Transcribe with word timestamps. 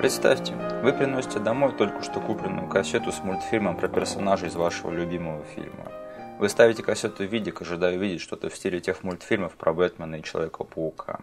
Представьте, 0.00 0.54
вы 0.82 0.94
приносите 0.94 1.40
домой 1.40 1.74
только 1.76 2.02
что 2.02 2.20
купленную 2.20 2.66
кассету 2.70 3.12
с 3.12 3.22
мультфильмом 3.22 3.76
про 3.76 3.86
персонажей 3.86 4.48
из 4.48 4.56
вашего 4.56 4.90
любимого 4.90 5.44
фильма. 5.54 5.92
Вы 6.38 6.48
ставите 6.48 6.82
кассету 6.82 7.22
в 7.22 7.30
видик, 7.30 7.60
ожидая 7.60 7.98
увидеть 7.98 8.22
что-то 8.22 8.48
в 8.48 8.56
стиле 8.56 8.80
тех 8.80 9.02
мультфильмов 9.02 9.56
про 9.56 9.74
Бэтмена 9.74 10.14
и 10.14 10.22
Человека-паука. 10.22 11.20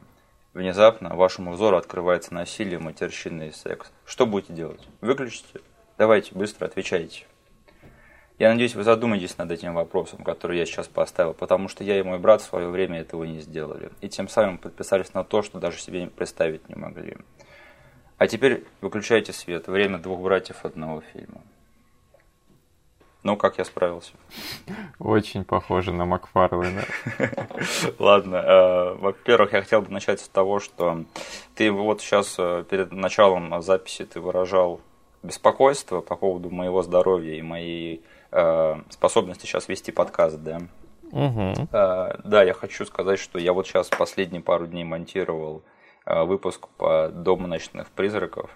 Внезапно 0.54 1.16
вашему 1.16 1.54
взору 1.54 1.76
открывается 1.76 2.36
насилие, 2.36 2.78
матерщина 2.78 3.48
и 3.48 3.52
секс. 3.52 3.92
Что 4.06 4.28
будете 4.28 4.54
делать? 4.54 4.88
Выключите? 5.02 5.62
Давайте, 5.98 6.36
быстро 6.36 6.68
отвечайте. 6.68 7.26
Я 8.38 8.52
надеюсь, 8.52 8.76
вы 8.76 8.84
задумаетесь 8.84 9.40
над 9.40 9.52
этим 9.52 9.74
вопросом, 9.74 10.24
который 10.24 10.60
я 10.60 10.68
сейчас 10.68 10.88
поставил, 10.88 11.34
потому 11.34 11.68
что 11.68 11.84
я 11.84 11.98
и 11.98 12.04
мой 12.04 12.20
брат 12.20 12.42
в 12.42 12.46
свое 12.46 12.70
время 12.70 13.00
этого 13.00 13.24
не 13.24 13.40
сделали. 13.40 13.90
И 14.02 14.08
тем 14.08 14.28
самым 14.28 14.60
подписались 14.60 15.16
на 15.16 15.24
то, 15.24 15.42
что 15.42 15.60
даже 15.60 15.80
себе 15.80 16.06
представить 16.06 16.70
не 16.70 16.76
могли. 16.76 17.18
А 18.18 18.28
теперь 18.28 18.64
выключайте 18.82 19.32
свет. 19.32 19.68
Время 19.68 20.00
двух 20.00 20.22
братьев 20.22 20.66
одного 20.66 21.02
фильма. 21.14 21.42
Ну, 23.24 23.36
как 23.36 23.58
я 23.58 23.66
справился? 23.66 24.14
Очень 25.00 25.44
похоже 25.44 25.92
на 25.92 26.06
Макфарлейна. 26.06 26.84
Ладно. 28.00 28.36
Э, 28.38 28.94
во-первых, 28.94 29.54
я 29.54 29.62
хотел 29.62 29.82
бы 29.82 29.92
начать 29.92 30.22
с 30.22 30.30
того, 30.30 30.60
что 30.60 31.04
ты 31.54 31.72
вот 31.72 32.02
сейчас 32.02 32.36
э, 32.40 32.64
перед 32.70 32.92
началом 32.92 33.62
записи 33.62 34.06
ты 34.06 34.22
выражал 34.22 34.80
беспокойство 35.24 36.02
по 36.02 36.16
поводу 36.16 36.50
моего 36.50 36.84
здоровья 36.84 37.36
и 37.36 37.42
моей 37.42 38.02
э, 38.32 38.76
способности 38.90 39.46
сейчас 39.46 39.68
вести 39.68 39.92
подкаст, 39.92 40.38
да? 40.38 40.62
Угу. 41.12 41.68
Да, 41.72 42.44
я 42.44 42.54
хочу 42.54 42.86
сказать, 42.86 43.20
что 43.20 43.40
я 43.40 43.54
вот 43.54 43.68
сейчас 43.68 43.90
последние 43.90 44.42
пару 44.42 44.68
дней 44.68 44.84
монтировал 44.84 45.64
выпуск 46.08 46.68
по 46.78 47.10
Дому 47.10 47.48
ночных 47.48 47.90
призраков. 47.90 48.50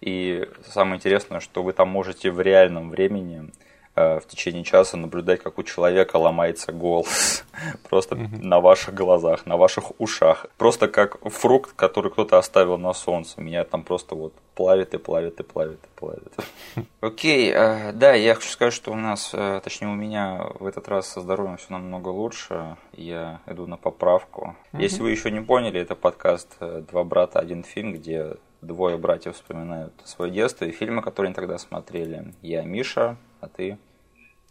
И 0.00 0.48
самое 0.64 0.96
интересное, 0.96 1.40
что 1.40 1.62
вы 1.62 1.72
там 1.72 1.88
можете 1.88 2.30
в 2.30 2.40
реальном 2.40 2.90
времени 2.90 3.50
Э, 3.50 3.69
в 3.94 4.22
течение 4.28 4.64
часа 4.64 4.96
наблюдать, 4.96 5.42
как 5.42 5.58
у 5.58 5.62
человека 5.62 6.16
ломается 6.16 6.72
голос. 6.72 7.44
Просто 7.88 8.14
на 8.14 8.60
ваших 8.60 8.94
глазах, 8.94 9.46
на 9.46 9.56
ваших 9.56 9.92
ушах. 10.00 10.46
Просто 10.56 10.88
как 10.88 11.18
фрукт, 11.30 11.72
который 11.74 12.10
кто-то 12.10 12.38
оставил 12.38 12.78
на 12.78 12.92
солнце. 12.92 13.40
Меня 13.40 13.64
там 13.64 13.82
просто 13.82 14.14
вот 14.14 14.32
плавит 14.54 14.94
и 14.94 14.98
плавит 14.98 15.40
и 15.40 15.42
плавит 15.42 15.80
и 15.84 15.98
плавит. 15.98 16.32
Окей, 17.00 17.52
э, 17.52 17.92
да, 17.92 18.14
я 18.14 18.34
хочу 18.34 18.48
сказать, 18.48 18.74
что 18.74 18.92
у 18.92 18.96
нас, 18.96 19.30
э, 19.34 19.60
точнее 19.62 19.88
у 19.88 19.94
меня 19.94 20.46
в 20.58 20.66
этот 20.66 20.88
раз 20.88 21.08
со 21.08 21.20
здоровьем 21.20 21.56
все 21.56 21.66
намного 21.70 22.08
лучше. 22.08 22.76
Я 22.92 23.40
иду 23.46 23.66
на 23.66 23.76
поправку. 23.76 24.56
Если 24.72 25.02
вы 25.02 25.10
еще 25.10 25.30
не 25.30 25.40
поняли, 25.40 25.80
это 25.80 25.94
подкаст 25.94 26.56
«Два 26.60 27.04
брата, 27.04 27.38
один 27.38 27.64
фильм», 27.64 27.94
где 27.94 28.36
двое 28.62 28.98
братьев 28.98 29.34
вспоминают 29.34 29.92
свое 30.04 30.30
детство 30.30 30.64
и 30.64 30.70
фильмы, 30.70 31.02
которые 31.02 31.28
они 31.28 31.34
тогда 31.34 31.58
смотрели. 31.58 32.34
Я 32.42 32.62
Миша, 32.62 33.16
а 33.40 33.48
ты? 33.48 33.78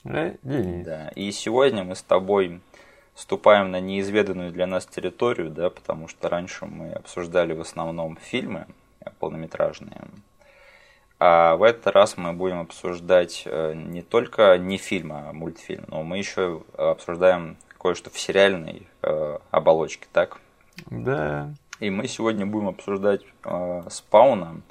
Да, 0.03 0.33
Денис. 0.43 0.85
Да. 0.85 1.09
И 1.15 1.31
сегодня 1.31 1.83
мы 1.83 1.95
с 1.95 2.01
тобой 2.01 2.61
ступаем 3.15 3.71
на 3.71 3.79
неизведанную 3.79 4.51
для 4.51 4.65
нас 4.65 4.85
территорию, 4.85 5.49
да, 5.49 5.69
потому 5.69 6.07
что 6.07 6.29
раньше 6.29 6.65
мы 6.65 6.91
обсуждали 6.91 7.53
в 7.53 7.61
основном 7.61 8.17
фильмы 8.17 8.65
полнометражные. 9.19 10.01
А 11.19 11.57
в 11.57 11.63
этот 11.63 11.87
раз 11.87 12.15
мы 12.15 12.31
будем 12.31 12.61
обсуждать 12.61 13.43
э, 13.45 13.73
не 13.75 14.01
только 14.01 14.57
не 14.57 14.77
фильм, 14.77 15.11
а 15.11 15.33
мультфильм, 15.33 15.83
но 15.89 16.01
мы 16.03 16.17
еще 16.17 16.63
обсуждаем 16.77 17.57
кое-что 17.77 18.09
в 18.09 18.17
сериальной 18.17 18.87
э, 19.01 19.37
оболочке, 19.51 20.07
так? 20.13 20.39
Да. 20.89 21.53
И 21.81 21.89
мы 21.89 22.07
сегодня 22.07 22.45
будем 22.45 22.69
обсуждать 22.69 23.21
э, 23.43 23.83
Спауна, 23.89 24.61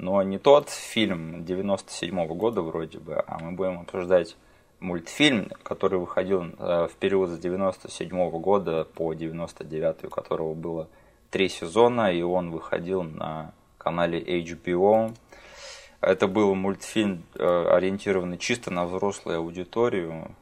но 0.00 0.22
не 0.22 0.38
тот 0.38 0.70
фильм 0.70 1.44
97 1.44 2.18
-го 2.18 2.34
года 2.34 2.62
вроде 2.62 2.98
бы, 2.98 3.22
а 3.26 3.38
мы 3.38 3.52
будем 3.52 3.80
обсуждать 3.80 4.36
мультфильм, 4.80 5.50
который 5.62 5.98
выходил 5.98 6.44
э, 6.58 6.88
в 6.90 6.96
период 6.98 7.30
с 7.30 7.38
97 7.38 8.08
-го 8.08 8.40
года 8.40 8.84
по 8.84 9.12
99 9.12 10.04
у 10.04 10.08
которого 10.08 10.54
было 10.54 10.88
три 11.30 11.50
сезона, 11.50 12.12
и 12.12 12.22
он 12.22 12.50
выходил 12.50 13.02
на 13.02 13.52
канале 13.76 14.18
HBO. 14.20 15.14
Это 16.00 16.26
был 16.26 16.54
мультфильм, 16.54 17.24
э, 17.34 17.68
ориентированный 17.70 18.38
чисто 18.38 18.70
на 18.70 18.86
взрослую 18.86 19.38
аудиторию, 19.38 20.34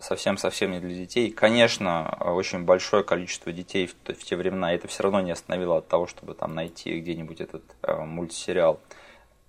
совсем-совсем 0.00 0.72
не 0.72 0.80
для 0.80 0.94
детей. 0.94 1.30
Конечно, 1.30 2.16
очень 2.20 2.64
большое 2.64 3.04
количество 3.04 3.52
детей 3.52 3.86
в, 3.86 4.12
в 4.14 4.24
те 4.24 4.36
времена, 4.36 4.72
это 4.72 4.88
все 4.88 5.02
равно 5.02 5.20
не 5.20 5.30
остановило 5.30 5.78
от 5.78 5.88
того, 5.88 6.06
чтобы 6.06 6.34
там 6.34 6.54
найти 6.54 6.98
где-нибудь 7.00 7.40
этот 7.40 7.62
э, 7.82 7.94
мультсериал 8.02 8.80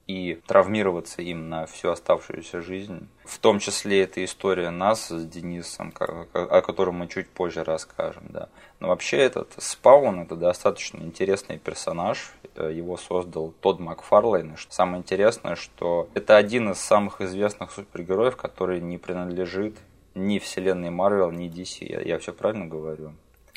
и 0.08 0.40
травмироваться 0.48 1.22
им 1.22 1.50
на 1.50 1.66
всю 1.66 1.90
оставшуюся 1.90 2.62
жизнь. 2.62 3.08
В 3.26 3.40
том 3.40 3.60
числе 3.60 4.04
это 4.04 4.24
история 4.24 4.70
нас 4.70 5.10
с 5.10 5.26
Денисом, 5.26 5.94
о 6.00 6.62
котором 6.62 6.96
мы 6.96 7.08
чуть 7.08 7.30
позже 7.30 7.64
расскажем. 7.66 8.24
Да. 8.30 8.48
Но 8.80 8.88
вообще 8.88 9.18
этот 9.18 9.54
Спаун 9.58 10.22
это 10.22 10.36
достаточно 10.36 11.00
интересный 11.00 11.58
персонаж. 11.58 12.32
Его 12.56 12.96
создал 12.96 13.54
Тодд 13.60 13.82
Макфарлейн. 13.82 14.56
Самое 14.70 15.00
интересное, 15.00 15.56
что 15.56 16.10
это 16.14 16.38
один 16.38 16.72
из 16.72 16.80
самых 16.80 17.20
известных 17.20 17.72
супергероев, 17.72 18.38
который 18.38 18.80
не 18.80 18.98
принадлежит 18.98 19.78
ни 20.16 20.40
вселенной 20.40 20.90
Марвел, 20.90 21.32
ни 21.32 21.50
DC. 21.50 21.86
Я, 21.86 22.02
я 22.02 22.18
все 22.18 22.32
правильно 22.32 22.66
говорю? 22.66 23.12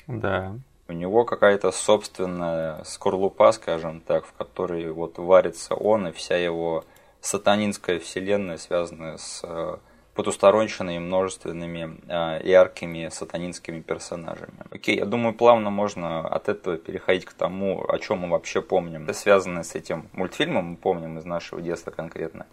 Да. 0.06 0.56
У 0.90 0.92
него 0.92 1.24
какая-то 1.24 1.70
собственная 1.70 2.82
скорлупа, 2.82 3.52
скажем 3.52 4.00
так, 4.00 4.26
в 4.26 4.32
которой 4.32 4.90
вот 4.90 5.18
варится 5.18 5.76
он 5.76 6.08
и 6.08 6.10
вся 6.10 6.36
его 6.36 6.84
сатанинская 7.20 8.00
вселенная, 8.00 8.56
связанная 8.56 9.16
с 9.16 9.42
э, 9.44 9.76
потусторонщиной 10.14 10.98
множественными 10.98 11.96
э, 12.08 12.40
яркими 12.44 13.08
сатанинскими 13.08 13.78
персонажами. 13.78 14.64
Окей, 14.72 14.96
я 14.96 15.04
думаю, 15.04 15.32
плавно 15.32 15.70
можно 15.70 16.26
от 16.26 16.48
этого 16.48 16.76
переходить 16.76 17.24
к 17.24 17.34
тому, 17.34 17.88
о 17.88 17.96
чем 18.00 18.18
мы 18.18 18.30
вообще 18.30 18.60
помним. 18.60 19.04
Это 19.04 19.12
связано 19.12 19.62
с 19.62 19.76
этим 19.76 20.08
мультфильмом, 20.12 20.70
мы 20.70 20.76
помним 20.76 21.18
из 21.18 21.24
нашего 21.24 21.62
детства 21.62 21.92
конкретно. 21.92 22.46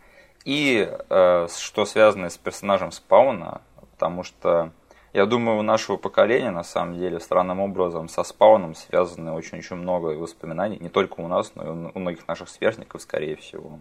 И 0.46 0.88
э, 0.88 1.48
что 1.58 1.86
связано 1.86 2.30
с 2.30 2.38
персонажем 2.38 2.92
Спауна, 2.92 3.62
потому 3.94 4.22
что 4.22 4.74
я 5.18 5.26
думаю, 5.26 5.58
у 5.58 5.64
нашего 5.64 5.98
поколения, 5.98 6.52
на 6.52 6.64
самом 6.64 7.00
деле, 7.00 7.20
странным 7.20 7.60
образом 7.60 8.08
со 8.08 8.24
спауном 8.24 8.76
связаны 8.76 9.32
очень-очень 9.32 9.76
много 9.76 10.10
воспоминаний, 10.10 10.78
не 10.80 10.90
только 10.90 11.22
у 11.22 11.28
нас, 11.28 11.54
но 11.56 11.64
и 11.66 11.70
у 11.70 12.00
многих 12.00 12.28
наших 12.28 12.50
сверстников, 12.50 13.02
скорее 13.02 13.36
всего. 13.36 13.80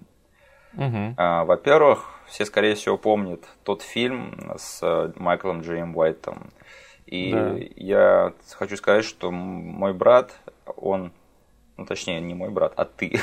Угу. 0.72 1.14
Во-первых, 1.18 2.06
все, 2.26 2.46
скорее 2.46 2.74
всего, 2.74 2.96
помнят 2.96 3.44
тот 3.64 3.82
фильм 3.82 4.50
с 4.56 4.80
э, 4.82 5.12
Майклом 5.16 5.60
Джейм 5.60 5.94
Уайтом. 5.94 6.50
И 7.04 7.32
да. 7.32 7.54
я 7.76 8.32
хочу 8.52 8.78
сказать, 8.78 9.04
что 9.04 9.30
мой 9.30 9.92
брат, 9.92 10.32
он, 10.64 11.12
ну 11.76 11.84
точнее, 11.84 12.18
не 12.22 12.32
мой 12.32 12.48
брат, 12.48 12.72
а 12.76 12.86
ты, 12.86 13.20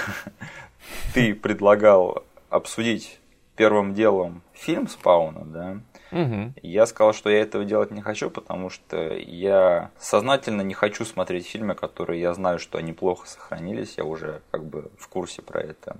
ты 1.16 1.34
предлагал 1.34 2.24
обсудить 2.52 3.20
первым 3.56 3.96
делом 3.96 4.44
фильм 4.54 4.88
Спауна, 4.88 5.46
да? 5.46 5.80
Угу. 6.14 6.54
Я 6.62 6.86
сказал, 6.86 7.14
что 7.14 7.30
я 7.30 7.42
этого 7.42 7.66
делать 7.66 7.92
не 7.92 8.02
хочу, 8.02 8.30
потому 8.30 8.70
что 8.70 9.14
я 9.16 9.92
сознательно 9.98 10.62
не 10.62 10.76
хочу 10.76 11.06
смотреть 11.06 11.48
фильмы, 11.48 11.74
которые 11.74 12.22
я 12.22 12.34
знаю, 12.34 12.60
что 12.60 12.78
они 12.78 12.94
плохо 12.94 13.28
сохранились, 13.28 13.96
я 13.98 14.04
уже 14.04 14.42
как 14.52 14.64
бы 14.64 14.92
в 14.98 15.08
курсе 15.08 15.42
про 15.42 15.62
это. 15.62 15.98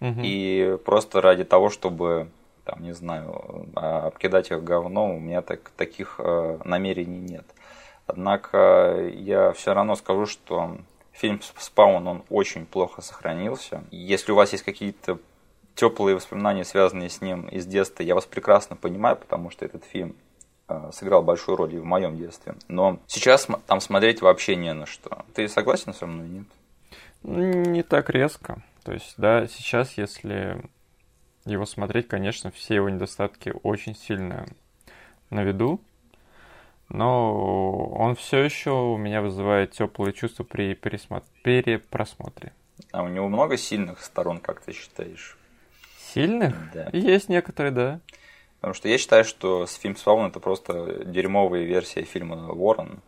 Угу. 0.00 0.20
И 0.22 0.78
просто 0.84 1.20
ради 1.20 1.44
того, 1.44 1.68
чтобы 1.68 2.28
там, 2.64 2.82
не 2.82 2.92
знаю, 2.92 3.68
а, 3.76 4.06
обкидать 4.06 4.50
их 4.50 4.64
говном, 4.64 5.10
у 5.10 5.20
меня 5.20 5.42
так, 5.42 5.70
таких 5.76 6.16
э, 6.18 6.58
намерений 6.64 7.20
нет. 7.20 7.44
Однако 8.06 9.10
я 9.14 9.52
все 9.52 9.74
равно 9.74 9.94
скажу, 9.96 10.24
что 10.24 10.78
фильм 11.12 11.40
«Спаун» 11.58 12.06
он 12.06 12.24
очень 12.30 12.66
плохо 12.66 13.02
сохранился. 13.02 13.84
Если 13.90 14.32
у 14.32 14.34
вас 14.34 14.52
есть 14.52 14.64
какие-то 14.64 15.18
теплые 15.74 16.16
воспоминания, 16.16 16.64
связанные 16.64 17.08
с 17.08 17.20
ним 17.20 17.48
из 17.48 17.66
детства, 17.66 18.02
я 18.02 18.14
вас 18.14 18.26
прекрасно 18.26 18.76
понимаю, 18.76 19.16
потому 19.16 19.50
что 19.50 19.64
этот 19.64 19.84
фильм 19.84 20.16
э, 20.68 20.90
сыграл 20.92 21.22
большую 21.22 21.56
роль 21.56 21.74
и 21.74 21.78
в 21.78 21.84
моем 21.84 22.16
детстве. 22.16 22.54
Но 22.68 22.98
сейчас 23.06 23.48
там 23.66 23.80
смотреть 23.80 24.22
вообще 24.22 24.56
не 24.56 24.72
на 24.72 24.86
что. 24.86 25.24
Ты 25.34 25.48
согласен 25.48 25.94
со 25.94 26.06
мной, 26.06 26.28
нет? 26.28 26.46
Не 27.22 27.82
так 27.82 28.10
резко. 28.10 28.62
То 28.84 28.92
есть, 28.92 29.14
да, 29.16 29.46
сейчас, 29.46 29.96
если 29.96 30.62
его 31.44 31.66
смотреть, 31.66 32.08
конечно, 32.08 32.50
все 32.50 32.76
его 32.76 32.88
недостатки 32.88 33.54
очень 33.62 33.94
сильно 33.94 34.46
на 35.30 35.42
виду, 35.42 35.80
но 36.88 37.86
он 37.86 38.14
все 38.14 38.42
еще 38.42 38.70
у 38.70 38.96
меня 38.96 39.22
вызывает 39.22 39.72
теплые 39.72 40.12
чувства 40.12 40.44
при 40.44 40.74
перепросмотре. 40.74 42.52
А 42.92 43.02
у 43.02 43.08
него 43.08 43.28
много 43.28 43.56
сильных 43.56 44.00
сторон, 44.00 44.38
как 44.38 44.60
ты 44.60 44.72
считаешь? 44.72 45.38
Сильных? 46.14 46.54
Да. 46.72 46.88
Есть 46.92 47.28
некоторые, 47.28 47.72
да. 47.72 48.00
Потому 48.60 48.74
что 48.74 48.88
я 48.88 48.96
считаю, 48.96 49.24
что 49.24 49.66
фильм 49.66 49.96
Спаун 49.96 50.28
это 50.28 50.40
просто 50.40 51.04
дерьмовая 51.04 51.64
версия 51.64 52.02
фильма 52.02 52.46
Ворон. 52.52 53.00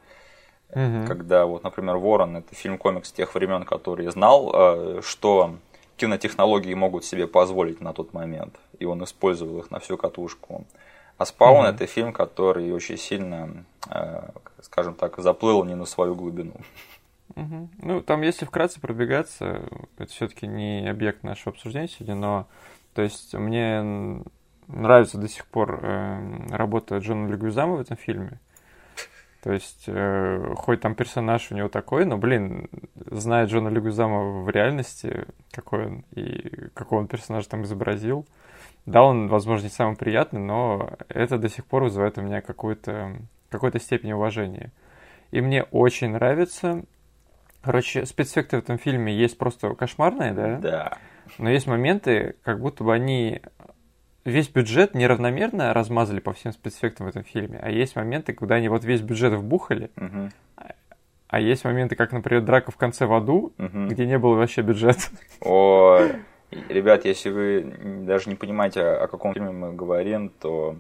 Угу. 0.70 1.06
Когда 1.06 1.47
вот, 1.47 1.62
например, 1.62 1.97
Ворон 1.97 2.37
это 2.37 2.55
фильм-комикс 2.55 3.12
тех 3.12 3.35
времен, 3.35 3.64
который 3.64 4.06
знал, 4.11 4.53
э, 4.53 5.00
что 5.03 5.56
кинотехнологии 5.97 6.75
могут 6.75 7.05
себе 7.05 7.26
позволить 7.26 7.81
на 7.81 7.93
тот 7.93 8.12
момент. 8.12 8.55
И 8.79 8.85
он 8.85 9.03
использовал 9.05 9.61
их 9.61 9.70
на 9.70 9.79
всю 9.79 9.97
катушку. 9.97 10.67
А 11.17 11.25
Спаун 11.25 11.64
mm-hmm. 11.64 11.75
это 11.75 11.87
фильм, 11.87 12.12
который 12.12 12.70
очень 12.73 12.99
сильно, 12.99 13.64
э, 13.88 14.29
скажем 14.61 14.94
так, 14.94 15.17
заплыл 15.19 15.64
не 15.64 15.75
на 15.75 15.87
свою 15.87 16.14
глубину. 16.14 16.55
Угу. 17.35 17.69
Ну, 17.82 18.02
там, 18.02 18.23
если 18.23 18.44
вкратце 18.44 18.81
пробегаться, 18.81 19.62
это 19.99 20.11
все-таки 20.12 20.47
не 20.47 20.88
объект 20.88 21.23
нашего 21.23 21.52
обсуждения 21.52 21.88
сегодня, 21.88 22.14
но 22.14 22.47
то 22.97 23.03
есть 23.03 23.35
мне 23.35 24.23
нравится 24.69 25.19
до 25.19 25.29
сих 25.29 25.45
пор 25.47 25.81
э, 25.83 26.47
работа 26.49 26.97
Джона 26.97 27.29
Легуизама 27.29 27.75
в 27.75 27.81
этом 27.81 27.99
фильме. 27.99 28.41
То 29.43 29.53
есть, 29.53 29.85
э, 29.87 30.55
хоть 30.57 30.81
там 30.81 30.95
персонаж 30.95 31.53
у 31.53 31.55
него 31.55 31.69
такой, 31.69 32.07
но, 32.07 32.17
блин, 32.17 32.71
зная 32.95 33.45
Джона 33.45 33.69
Легуизама 33.69 34.43
в 34.45 34.49
реальности, 34.49 35.27
какой 35.53 35.87
он 35.87 36.05
и 36.13 36.71
какого 36.73 37.01
он 37.01 37.07
персонаж 37.07 37.47
там 37.47 37.65
изобразил, 37.65 38.27
да, 38.87 39.03
он, 39.03 39.29
возможно, 39.29 39.65
не 39.65 39.71
самый 39.71 39.97
приятный, 39.97 40.41
но 40.41 40.95
это 41.11 41.37
до 41.37 41.51
сих 41.51 41.67
пор 41.67 41.83
вызывает 41.83 42.17
у 42.17 42.23
меня 42.23 42.41
какую-то 42.41 43.15
какой-то 43.51 43.79
степень 43.79 44.13
уважения. 44.13 44.73
И 45.33 45.43
мне 45.43 45.65
очень 45.65 46.13
нравится. 46.13 46.83
Короче, 47.61 48.07
спецэффекты 48.07 48.57
в 48.57 48.61
этом 48.61 48.79
фильме 48.79 49.15
есть 49.15 49.37
просто 49.37 49.75
кошмарные, 49.75 50.33
да? 50.33 50.57
Да. 50.57 50.99
Но 51.38 51.50
есть 51.50 51.67
моменты, 51.67 52.37
как 52.43 52.61
будто 52.61 52.84
бы 52.84 52.94
они 52.94 53.40
весь 54.25 54.49
бюджет 54.49 54.94
неравномерно 54.94 55.73
размазали 55.73 56.20
по 56.20 56.32
всем 56.32 56.52
спецэффектам 56.52 57.06
в 57.06 57.08
этом 57.08 57.25
фильме. 57.25 57.58
А 57.62 57.70
есть 57.70 57.96
моменты, 57.96 58.32
когда 58.32 58.56
они 58.56 58.69
вот 58.69 58.84
весь 58.84 59.00
бюджет 59.00 59.32
вбухали, 59.32 59.90
угу. 59.96 60.31
а 61.28 61.40
есть 61.40 61.64
моменты, 61.64 61.94
как, 61.94 62.12
например, 62.12 62.43
драка 62.43 62.73
в 62.73 62.76
конце 62.76 63.06
в 63.06 63.14
аду, 63.14 63.52
угу. 63.56 63.87
где 63.87 64.05
не 64.06 64.19
было 64.19 64.34
вообще 64.34 64.62
бюджета. 64.62 65.02
Ой. 65.40 66.17
Ребят, 66.69 67.05
если 67.05 67.31
вы 67.31 67.75
даже 68.06 68.31
не 68.31 68.37
понимаете, 68.37 68.81
о 68.81 69.08
каком 69.08 69.34
фильме 69.34 69.50
мы 69.50 69.73
говорим, 69.73 70.28
то 70.28 70.76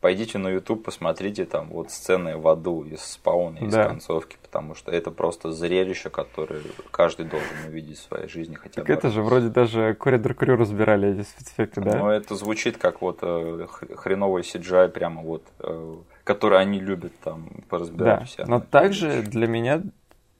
пойдите 0.00 0.38
на 0.38 0.48
YouTube, 0.48 0.82
посмотрите 0.82 1.44
там 1.44 1.68
вот 1.68 1.90
сцены 1.90 2.36
в 2.36 2.48
аду 2.48 2.84
из 2.84 3.00
спауна, 3.02 3.58
из 3.58 3.72
да. 3.72 3.86
концовки, 3.86 4.36
потому 4.42 4.74
что 4.74 4.90
это 4.90 5.10
просто 5.10 5.52
зрелище, 5.52 6.10
которое 6.10 6.62
каждый 6.90 7.26
должен 7.26 7.48
увидеть 7.68 7.98
в 7.98 8.02
своей 8.02 8.28
жизни 8.28 8.54
хотя 8.54 8.76
так 8.76 8.86
бы. 8.86 8.92
это 8.92 9.10
же 9.10 9.22
вроде 9.22 9.48
даже 9.48 9.94
Коридор 9.94 10.34
Крю 10.34 10.56
разбирали 10.56 11.12
эти 11.12 11.26
спецэффекты, 11.26 11.82
да? 11.82 11.98
Ну, 11.98 12.08
это 12.08 12.34
звучит 12.34 12.78
как 12.78 13.02
вот 13.02 13.18
э, 13.22 13.66
хреновый 13.96 14.42
CGI 14.42 14.88
прямо 14.88 15.22
вот, 15.22 15.44
э, 15.58 15.96
который 16.24 16.58
они 16.58 16.80
любят 16.80 17.12
там 17.22 17.50
поразбирать. 17.68 18.20
Да, 18.20 18.24
все 18.24 18.44
но 18.46 18.60
также 18.60 19.22
для 19.22 19.46
меня 19.46 19.82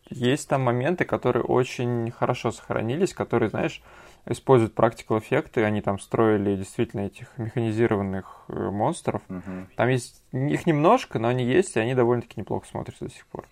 есть 0.08 0.48
там 0.48 0.62
моменты, 0.62 1.04
которые 1.04 1.44
очень 1.44 2.10
хорошо 2.10 2.50
сохранились, 2.50 3.14
которые, 3.14 3.50
знаешь, 3.50 3.82
используют 4.26 4.74
практикал 4.74 5.18
эффекты, 5.18 5.64
они 5.64 5.80
там 5.80 5.98
строили 5.98 6.56
действительно 6.56 7.02
этих 7.02 7.26
механизированных 7.38 8.44
э, 8.48 8.70
монстров. 8.70 9.22
Угу. 9.28 9.66
Там 9.76 9.88
есть 9.88 10.22
их 10.32 10.66
немножко, 10.66 11.18
но 11.18 11.28
они 11.28 11.44
есть, 11.44 11.76
и 11.76 11.80
они 11.80 11.94
довольно-таки 11.94 12.40
неплохо 12.40 12.66
смотрятся 12.66 13.06
до 13.06 13.10
сих 13.10 13.26
пор. 13.26 13.46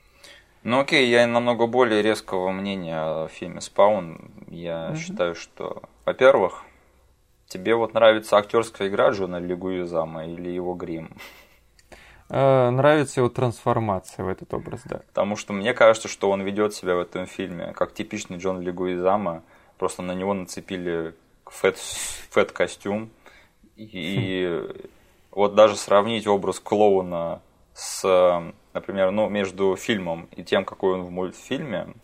Ну 0.65 0.81
окей, 0.81 1.09
я 1.09 1.27
намного 1.27 1.67
более 1.67 2.03
резкого 2.03 2.51
мнения 2.51 2.99
о 2.99 3.29
фильме 3.29 3.61
Спаун. 3.61 4.31
Я 4.49 4.91
угу. 4.91 4.97
считаю, 4.97 5.35
что, 5.35 5.83
во-первых, 6.05 6.65
тебе 7.47 7.75
вот 7.75 7.95
нравится 7.95 8.37
актерская 8.37 8.89
игра 8.89 9.11
Джона 9.11 9.39
Лигуизама 9.39 10.27
или 10.27 10.51
его 10.51 10.75
грим? 10.75 11.17
Э, 12.31 12.71
нравится 12.71 13.21
его 13.21 13.31
трансформация 13.31 14.25
в 14.25 14.29
этот 14.29 14.53
образ, 14.53 14.83
да. 14.85 15.01
Потому 15.09 15.37
что 15.37 15.53
мне 15.53 15.73
кажется, 15.73 16.09
что 16.09 16.31
он 16.31 16.43
ведет 16.43 16.75
себя 16.75 16.95
в 16.95 17.01
этом 17.01 17.27
фильме 17.27 17.73
как 17.73 17.95
типичный 17.95 18.37
Джон 18.37 18.61
Лигуизама, 18.61 19.43
Просто 19.79 20.03
на 20.03 20.13
него 20.13 20.35
нацепили 20.35 21.15
фэт-костюм. 21.47 23.11
И 23.77 24.63
вот 25.31 25.55
даже 25.55 25.77
сравнить 25.77 26.27
образ 26.27 26.59
клоуна 26.59 27.41
с, 27.73 28.53
например, 28.75 29.13
ну, 29.13 29.29
между 29.29 29.77
фильмом 29.77 30.29
и 30.37 30.43
тем, 30.43 30.65
какой 30.65 30.95
он 30.95 31.03
в 31.03 31.11
мультфильме, 31.11 31.95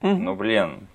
ну, 0.00 0.34
блин, 0.34 0.88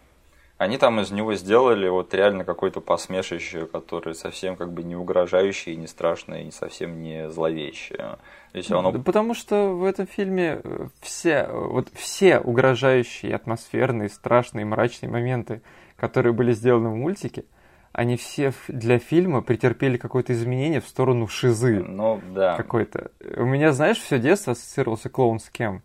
они 0.58 0.78
там 0.78 1.00
из 1.02 1.12
него 1.12 1.36
сделали 1.36 1.88
вот 1.90 2.14
реально 2.14 2.46
какое-то 2.46 2.80
посмешище, 2.80 3.66
которое 3.66 4.14
совсем 4.14 4.56
как 4.56 4.72
бы 4.72 4.82
не 4.84 4.96
угрожающее, 4.96 5.76
не 5.76 5.88
страшное, 5.88 6.44
и 6.44 6.52
совсем 6.52 7.02
не 7.02 7.30
зловещее. 7.30 8.18
Если 8.54 8.74
оно... 8.74 8.92
Потому 8.94 9.34
что 9.34 9.76
в 9.76 9.84
этом 9.84 10.08
фильме 10.08 10.62
все, 11.02 11.48
вот 11.52 11.90
все 11.94 12.40
угрожающие, 12.40 13.36
атмосферные, 13.36 14.10
страшные, 14.10 14.66
мрачные 14.66 15.10
моменты, 15.10 15.62
которые 16.04 16.34
были 16.34 16.52
сделаны 16.52 16.90
в 16.90 16.96
мультике, 16.96 17.46
они 17.94 18.18
все 18.18 18.52
для 18.68 19.00
фильма 19.00 19.42
претерпели 19.42 19.96
какое-то 19.96 20.34
изменение 20.34 20.82
в 20.82 20.86
сторону 20.86 21.30
шизы. 21.30 21.80
Ну, 21.82 22.20
да. 22.36 22.58
Какой-то. 22.58 23.12
У 23.38 23.46
меня, 23.46 23.72
знаешь, 23.72 24.00
все 24.00 24.20
детство 24.20 24.52
ассоциировался 24.52 25.08
клоун 25.08 25.40
с 25.40 25.50
кем? 25.50 25.82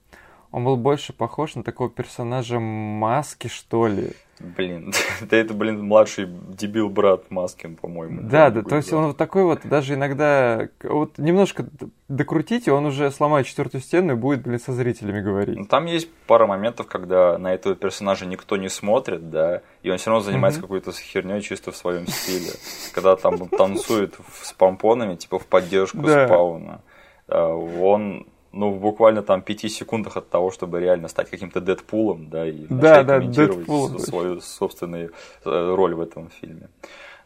Он 0.50 0.64
был 0.64 0.76
больше 0.76 1.12
похож 1.12 1.54
на 1.54 1.62
такого 1.62 1.88
персонажа 1.88 2.58
маски, 2.58 3.46
что 3.46 3.86
ли. 3.86 4.10
Блин, 4.40 4.92
да 5.20 5.36
это, 5.36 5.54
блин, 5.54 5.82
младший 5.84 6.26
дебил 6.26 6.88
брат 6.88 7.30
Маскин, 7.30 7.76
по-моему. 7.76 8.22
Да, 8.22 8.50
да, 8.50 8.62
то 8.62 8.76
есть 8.76 8.92
он 8.92 9.08
вот 9.08 9.16
такой 9.16 9.44
вот, 9.44 9.60
даже 9.64 9.94
иногда, 9.94 10.68
вот 10.82 11.18
немножко 11.18 11.66
докрутите, 12.08 12.72
он 12.72 12.86
уже 12.86 13.10
сломает 13.10 13.46
четвертую 13.46 13.80
стену 13.80 14.12
и 14.12 14.16
будет, 14.16 14.42
блин, 14.42 14.60
со 14.60 14.72
зрителями 14.72 15.20
говорить. 15.20 15.56
Ну, 15.56 15.64
там 15.64 15.86
есть 15.86 16.08
пара 16.26 16.46
моментов, 16.46 16.86
когда 16.86 17.36
на 17.38 17.52
этого 17.52 17.74
персонажа 17.74 18.26
никто 18.26 18.56
не 18.56 18.68
смотрит, 18.68 19.30
да, 19.30 19.62
и 19.82 19.90
он 19.90 19.98
все 19.98 20.10
равно 20.10 20.24
занимается 20.24 20.60
какой-то 20.60 20.92
херней 20.92 21.40
чисто 21.40 21.72
в 21.72 21.76
своем 21.76 22.06
стиле. 22.06 22.52
Когда 22.94 23.16
там 23.16 23.48
танцует 23.48 24.14
с 24.42 24.52
помпонами, 24.52 25.16
типа 25.16 25.38
в 25.38 25.46
поддержку 25.46 26.06
спауна. 26.06 26.80
А, 27.26 27.54
он 27.54 28.26
ну, 28.52 28.72
буквально 28.72 29.22
там 29.22 29.42
пяти 29.42 29.68
секундах 29.68 30.16
от 30.16 30.30
того, 30.30 30.50
чтобы 30.50 30.80
реально 30.80 31.08
стать 31.08 31.30
каким-то 31.30 31.60
Дэдпулом, 31.60 32.28
да, 32.30 32.46
и 32.46 32.66
да, 32.68 33.02
да, 33.02 33.18
комментировать 33.18 33.58
Дэдпул. 33.58 33.98
свою 33.98 34.40
собственную 34.40 35.12
э, 35.44 35.74
роль 35.74 35.94
в 35.94 36.00
этом 36.00 36.30
фильме. 36.30 36.68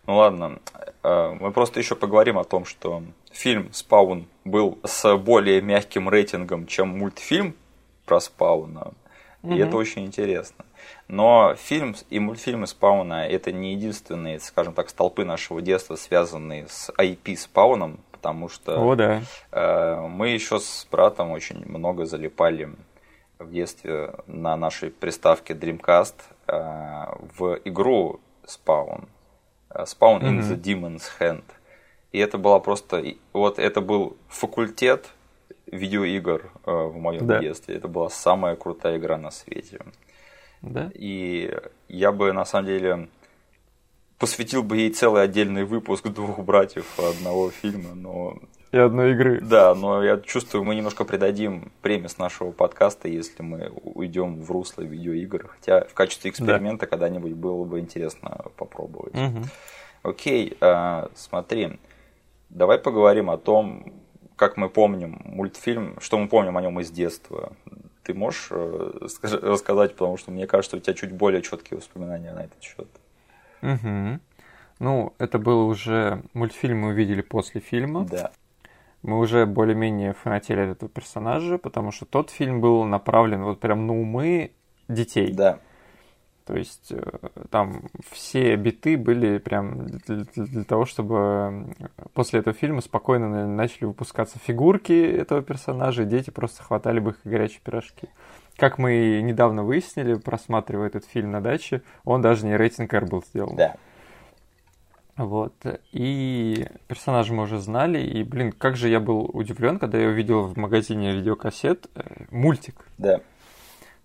Ну 0.06 0.16
ладно, 0.16 0.58
э, 1.02 1.36
мы 1.40 1.52
просто 1.52 1.78
еще 1.78 1.94
поговорим 1.94 2.38
о 2.38 2.44
том, 2.44 2.64
что 2.64 3.02
фильм 3.30 3.72
«Спаун» 3.72 4.26
был 4.44 4.78
с 4.84 5.16
более 5.16 5.60
мягким 5.62 6.08
рейтингом, 6.08 6.66
чем 6.66 6.88
мультфильм 6.98 7.54
про 8.04 8.20
Спауна, 8.20 8.92
и 9.44 9.46
угу. 9.46 9.56
это 9.56 9.76
очень 9.76 10.04
интересно. 10.04 10.64
Но 11.06 11.54
фильм 11.56 11.94
и 12.10 12.18
мультфильмы 12.18 12.66
Спауна 12.66 13.28
это 13.28 13.52
не 13.52 13.74
единственные, 13.74 14.40
скажем 14.40 14.74
так, 14.74 14.88
столпы 14.88 15.24
нашего 15.24 15.62
детства, 15.62 15.94
связанные 15.94 16.66
с 16.68 16.90
IP 16.98 17.36
Спауном, 17.36 18.00
потому 18.22 18.48
что 18.48 18.80
О, 18.80 18.94
да. 18.94 19.22
э, 19.50 20.06
мы 20.08 20.28
еще 20.28 20.60
с 20.60 20.86
братом 20.90 21.32
очень 21.32 21.66
много 21.66 22.04
залипали 22.04 22.70
в 23.40 23.50
детстве 23.50 24.14
на 24.28 24.56
нашей 24.56 24.90
приставке 24.90 25.54
Dreamcast 25.54 26.14
э, 26.46 26.52
в 27.36 27.58
игру 27.64 28.20
Spawn. 28.44 29.08
Э, 29.70 29.82
Spawn 29.82 30.20
mm-hmm. 30.20 30.38
in 30.38 30.40
the 30.40 30.56
Demon's 30.56 31.02
Hand. 31.18 31.42
И 32.12 32.18
это 32.18 32.38
была 32.38 32.60
просто... 32.60 33.02
Вот 33.32 33.58
это 33.58 33.80
был 33.80 34.16
факультет 34.28 35.08
видеоигр 35.66 36.52
э, 36.64 36.70
в 36.70 36.96
моем 36.96 37.26
да. 37.26 37.40
детстве. 37.40 37.74
Это 37.74 37.88
была 37.88 38.08
самая 38.08 38.54
крутая 38.54 38.98
игра 38.98 39.18
на 39.18 39.32
свете. 39.32 39.80
Да? 40.60 40.92
И 40.94 41.52
я 41.88 42.12
бы, 42.12 42.32
на 42.32 42.44
самом 42.44 42.66
деле, 42.66 43.08
посвятил 44.22 44.62
бы 44.62 44.76
ей 44.76 44.90
целый 44.90 45.24
отдельный 45.24 45.64
выпуск 45.64 46.06
двух 46.06 46.38
братьев 46.38 46.86
одного 46.96 47.50
фильма, 47.50 47.92
но... 47.96 48.38
И 48.70 48.76
одной 48.76 49.14
игры. 49.14 49.40
Да, 49.40 49.74
но 49.74 50.00
я 50.04 50.16
чувствую, 50.18 50.62
мы 50.62 50.76
немножко 50.76 51.02
придадим 51.02 51.72
премис 51.82 52.18
нашего 52.18 52.52
подкаста, 52.52 53.08
если 53.08 53.42
мы 53.42 53.72
уйдем 53.82 54.40
в 54.40 54.48
русло 54.52 54.82
видеоигр. 54.82 55.48
Хотя 55.48 55.86
в 55.86 55.94
качестве 55.94 56.30
эксперимента 56.30 56.86
да. 56.86 56.90
когда-нибудь 56.90 57.32
было 57.32 57.64
бы 57.64 57.80
интересно 57.80 58.44
попробовать. 58.56 59.12
Угу. 59.12 59.42
Окей, 60.04 60.56
э, 60.60 61.08
смотри, 61.16 61.80
давай 62.48 62.78
поговорим 62.78 63.28
о 63.28 63.38
том, 63.38 63.92
как 64.36 64.56
мы 64.56 64.68
помним 64.68 65.20
мультфильм, 65.24 65.96
что 65.98 66.16
мы 66.16 66.28
помним 66.28 66.56
о 66.56 66.62
нем 66.62 66.78
из 66.78 66.92
детства. 66.92 67.54
Ты 68.04 68.14
можешь 68.14 68.46
э, 68.52 69.00
рассказать, 69.00 69.94
потому 69.94 70.16
что 70.16 70.30
мне 70.30 70.46
кажется, 70.46 70.76
у 70.76 70.80
тебя 70.80 70.94
чуть 70.94 71.10
более 71.10 71.42
четкие 71.42 71.78
воспоминания 71.78 72.32
на 72.32 72.44
этот 72.44 72.62
счет. 72.62 72.86
Угу. 73.62 74.20
Ну, 74.80 75.14
это 75.18 75.38
был 75.38 75.68
уже 75.68 76.22
мультфильм, 76.34 76.80
мы 76.80 76.88
увидели 76.88 77.22
после 77.22 77.60
фильма. 77.60 78.04
Да. 78.04 78.32
Мы 79.02 79.18
уже 79.18 79.46
более-менее 79.46 80.12
фанатели 80.12 80.60
от 80.60 80.70
этого 80.76 80.90
персонажа, 80.90 81.58
потому 81.58 81.90
что 81.90 82.04
тот 82.04 82.30
фильм 82.30 82.60
был 82.60 82.84
направлен 82.84 83.42
вот 83.42 83.60
прям 83.60 83.86
на 83.86 83.94
умы 83.94 84.52
детей. 84.88 85.32
Да. 85.32 85.58
То 86.44 86.56
есть 86.56 86.90
э, 86.90 87.00
там 87.50 87.84
все 88.10 88.56
биты 88.56 88.96
были 88.96 89.38
прям 89.38 89.86
для, 89.86 90.24
для 90.34 90.64
того, 90.64 90.84
чтобы 90.84 91.74
после 92.14 92.40
этого 92.40 92.54
фильма 92.54 92.80
спокойно 92.80 93.46
начали 93.46 93.84
выпускаться 93.84 94.38
фигурки 94.40 94.92
этого 94.92 95.42
персонажа, 95.42 96.02
и 96.02 96.06
дети 96.06 96.30
просто 96.30 96.62
хватали 96.62 96.98
бы 96.98 97.10
их 97.10 97.20
горячие 97.24 97.60
пирожки. 97.64 98.08
Как 98.56 98.78
мы 98.78 99.20
недавно 99.22 99.64
выяснили, 99.64 100.14
просматривая 100.14 100.88
этот 100.88 101.04
фильм 101.04 101.30
на 101.30 101.40
даче, 101.40 101.82
он 102.04 102.20
даже 102.20 102.46
не 102.46 102.56
рейтинг 102.56 102.92
R 102.92 103.06
был 103.06 103.22
сделан. 103.22 103.56
Да. 103.56 103.76
Вот. 105.16 105.54
И 105.92 106.66
персонажа 106.88 107.34
мы 107.34 107.44
уже 107.44 107.58
знали. 107.58 108.00
И, 108.00 108.22
блин, 108.24 108.52
как 108.52 108.76
же 108.76 108.88
я 108.88 109.00
был 109.00 109.30
удивлен, 109.32 109.78
когда 109.78 109.98
я 109.98 110.08
увидел 110.08 110.42
в 110.42 110.56
магазине 110.56 111.12
видеокассет 111.12 111.86
э, 111.94 112.24
мультик. 112.30 112.86
Да. 112.98 113.20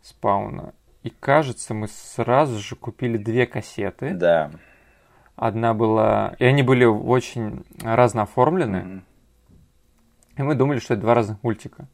Спауна. 0.02 0.74
И 1.04 1.10
кажется, 1.10 1.74
мы 1.74 1.88
сразу 1.88 2.60
же 2.60 2.76
купили 2.76 3.18
две 3.18 3.46
кассеты. 3.46 4.14
Да. 4.14 4.52
Одна 5.36 5.74
была... 5.74 6.36
И 6.40 6.46
они 6.46 6.64
были 6.64 6.86
очень 6.86 7.64
разно 7.82 8.24
оформлены. 8.24 8.80
Мгм. 8.82 9.04
И 10.38 10.42
мы 10.44 10.56
думали, 10.56 10.80
что 10.80 10.94
это 10.94 11.02
два 11.02 11.14
разных 11.14 11.42
мультика. 11.44 11.88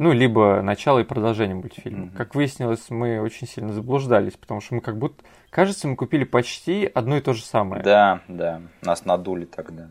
Ну, 0.00 0.12
либо 0.12 0.62
начало 0.62 1.00
и 1.00 1.04
продолжение 1.04 1.54
мультфильма. 1.54 2.06
Мгм. 2.06 2.16
Как 2.16 2.34
выяснилось, 2.34 2.88
мы 2.88 3.20
очень 3.20 3.46
сильно 3.46 3.70
заблуждались, 3.70 4.32
потому 4.32 4.62
что 4.62 4.76
мы 4.76 4.80
как 4.80 4.96
будто... 4.96 5.22
Кажется, 5.50 5.88
мы 5.88 5.94
купили 5.94 6.24
почти 6.24 6.90
одно 6.94 7.18
и 7.18 7.20
то 7.20 7.34
же 7.34 7.42
самое. 7.42 7.82
Да, 7.82 8.22
да. 8.26 8.62
Нас 8.80 9.04
надули 9.04 9.44
тогда. 9.44 9.90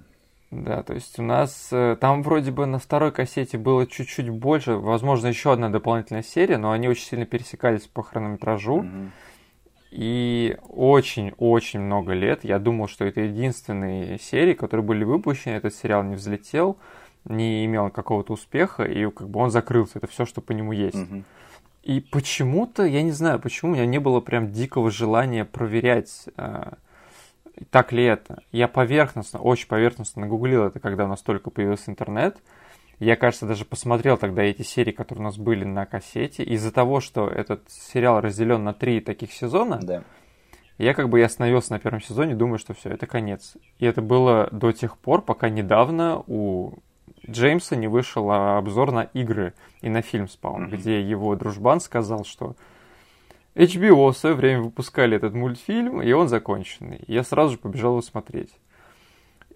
Да, 0.50 0.82
то 0.82 0.96
есть 0.96 1.20
у 1.20 1.22
нас 1.22 1.70
э, 1.72 1.96
там 2.01 2.24
вроде 2.24 2.50
бы 2.50 2.66
на 2.66 2.80
второй 2.80 3.12
кассете 3.12 3.60
было 3.60 3.86
чуть-чуть 3.86 4.32
больше, 4.32 4.74
возможно, 4.78 5.28
еще 5.28 5.54
одна 5.54 5.70
дополнительная 5.70 6.24
серия, 6.24 6.58
но 6.58 6.72
они 6.72 6.88
очень 6.88 7.06
сильно 7.06 7.28
пересекались 7.28 7.84
по 7.84 8.01
хронометражу. 8.01 8.78
Мгм. 8.82 9.12
И 9.92 10.58
очень-очень 10.68 11.82
много 11.82 12.13
лет 12.13 12.44
я 12.44 12.58
думал, 12.58 12.88
что 12.88 13.06
это 13.06 13.22
единственные 13.22 14.18
серии, 14.18 14.56
которые 14.56 14.84
были 14.84 15.04
выпущены, 15.04 15.54
этот 15.54 15.75
сериал 15.75 16.01
не 16.01 16.16
взлетел, 16.16 16.80
не 17.30 17.66
имел 17.66 17.90
какого-то 17.90 18.34
успеха, 18.34 18.84
и 18.84 19.10
как 19.10 19.30
бы 19.30 19.40
он 19.40 19.52
закрылся. 19.52 20.00
Это 20.00 20.08
все, 20.08 20.26
что 20.26 20.42
по 20.42 20.52
нему 20.52 20.72
есть. 20.72 20.96
Мгм. 20.96 21.24
И 21.84 22.02
почему-то, 22.02 22.84
я 22.84 23.02
не 23.02 23.12
знаю, 23.12 23.40
почему 23.40 23.72
у 23.72 23.76
меня 23.76 23.86
не 23.86 24.00
было 24.00 24.20
прям 24.20 24.52
дикого 24.52 24.92
желания 24.92 25.46
проверять, 25.46 26.26
э, 26.36 26.74
так 27.72 27.92
ли 27.92 28.04
это. 28.04 28.42
Я 28.52 28.68
поверхностно, 28.68 29.40
очень 29.40 29.68
поверхностно 29.68 30.22
нагуглил 30.22 30.64
это, 30.66 30.80
когда 30.80 31.06
у 31.06 31.08
нас 31.08 31.22
только 31.22 31.50
появился 31.50 31.90
интернет. 31.90 32.38
Я, 33.00 33.16
кажется, 33.16 33.46
даже 33.46 33.64
посмотрел 33.64 34.18
тогда 34.18 34.44
эти 34.44 34.62
серии, 34.62 34.92
которые 34.92 35.22
у 35.22 35.26
нас 35.26 35.38
были 35.38 35.64
на 35.64 35.86
кассете. 35.86 36.44
Из-за 36.44 36.72
того, 36.72 37.00
что 37.00 37.30
этот 37.30 37.62
сериал 37.70 38.20
разделен 38.20 38.64
на 38.64 38.74
три 38.74 39.00
таких 39.00 39.32
сезона, 39.32 39.80
Да. 39.82 40.04
я 40.78 40.94
как 40.94 41.08
бы 41.08 41.20
и 41.22 41.24
остановился 41.24 41.72
на 41.72 41.80
первом 41.80 42.02
сезоне, 42.02 42.36
думаю, 42.36 42.60
что 42.60 42.74
все, 42.74 42.90
это 42.90 43.08
конец. 43.08 43.56
И 43.80 43.86
это 43.86 44.02
было 44.02 44.50
до 44.52 44.74
тех 44.74 44.98
пор, 44.98 45.22
пока 45.22 45.48
недавно 45.48 46.22
у 46.28 46.74
Джеймса 47.32 47.76
не 47.76 47.88
вышел 47.88 48.30
а, 48.32 48.58
обзор 48.58 48.92
на 48.92 49.04
игры 49.14 49.54
и 49.82 49.90
на 49.90 50.02
фильм 50.02 50.28
Спаун, 50.28 50.64
Мгм. 50.64 50.72
где 50.72 51.02
его 51.02 51.36
дружбан 51.36 51.80
сказал, 51.80 52.26
что 52.26 52.56
HBO 53.56 54.12
в 54.12 54.18
свое 54.18 54.36
время 54.36 54.62
выпускали 54.62 55.18
этот 55.18 55.34
мультфильм, 55.34 56.02
и 56.02 56.12
он 56.12 56.28
законченный. 56.30 57.02
Я 57.08 57.24
сразу 57.24 57.54
же 57.54 57.58
побежал 57.58 57.92
его 57.94 58.02
смотреть. 58.02 58.52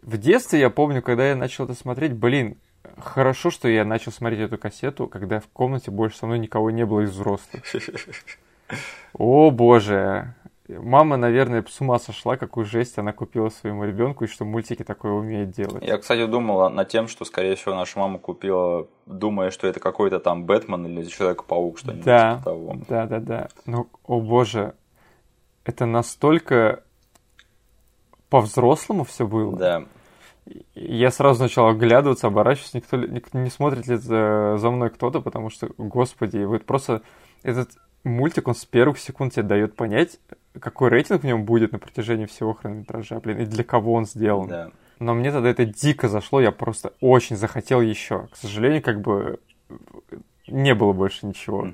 В 0.01 0.17
детстве 0.17 0.59
я 0.59 0.69
помню, 0.69 1.01
когда 1.01 1.29
я 1.29 1.35
начал 1.35 1.65
это 1.65 1.73
смотреть, 1.75 2.13
блин, 2.13 2.57
хорошо, 2.97 3.49
что 3.51 3.67
я 3.69 3.85
начал 3.85 4.11
смотреть 4.11 4.41
эту 4.41 4.57
кассету, 4.57 5.07
когда 5.07 5.39
в 5.39 5.47
комнате 5.47 5.91
больше 5.91 6.17
со 6.17 6.25
мной 6.25 6.39
никого 6.39 6.71
не 6.71 6.85
было 6.85 7.01
из 7.01 7.11
взрослых. 7.11 7.63
О 9.13 9.51
боже. 9.51 10.33
Мама, 10.69 11.17
наверное, 11.17 11.63
с 11.67 11.81
ума 11.81 11.99
сошла, 11.99 12.37
какую 12.37 12.65
жесть 12.65 12.97
она 12.97 13.11
купила 13.11 13.49
своему 13.49 13.83
ребенку, 13.83 14.23
и 14.23 14.27
что 14.27 14.45
мультики 14.45 14.83
такое 14.83 15.11
умеет 15.11 15.51
делать. 15.51 15.83
Я, 15.83 15.97
кстати, 15.97 16.25
думал 16.25 16.69
над 16.69 16.87
тем, 16.87 17.09
что, 17.09 17.25
скорее 17.25 17.55
всего, 17.55 17.75
наша 17.75 17.99
мама 17.99 18.17
купила, 18.17 18.87
думая, 19.05 19.51
что 19.51 19.67
это 19.67 19.81
какой-то 19.81 20.19
там 20.21 20.45
Бэтмен 20.45 20.85
или 20.85 21.03
Человек-паук, 21.05 21.79
что-нибудь 21.79 22.05
Да, 22.05 22.35
типа 22.35 22.43
того. 22.45 22.77
да, 22.87 23.05
да, 23.07 23.19
да. 23.19 23.47
Ну, 23.65 23.89
о 24.05 24.21
боже, 24.21 24.73
это 25.65 25.85
настолько 25.85 26.83
по-взрослому 28.29 29.03
все 29.03 29.27
было. 29.27 29.57
Да. 29.57 29.83
Я 30.75 31.11
сразу 31.11 31.43
начал 31.43 31.67
оглядываться, 31.67 32.27
оборачиваться, 32.27 32.77
никто, 32.77 32.97
ли- 32.97 33.09
ник- 33.09 33.33
не 33.33 33.49
смотрит 33.49 33.87
ли 33.87 33.95
за, 33.95 34.55
за 34.57 34.71
мной 34.71 34.89
кто-то, 34.89 35.21
потому 35.21 35.49
что, 35.49 35.69
господи, 35.77 36.43
вот 36.43 36.65
просто 36.65 37.01
этот 37.43 37.69
мультик, 38.03 38.47
он 38.47 38.55
с 38.55 38.65
первых 38.65 38.97
секунд 38.97 39.33
тебе 39.33 39.43
дает 39.43 39.75
понять, 39.75 40.19
какой 40.59 40.89
рейтинг 40.89 41.21
в 41.21 41.25
нем 41.25 41.43
будет 41.45 41.71
на 41.71 41.79
протяжении 41.79 42.25
всего 42.25 42.53
хронометража, 42.53 43.19
блин, 43.19 43.39
и 43.39 43.45
для 43.45 43.63
кого 43.63 43.93
он 43.93 44.05
сделан. 44.05 44.47
Да. 44.47 44.71
Но 44.99 45.13
мне 45.13 45.31
тогда 45.31 45.49
это 45.49 45.65
дико 45.65 46.07
зашло, 46.07 46.39
я 46.39 46.51
просто 46.51 46.93
очень 47.01 47.35
захотел 47.35 47.81
еще. 47.81 48.27
К 48.31 48.37
сожалению, 48.37 48.81
как 48.81 49.01
бы 49.01 49.39
не 50.47 50.73
было 50.75 50.93
больше 50.93 51.25
ничего. 51.25 51.67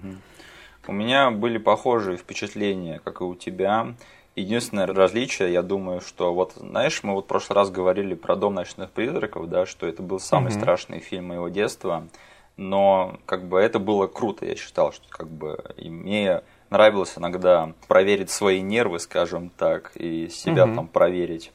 У 0.87 0.91
меня 0.91 1.29
были 1.29 1.57
похожие 1.57 2.17
впечатления, 2.17 2.99
как 3.03 3.21
и 3.21 3.23
у 3.23 3.35
тебя. 3.35 3.93
Единственное 4.35 4.87
различие, 4.87 5.51
я 5.51 5.61
думаю, 5.61 6.01
что 6.01 6.33
вот, 6.33 6.53
знаешь, 6.55 7.03
мы 7.03 7.13
вот 7.13 7.25
в 7.25 7.27
прошлый 7.27 7.55
раз 7.55 7.69
говорили 7.69 8.13
про 8.13 8.35
«Дом 8.35 8.53
ночных 8.53 8.89
призраков», 8.91 9.49
да, 9.49 9.65
что 9.65 9.85
это 9.85 10.01
был 10.01 10.19
самый 10.19 10.51
Мгм. 10.51 10.61
страшный 10.61 10.99
фильм 10.99 11.27
моего 11.27 11.49
детства, 11.49 12.07
но 12.55 13.19
как 13.25 13.47
бы 13.47 13.59
это 13.59 13.79
было 13.79 14.07
круто, 14.07 14.45
я 14.45 14.55
считал, 14.55 14.93
что 14.93 15.07
как 15.09 15.27
бы 15.27 15.61
и 15.77 15.89
мне 15.89 16.41
нравилось 16.69 17.17
иногда 17.17 17.73
проверить 17.87 18.29
свои 18.29 18.61
нервы, 18.61 18.99
скажем 18.99 19.49
так, 19.49 19.91
и 19.95 20.29
себя 20.29 20.65
Мгм. 20.65 20.75
там 20.75 20.87
проверить. 20.87 21.51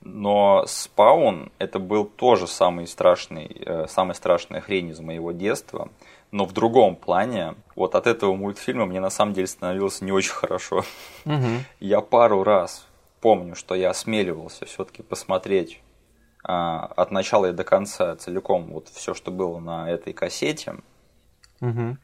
Но 0.00 0.64
Спаун 0.66 1.50
это 1.58 1.78
был 1.78 2.04
тоже 2.04 2.46
самый 2.46 2.86
страшный, 2.86 3.62
э, 3.66 3.86
самая 3.88 4.14
страшная 4.14 4.60
хрень 4.60 4.90
из 4.90 5.00
моего 5.00 5.32
детства. 5.32 5.88
Но 6.30 6.44
в 6.44 6.52
другом 6.52 6.96
плане, 6.96 7.54
вот 7.74 7.94
от 7.94 8.06
этого 8.06 8.34
мультфильма 8.34 8.86
мне 8.86 9.00
на 9.00 9.10
самом 9.10 9.32
деле 9.32 9.46
становилось 9.46 10.00
не 10.00 10.12
очень 10.12 10.32
хорошо. 10.32 10.84
Мгм. 11.24 11.64
Я 11.80 12.00
пару 12.00 12.42
раз 12.44 12.86
помню, 13.20 13.56
что 13.56 13.74
я 13.74 13.90
осмеливался 13.90 14.66
все-таки 14.66 15.02
посмотреть 15.02 15.80
а, 16.44 16.86
от 16.96 17.10
начала 17.10 17.46
и 17.46 17.52
до 17.52 17.64
конца 17.64 18.14
целиком 18.14 18.66
вот 18.66 18.88
все, 18.88 19.14
что 19.14 19.32
было 19.32 19.58
на 19.58 19.90
этой 19.90 20.12
кассете. 20.12 20.76
Мгм. 21.60 21.98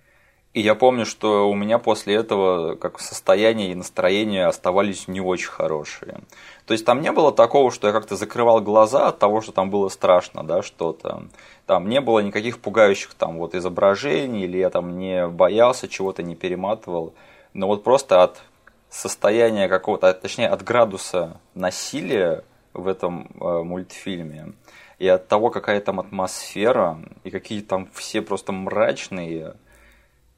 И 0.54 0.60
я 0.60 0.74
помню, 0.74 1.06
что 1.06 1.48
у 1.48 1.54
меня 1.54 1.78
после 1.78 2.14
этого 2.14 2.74
как 2.74 3.00
состояние 3.00 3.72
и 3.72 3.74
настроение 3.74 4.46
оставались 4.46 5.08
не 5.08 5.20
очень 5.20 5.48
хорошие. 5.48 6.20
То 6.66 6.74
есть 6.74 6.84
там 6.84 7.00
не 7.00 7.10
было 7.10 7.32
такого, 7.32 7.70
что 7.70 7.86
я 7.86 7.92
как-то 7.94 8.16
закрывал 8.16 8.60
глаза 8.60 9.08
от 9.08 9.18
того, 9.18 9.40
что 9.40 9.52
там 9.52 9.70
было 9.70 9.88
страшно, 9.88 10.42
да, 10.44 10.62
что-то. 10.62 11.24
Там 11.64 11.88
не 11.88 12.02
было 12.02 12.18
никаких 12.18 12.58
пугающих 12.58 13.14
там 13.14 13.38
вот 13.38 13.54
изображений, 13.54 14.44
или 14.44 14.58
я 14.58 14.68
там 14.68 14.98
не 14.98 15.26
боялся 15.26 15.88
чего-то, 15.88 16.22
не 16.22 16.34
перематывал. 16.34 17.14
Но 17.54 17.66
вот 17.66 17.82
просто 17.82 18.22
от 18.22 18.42
состояния 18.90 19.68
какого-то, 19.68 20.10
а 20.10 20.12
точнее 20.12 20.48
от 20.48 20.62
градуса 20.62 21.40
насилия 21.54 22.44
в 22.74 22.88
этом 22.88 23.30
э, 23.40 23.62
мультфильме 23.62 24.52
и 24.98 25.08
от 25.08 25.28
того, 25.28 25.50
какая 25.50 25.80
там 25.80 25.98
атмосфера, 25.98 26.98
и 27.24 27.30
какие 27.30 27.60
там 27.62 27.88
все 27.92 28.22
просто 28.22 28.52
мрачные, 28.52 29.54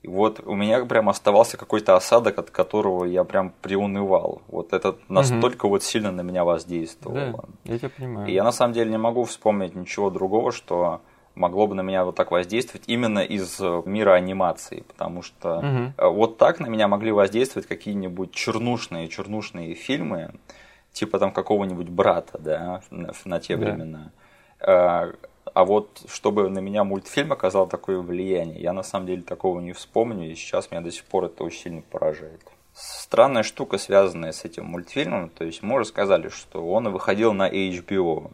и 0.05 0.09
вот 0.09 0.41
у 0.45 0.55
меня 0.55 0.85
прям 0.85 1.09
оставался 1.09 1.57
какой-то 1.57 1.97
осадок, 1.97 2.39
от 2.39 2.51
которого 2.51 3.05
я 3.07 3.25
прям 3.25 3.53
приунывал. 3.63 4.43
Вот 4.49 4.75
это 4.75 4.97
настолько 5.09 5.67
вот 5.67 5.83
сильно 5.83 6.13
на 6.13 6.21
меня 6.21 6.41
Да, 6.41 6.45
воздействовало. 6.45 7.49
я 7.65 7.79
тебя 7.79 7.89
понимаю. 7.97 8.29
И 8.29 8.33
я 8.35 8.45
на 8.45 8.53
самом 8.53 8.75
деле 8.75 8.91
не 8.91 8.99
могу 8.99 9.25
вспомнить 9.25 9.75
ничего 9.75 10.11
другого, 10.11 10.53
что 10.53 11.01
могло 11.35 11.67
бы 11.67 11.75
на 11.75 11.81
меня 11.81 12.05
вот 12.05 12.17
так 12.17 12.31
воздействовать 12.31 12.85
именно 12.87 13.21
из 13.21 13.59
э, 13.61 13.83
мира 13.87 14.13
анимации, 14.13 14.85
потому 14.87 15.23
что 15.23 15.93
э, 15.97 16.07
вот 16.07 16.37
так 16.37 16.61
на 16.61 16.67
меня 16.67 16.87
могли 16.87 17.11
воздействовать 17.11 17.67
какие-нибудь 17.67 18.31
чернушные, 18.33 19.09
чернушные 19.09 19.75
фильмы, 19.75 20.35
типа 20.93 21.19
там 21.19 21.33
какого-нибудь 21.33 21.89
брата, 21.89 22.39
да, 22.39 22.83
на, 22.91 23.13
на 23.25 23.41
те 23.41 23.57
Да. 23.57 23.65
времена. 23.73 24.11
А, 25.53 25.65
вот 25.65 26.03
чтобы 26.09 26.49
на 26.49 26.61
меня 26.61 26.85
мультфильм 26.85 27.33
оказал 27.33 27.67
такое 27.67 27.99
влияние, 27.99 28.61
я 28.61 28.73
на 28.73 28.83
самом 28.83 29.07
деле 29.07 29.23
такого 29.23 29.61
не 29.61 29.73
вспомню, 29.73 30.31
и 30.31 30.35
сейчас 30.35 30.71
меня 30.71 30.81
до 30.81 30.91
сих 30.91 31.05
пор 31.05 31.25
это 31.25 31.45
очень 31.45 31.61
сильно 31.61 31.83
поражает. 31.83 32.41
Странная 32.73 33.43
штука, 33.43 33.79
связанная 33.79 34.33
с 34.33 34.45
этим 34.45 34.65
мультфильмом, 34.65 35.29
то 35.29 35.45
есть 35.45 35.63
мы 35.63 35.77
уже 35.77 35.85
сказали, 35.85 36.29
что 36.29 36.67
он 36.67 36.91
выходил 36.91 37.33
на 37.33 37.49
HBO. 37.49 38.33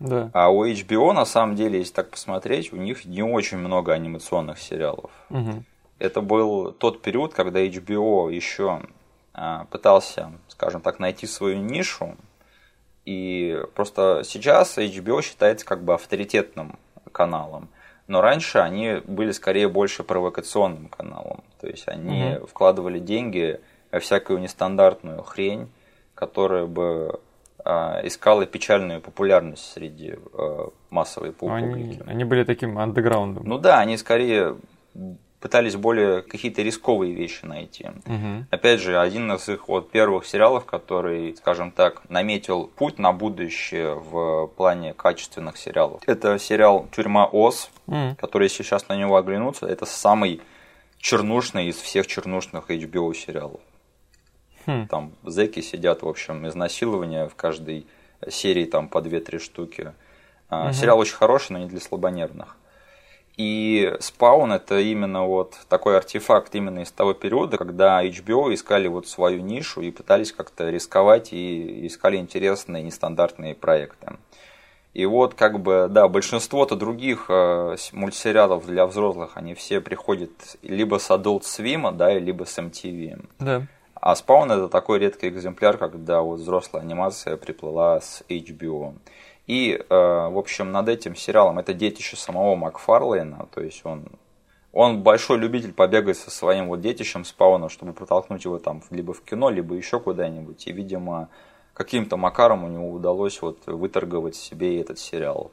Да. 0.00 0.30
А 0.32 0.50
у 0.50 0.64
HBO, 0.66 1.12
на 1.12 1.24
самом 1.24 1.54
деле, 1.54 1.78
если 1.78 1.92
так 1.92 2.10
посмотреть, 2.10 2.72
у 2.72 2.76
них 2.76 3.04
не 3.04 3.22
очень 3.22 3.58
много 3.58 3.92
анимационных 3.92 4.58
сериалов. 4.58 5.12
Мгм. 5.28 5.64
Это 6.00 6.20
был 6.20 6.72
тот 6.72 7.02
период, 7.02 7.34
когда 7.34 7.60
HBO 7.64 8.32
еще 8.32 8.82
а, 9.32 9.66
пытался, 9.66 10.32
скажем 10.48 10.80
так, 10.80 10.98
найти 10.98 11.28
свою 11.28 11.58
нишу. 11.58 12.16
И 13.04 13.60
просто 13.74 14.22
сейчас 14.24 14.78
HBO 14.78 15.22
считается 15.22 15.66
как 15.66 15.82
бы 15.82 15.94
авторитетным 15.94 16.78
каналом. 17.10 17.68
Но 18.06 18.20
раньше 18.20 18.58
они 18.58 19.00
были 19.06 19.32
скорее 19.32 19.68
больше 19.68 20.02
провокационным 20.04 20.88
каналом. 20.88 21.42
То 21.60 21.66
есть 21.66 21.88
они 21.88 22.34
Мгм. 22.36 22.46
вкладывали 22.46 22.98
деньги 22.98 23.60
во 23.90 23.98
всякую 24.00 24.38
нестандартную 24.40 25.22
хрень, 25.22 25.68
которая 26.14 26.66
бы 26.66 27.20
а, 27.64 28.00
искала 28.04 28.44
печальную 28.44 29.00
популярность 29.00 29.72
среди 29.72 30.14
а, 30.34 30.70
массовой 30.90 31.32
Ну, 31.40 31.52
Они, 31.52 31.66
публики. 31.68 32.02
они 32.06 32.24
были 32.24 32.42
таким 32.44 32.76
андеграундом. 32.78 33.44
Ну 33.46 33.58
да, 33.58 33.78
они 33.78 33.96
скорее 33.96 34.56
пытались 35.42 35.74
более 35.74 36.22
какие-то 36.22 36.62
рисковые 36.62 37.12
вещи 37.12 37.44
найти. 37.44 37.90
Мгм. 38.06 38.46
Опять 38.50 38.80
же, 38.80 38.98
один 38.98 39.30
из 39.32 39.48
их 39.48 39.68
вот 39.68 39.90
первых 39.90 40.24
сериалов, 40.24 40.64
который, 40.64 41.36
скажем 41.36 41.72
так, 41.72 42.08
наметил 42.08 42.68
путь 42.68 42.98
на 42.98 43.12
будущее 43.12 43.94
в 43.94 44.46
плане 44.56 44.94
качественных 44.94 45.56
сериалов. 45.58 46.00
Это 46.06 46.38
сериал 46.38 46.86
«Тюрьма 46.92 47.26
Оз», 47.26 47.70
М. 47.88 48.14
который, 48.16 48.44
если 48.44 48.62
сейчас 48.62 48.88
на 48.88 48.96
него 48.96 49.16
оглянуться, 49.16 49.66
это 49.66 49.84
самый 49.84 50.40
чернушный 50.98 51.66
из 51.66 51.76
всех 51.76 52.06
чернушных 52.06 52.70
HBO 52.70 53.12
сериалов. 53.12 53.60
Хм. 54.64 54.86
Там 54.86 55.12
зэки 55.24 55.60
сидят, 55.60 56.02
в 56.02 56.08
общем, 56.08 56.46
изнасилования 56.46 57.28
в 57.28 57.34
каждой 57.34 57.86
серии 58.30 58.64
там 58.64 58.88
по 58.88 58.98
2-3 58.98 59.40
штуки. 59.40 59.92
Мгм. 60.50 60.72
Сериал 60.72 61.00
очень 61.00 61.16
хороший, 61.16 61.52
но 61.52 61.58
не 61.58 61.66
для 61.66 61.80
слабонервных. 61.80 62.56
И 63.36 63.94
Спаун 64.00 64.52
это 64.52 64.78
именно 64.78 65.24
вот 65.24 65.56
такой 65.68 65.96
артефакт 65.96 66.54
именно 66.54 66.80
из 66.80 66.92
того 66.92 67.14
периода, 67.14 67.56
когда 67.56 68.04
HBO 68.04 68.52
искали 68.52 68.88
вот 68.88 69.08
свою 69.08 69.40
нишу 69.40 69.80
и 69.80 69.90
пытались 69.90 70.32
как-то 70.32 70.68
рисковать 70.68 71.32
и 71.32 71.86
искали 71.86 72.18
интересные 72.18 72.82
нестандартные 72.82 73.54
проекты. 73.54 74.18
И 74.92 75.06
вот 75.06 75.32
как 75.34 75.60
бы, 75.60 75.86
да, 75.88 76.06
большинство-то 76.06 76.76
других 76.76 77.26
э, 77.30 77.76
мультсериалов 77.92 78.66
для 78.66 78.86
взрослых, 78.86 79.32
они 79.36 79.54
все 79.54 79.80
приходят 79.80 80.30
либо 80.60 80.98
с 80.98 81.10
Adult 81.10 81.42
Swim, 81.42 81.90
да, 81.92 82.12
либо 82.18 82.44
с 82.44 82.58
MTV. 82.58 83.24
Да. 83.38 83.66
А 83.94 84.14
Spawn 84.14 84.52
это 84.52 84.68
такой 84.68 84.98
редкий 84.98 85.28
экземпляр, 85.28 85.78
когда 85.78 86.20
вот 86.20 86.40
взрослая 86.40 86.82
анимация 86.82 87.38
приплыла 87.38 88.00
с 88.00 88.22
HBO. 88.28 88.94
И, 89.46 89.72
э, 89.74 89.84
в 89.88 90.38
общем, 90.38 90.70
над 90.70 90.88
этим 90.88 91.16
сериалом 91.16 91.58
это 91.58 91.74
детище 91.74 92.16
самого 92.16 92.54
Макфарлейна, 92.54 93.48
то 93.52 93.60
есть 93.60 93.84
он, 93.84 94.06
он 94.72 95.02
большой 95.02 95.38
любитель 95.38 95.72
побегать 95.72 96.16
со 96.16 96.30
своим 96.30 96.68
вот 96.68 96.80
детищем 96.80 97.24
Спауна, 97.24 97.68
чтобы 97.68 97.92
протолкнуть 97.92 98.44
его 98.44 98.58
там 98.58 98.82
либо 98.90 99.12
в 99.12 99.22
кино, 99.22 99.50
либо 99.50 99.74
еще 99.74 99.98
куда-нибудь. 99.98 100.66
И, 100.66 100.72
видимо, 100.72 101.28
каким-то 101.74 102.16
макаром 102.16 102.64
у 102.64 102.68
него 102.68 102.90
удалось 102.90 103.42
вот 103.42 103.66
выторговать 103.66 104.36
себе 104.36 104.80
этот 104.80 104.98
сериал. 104.98 105.50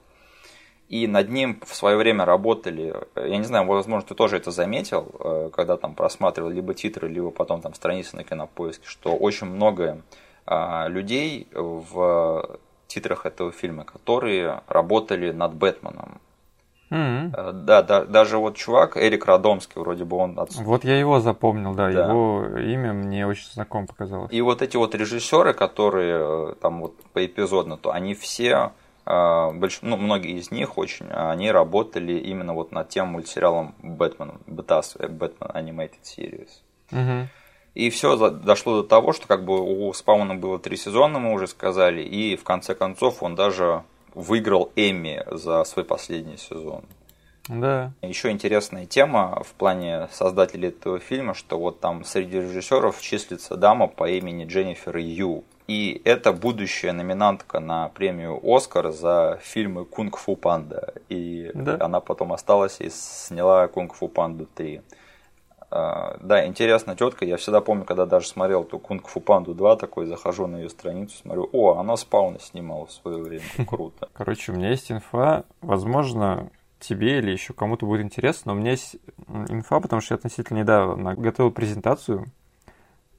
И 0.88 1.06
над 1.06 1.30
ним 1.30 1.62
в 1.66 1.76
свое 1.76 1.98
время 1.98 2.26
работали, 2.26 2.96
я 3.16 3.38
не 3.38 3.44
знаю, 3.44 3.68
возможно, 3.68 4.08
ты 4.08 4.16
тоже 4.16 4.38
это 4.38 4.50
заметил, 4.52 5.12
э, 5.20 5.50
когда 5.54 5.78
там 5.78 5.94
просматривал 5.94 6.50
либо 6.50 6.74
титры, 6.74 7.08
либо 7.08 7.30
потом 7.32 7.62
там 7.62 7.74
страницы 7.74 8.16
на 8.16 8.24
кинопоиске, 8.24 8.88
что 8.88 9.16
очень 9.16 9.48
много 9.48 10.02
а, 10.48 10.88
людей 10.88 11.48
в 11.54 12.60
титрах 12.90 13.26
этого 13.26 13.52
фильма, 13.52 13.84
которые 13.86 14.62
работали 14.68 15.32
над 15.32 15.54
Бэтменом. 15.54 16.20
Э, 16.92 17.52
Да, 17.54 17.84
да, 17.84 18.04
даже 18.06 18.38
вот 18.40 18.56
чувак, 18.58 18.98
Эрик 18.98 19.26
Радомский, 19.26 19.80
вроде 19.80 20.06
бы 20.06 20.18
он 20.18 20.40
от- 20.40 20.56
Вот 20.56 20.84
я 20.84 20.98
его 21.00 21.20
запомнил, 21.20 21.76
да, 21.76 21.92
Да. 21.92 22.06
его 22.10 22.58
имя 22.58 22.94
мне 22.94 23.28
очень 23.28 23.48
знакомо 23.52 23.86
показалось. 23.86 24.32
И 24.34 24.42
вот 24.42 24.62
эти 24.64 24.76
вот 24.78 24.96
режиссеры, 24.96 25.54
которые 25.54 26.52
э, 26.52 26.56
там 26.62 26.82
вот 26.82 26.94
поэпизодно, 27.14 27.78
то 27.78 27.92
они 27.92 28.16
все, 28.16 28.72
э, 29.06 29.12
больш- 29.12 29.80
ну, 29.84 29.98
многие 29.98 30.40
из 30.40 30.50
них 30.50 30.80
очень, 30.80 31.06
они 31.12 31.52
работали 31.52 32.14
именно 32.14 32.54
вот 32.56 32.72
над 32.72 32.90
тем 32.90 33.10
мультсериалом 33.10 33.76
Бэтмен, 33.84 34.32
э, 34.48 35.08
Бэтмен 35.08 35.52
Animated 35.54 36.02
Series. 36.04 36.50
Мгм. 36.90 37.28
И 37.76 37.90
все 37.90 38.30
дошло 38.32 38.82
до 38.82 38.88
того, 38.88 39.14
что 39.14 39.28
как 39.28 39.46
бы 39.46 39.60
у 39.62 39.94
Спауна 39.94 40.36
было 40.36 40.60
три 40.60 40.76
сезона, 40.78 41.20
мы 41.20 41.34
уже 41.34 41.48
сказали, 41.48 42.02
и 42.02 42.36
в 42.36 42.44
конце 42.44 42.76
концов 42.76 43.24
он 43.24 43.36
даже 43.36 43.84
выиграл 44.16 44.72
Эмми 44.76 45.24
за 45.32 45.64
свой 45.64 45.86
последний 45.86 46.38
сезон. 46.38 46.84
Да. 47.48 47.92
Еще 48.02 48.30
интересная 48.30 48.86
тема 48.86 49.42
в 49.44 49.54
плане 49.54 50.08
создателей 50.12 50.70
этого 50.70 51.00
фильма, 51.00 51.34
что 51.34 51.58
вот 51.58 51.80
там 51.80 52.04
среди 52.06 52.40
режиссеров 52.40 53.02
числится 53.02 53.56
дама 53.56 53.88
по 53.88 54.08
имени 54.10 54.46
Дженнифер 54.46 54.98
Ю. 54.98 55.44
И 55.68 56.02
это 56.04 56.32
будущая 56.34 56.94
номинантка 56.94 57.60
на 57.60 57.90
премию 57.90 58.40
Оскар 58.44 58.92
за 58.92 59.40
фильмы 59.44 59.86
Кунг-фу 59.86 60.36
Панда. 60.36 60.94
И 61.10 61.52
Да. 61.54 61.78
она 61.80 62.00
потом 62.00 62.34
осталась 62.34 62.82
и 62.82 62.90
сняла 62.90 63.68
Кунг-фу 63.68 64.08
Панду 64.08 64.48
3. 64.56 64.82
А, 65.72 66.18
Да, 66.22 66.46
интересная 66.48 66.96
тетка. 66.96 67.26
Я 67.26 67.38
всегда 67.38 67.62
помню, 67.62 67.86
когда 67.86 68.06
даже 68.06 68.28
смотрел 68.28 68.64
эту 68.64 68.80
Кунг-фу 68.80 69.20
Панду 69.20 69.54
2, 69.54 69.76
такой 69.76 70.06
захожу 70.08 70.48
на 70.48 70.58
ее 70.58 70.70
страницу, 70.70 71.16
смотрю, 71.18 71.48
о, 71.52 71.78
она 71.78 71.96
спауна 71.96 72.40
снимала 72.40 72.86
в 72.88 72.92
свое 72.92 73.22
время. 73.22 73.44
Круто. 73.68 74.10
Короче, 74.14 74.52
у 74.52 74.56
меня 74.56 74.70
есть 74.70 74.92
инфа, 74.92 75.44
возможно, 75.62 76.50
тебе 76.80 77.20
или 77.20 77.32
еще 77.32 77.54
кому-то 77.54 77.86
будет 77.86 78.02
интересно, 78.02 78.54
но 78.54 78.58
у 78.58 78.62
меня 78.62 78.72
есть 78.72 78.96
инфа, 79.50 79.80
потому 79.80 80.02
что 80.02 80.14
я 80.14 80.18
относительно 80.18 80.60
недавно 80.60 81.14
готовил 81.16 81.52
презентацию 81.52 82.26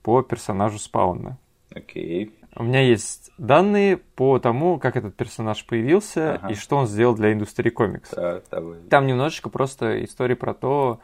по 0.02 0.22
персонажу 0.22 0.78
Спауна. 0.78 1.36
Окей. 1.74 2.34
У 2.56 2.64
меня 2.64 2.80
есть 2.80 3.30
данные 3.38 3.96
по 3.98 4.40
тому, 4.40 4.78
как 4.80 4.96
этот 4.96 5.14
персонаж 5.14 5.64
появился 5.64 6.34
Ага. 6.34 6.48
и 6.48 6.54
что 6.54 6.76
он 6.78 6.86
сделал 6.88 7.14
для 7.14 7.32
индустрии 7.32 7.70
комикса. 7.70 8.16
Так, 8.16 8.44
давай. 8.50 8.80
Там 8.90 9.06
немножечко 9.06 9.50
просто 9.50 10.04
история 10.04 10.34
про 10.34 10.52
то, 10.52 10.98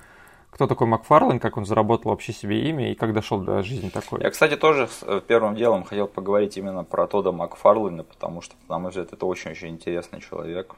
кто 0.57 0.67
такой 0.67 0.87
Макфарлейн, 0.87 1.39
как 1.39 1.59
он 1.59 1.67
заработал 1.67 2.13
вообще 2.13 2.33
себе 2.33 2.71
имя 2.71 2.91
и 2.91 2.95
как 2.95 3.13
дошел 3.13 3.39
до 3.39 3.63
жизни 3.63 3.91
такой. 3.91 4.23
Я, 4.23 4.31
кстати, 4.31 4.57
тоже 4.57 4.89
э, 5.03 5.21
первым 5.29 5.55
делом 5.55 5.85
хотел 5.85 6.07
поговорить 6.09 6.57
именно 6.57 6.83
про 6.83 7.07
Тода 7.07 7.31
Макфарлейна, 7.31 8.05
потому 8.05 8.41
что, 8.41 8.55
на 8.71 8.79
мой 8.79 8.89
взгляд, 8.89 9.13
это 9.13 9.27
очень-очень 9.27 9.69
интересный 9.69 10.23
человек. 10.23 10.75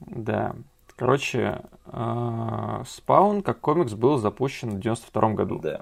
Да. 0.00 0.54
Короче, 0.96 1.62
э, 1.86 2.82
Спаун 2.86 3.40
как 3.40 3.58
комикс 3.60 3.94
был 3.94 4.18
запущен 4.18 4.72
в 4.76 4.80
92 4.80 5.30
году. 5.30 5.60
Да. 5.60 5.80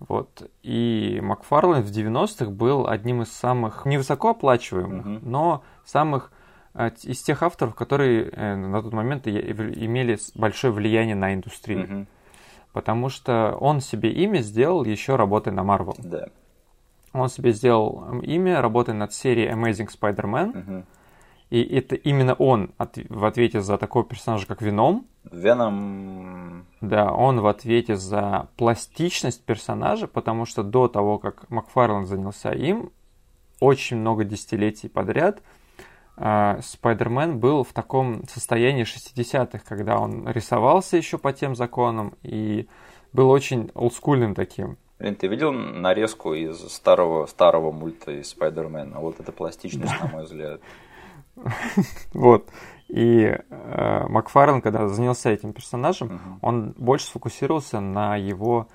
Вот. 0.00 0.50
И 0.62 1.20
Макфарлейн 1.22 1.82
в 1.82 1.90
90-х 1.90 2.50
был 2.50 2.86
одним 2.86 3.22
из 3.22 3.32
самых 3.32 3.86
невысокооплачиваемых, 3.86 5.06
Мгм. 5.06 5.20
но 5.22 5.64
самых 5.86 6.30
э, 6.74 6.90
из 7.02 7.22
тех 7.22 7.42
авторов, 7.42 7.74
которые 7.74 8.30
на 8.56 8.82
тот 8.82 8.92
момент 8.92 9.26
имели 9.26 10.18
большое 10.34 10.70
влияние 10.70 11.14
на 11.14 11.32
индустрию. 11.32 11.80
Мгм. 11.80 12.06
Потому 12.72 13.08
что 13.08 13.56
он 13.60 13.80
себе 13.80 14.10
имя 14.12 14.40
сделал 14.40 14.84
еще 14.84 15.16
работая 15.16 15.52
на 15.52 15.60
Marvel. 15.60 15.94
Да. 15.98 16.28
Он 17.12 17.28
себе 17.28 17.52
сделал 17.52 18.20
имя, 18.22 18.62
работая 18.62 18.94
над 18.94 19.12
серией 19.12 19.52
Amazing 19.52 19.88
Spider-Man. 19.88 20.46
Мгм. 20.58 20.84
И 21.50 21.62
это 21.62 21.96
именно 21.96 22.32
он 22.32 22.72
от- 22.78 22.96
в 23.10 23.24
ответе 23.26 23.60
за 23.60 23.76
такого 23.76 24.06
персонажа, 24.06 24.46
как 24.46 24.62
Веном. 24.62 25.06
Веном... 25.30 26.64
Да, 26.80 27.12
он 27.12 27.40
в 27.40 27.46
ответе 27.46 27.96
за 27.96 28.48
пластичность 28.56 29.44
персонажа, 29.44 30.06
потому 30.06 30.46
что 30.46 30.62
до 30.62 30.88
того, 30.88 31.18
как 31.18 31.50
Макфарлан 31.50 32.06
занялся 32.06 32.52
им, 32.52 32.90
очень 33.60 33.98
много 33.98 34.24
десятилетий 34.24 34.88
подряд 34.88 35.42
Спайдермен 36.16 37.38
был 37.38 37.64
в 37.64 37.72
таком 37.72 38.26
состоянии 38.28 38.84
60-х, 38.84 39.60
когда 39.66 39.98
он 39.98 40.28
рисовался 40.28 40.96
еще 40.96 41.18
по 41.18 41.32
тем 41.32 41.54
законам 41.56 42.14
и 42.22 42.68
был 43.12 43.30
очень 43.30 43.70
олдскульным 43.74 44.34
таким. 44.34 44.76
Блин, 44.98 45.16
ты 45.16 45.26
видел 45.26 45.52
нарезку 45.52 46.34
из 46.34 46.58
старого, 46.72 47.26
старого 47.26 47.72
мульта 47.72 48.12
из 48.12 48.28
Спайдермена? 48.28 49.00
Вот 49.00 49.18
это 49.20 49.32
пластичность, 49.32 49.94
на 50.00 50.08
мой 50.08 50.24
взгляд. 50.24 50.60
Вот. 52.12 52.48
И 52.88 53.24
э, 53.48 54.06
Макфарлан, 54.08 54.60
когда 54.60 54.86
занялся 54.88 55.30
этим 55.30 55.52
персонажем, 55.54 56.08
Мгм. 56.08 56.38
он 56.42 56.74
больше 56.76 57.06
сфокусировался 57.06 57.80
на 57.80 58.16
его 58.16 58.68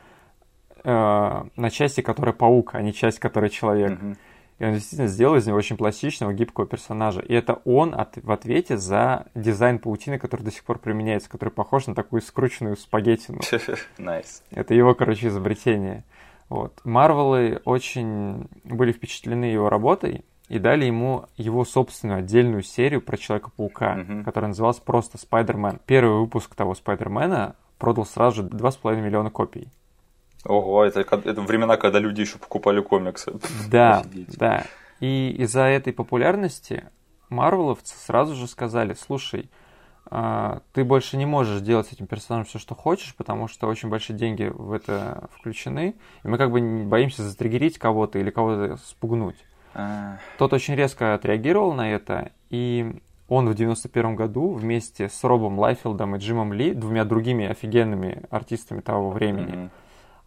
э, 0.84 1.44
на 1.56 1.70
части, 1.70 2.02
которая 2.02 2.34
паук, 2.34 2.74
а 2.74 2.82
не 2.82 2.94
часть, 2.94 3.20
которая 3.20 3.52
человек. 3.52 3.92
Мгм. 4.02 4.18
И 4.60 4.66
он 4.66 4.74
действительно 4.74 5.08
сделал 5.08 5.36
из 5.36 5.46
него 5.46 5.56
очень 5.58 5.78
пластичного, 5.78 6.34
гибкого 6.34 6.66
персонажа. 6.66 7.20
И 7.22 7.34
это 7.34 7.62
он 7.66 7.94
от- 7.94 8.18
в 8.18 8.32
ответе 8.32 8.78
за 8.78 9.28
дизайн 9.36 9.78
паутины, 9.78 10.18
который 10.18 10.42
до 10.44 10.52
сих 10.52 10.64
пор 10.64 10.80
применяется, 10.80 11.30
который 11.30 11.50
похож 11.50 11.86
на 11.88 11.94
такую 11.94 12.22
скрученную 12.24 12.76
спагеттину. 12.76 13.40
Nice. 14.00 14.42
Это 14.52 14.74
его, 14.74 14.96
короче, 14.96 15.28
изобретение. 15.28 16.04
Вот. 16.50 16.80
Марвелы 16.86 17.62
очень 17.66 18.48
были 18.64 18.92
впечатлены 18.94 19.46
его 19.46 19.70
работой 19.70 20.26
и 20.48 20.60
дали 20.60 20.86
ему 20.86 21.26
его 21.36 21.64
собственную 21.66 22.20
отдельную 22.20 22.64
серию 22.64 23.02
про 23.02 23.18
Человека-паука, 23.18 23.96
Мгм. 23.96 24.24
которая 24.24 24.48
называлась 24.48 24.80
просто 24.80 25.18
Spider-Man. 25.18 25.80
Первый 25.86 26.20
выпуск 26.22 26.56
того 26.56 26.74
Spider-Man 26.74 27.48
а 27.48 27.56
продал 27.78 28.06
сразу 28.06 28.38
же 28.38 28.44
2,5 28.50 29.02
миллиона 29.02 29.30
копий. 29.30 29.68
Ого, 30.46 30.86
это, 30.86 31.02
это 31.02 31.42
времена, 31.42 31.78
когда 31.78 32.00
люди 32.00 32.22
еще 32.22 32.38
покупали 32.38 32.82
комиксы. 32.82 33.34
Да, 33.70 34.04
да. 34.38 34.66
И 35.00 35.36
из-за 35.40 35.64
этой 35.64 35.94
популярности 35.94 36.86
Марвеловцы 37.30 37.96
сразу 37.98 38.36
же 38.36 38.48
сказали, 38.48 38.94
слушай, 38.94 39.50
а, 40.10 40.62
ты 40.74 40.84
больше 40.84 41.18
не 41.18 41.26
можешь 41.26 41.62
делать 41.62 41.88
с 41.88 41.94
этим 41.94 42.08
персонажем 42.08 42.46
все, 42.46 42.60
что 42.60 42.76
хочешь, 42.76 43.14
потому 43.16 43.48
что 43.48 43.68
очень 43.68 43.90
большие 43.90 44.18
деньги 44.18 44.52
в 44.54 44.72
это 44.72 45.30
включены, 45.34 45.96
и 46.24 46.28
мы 46.28 46.38
как 46.38 46.52
бы 46.52 46.62
не 46.62 46.84
боимся 46.84 47.24
затриггерить 47.24 47.78
кого-то 47.78 48.18
или 48.18 48.30
кого-то 48.30 48.78
спугнуть. 48.78 49.38
А, 49.74 50.18
Тот 50.38 50.54
очень 50.54 50.76
резко 50.76 51.14
отреагировал 51.14 51.74
на 51.74 51.92
это, 51.92 52.32
и 52.50 53.00
он 53.28 53.50
в 53.50 53.56
91 53.56 54.16
году 54.16 54.54
вместе 54.54 55.10
с 55.10 55.24
Робом 55.24 55.60
Лайфилдом 55.60 56.16
и 56.16 56.20
Джимом 56.20 56.54
Ли, 56.54 56.74
двумя 56.74 57.04
другими 57.04 57.46
офигенными 57.46 58.24
артистами 58.30 58.80
того 58.80 59.12
времени, 59.12 59.54
mm-hmm. 59.54 59.70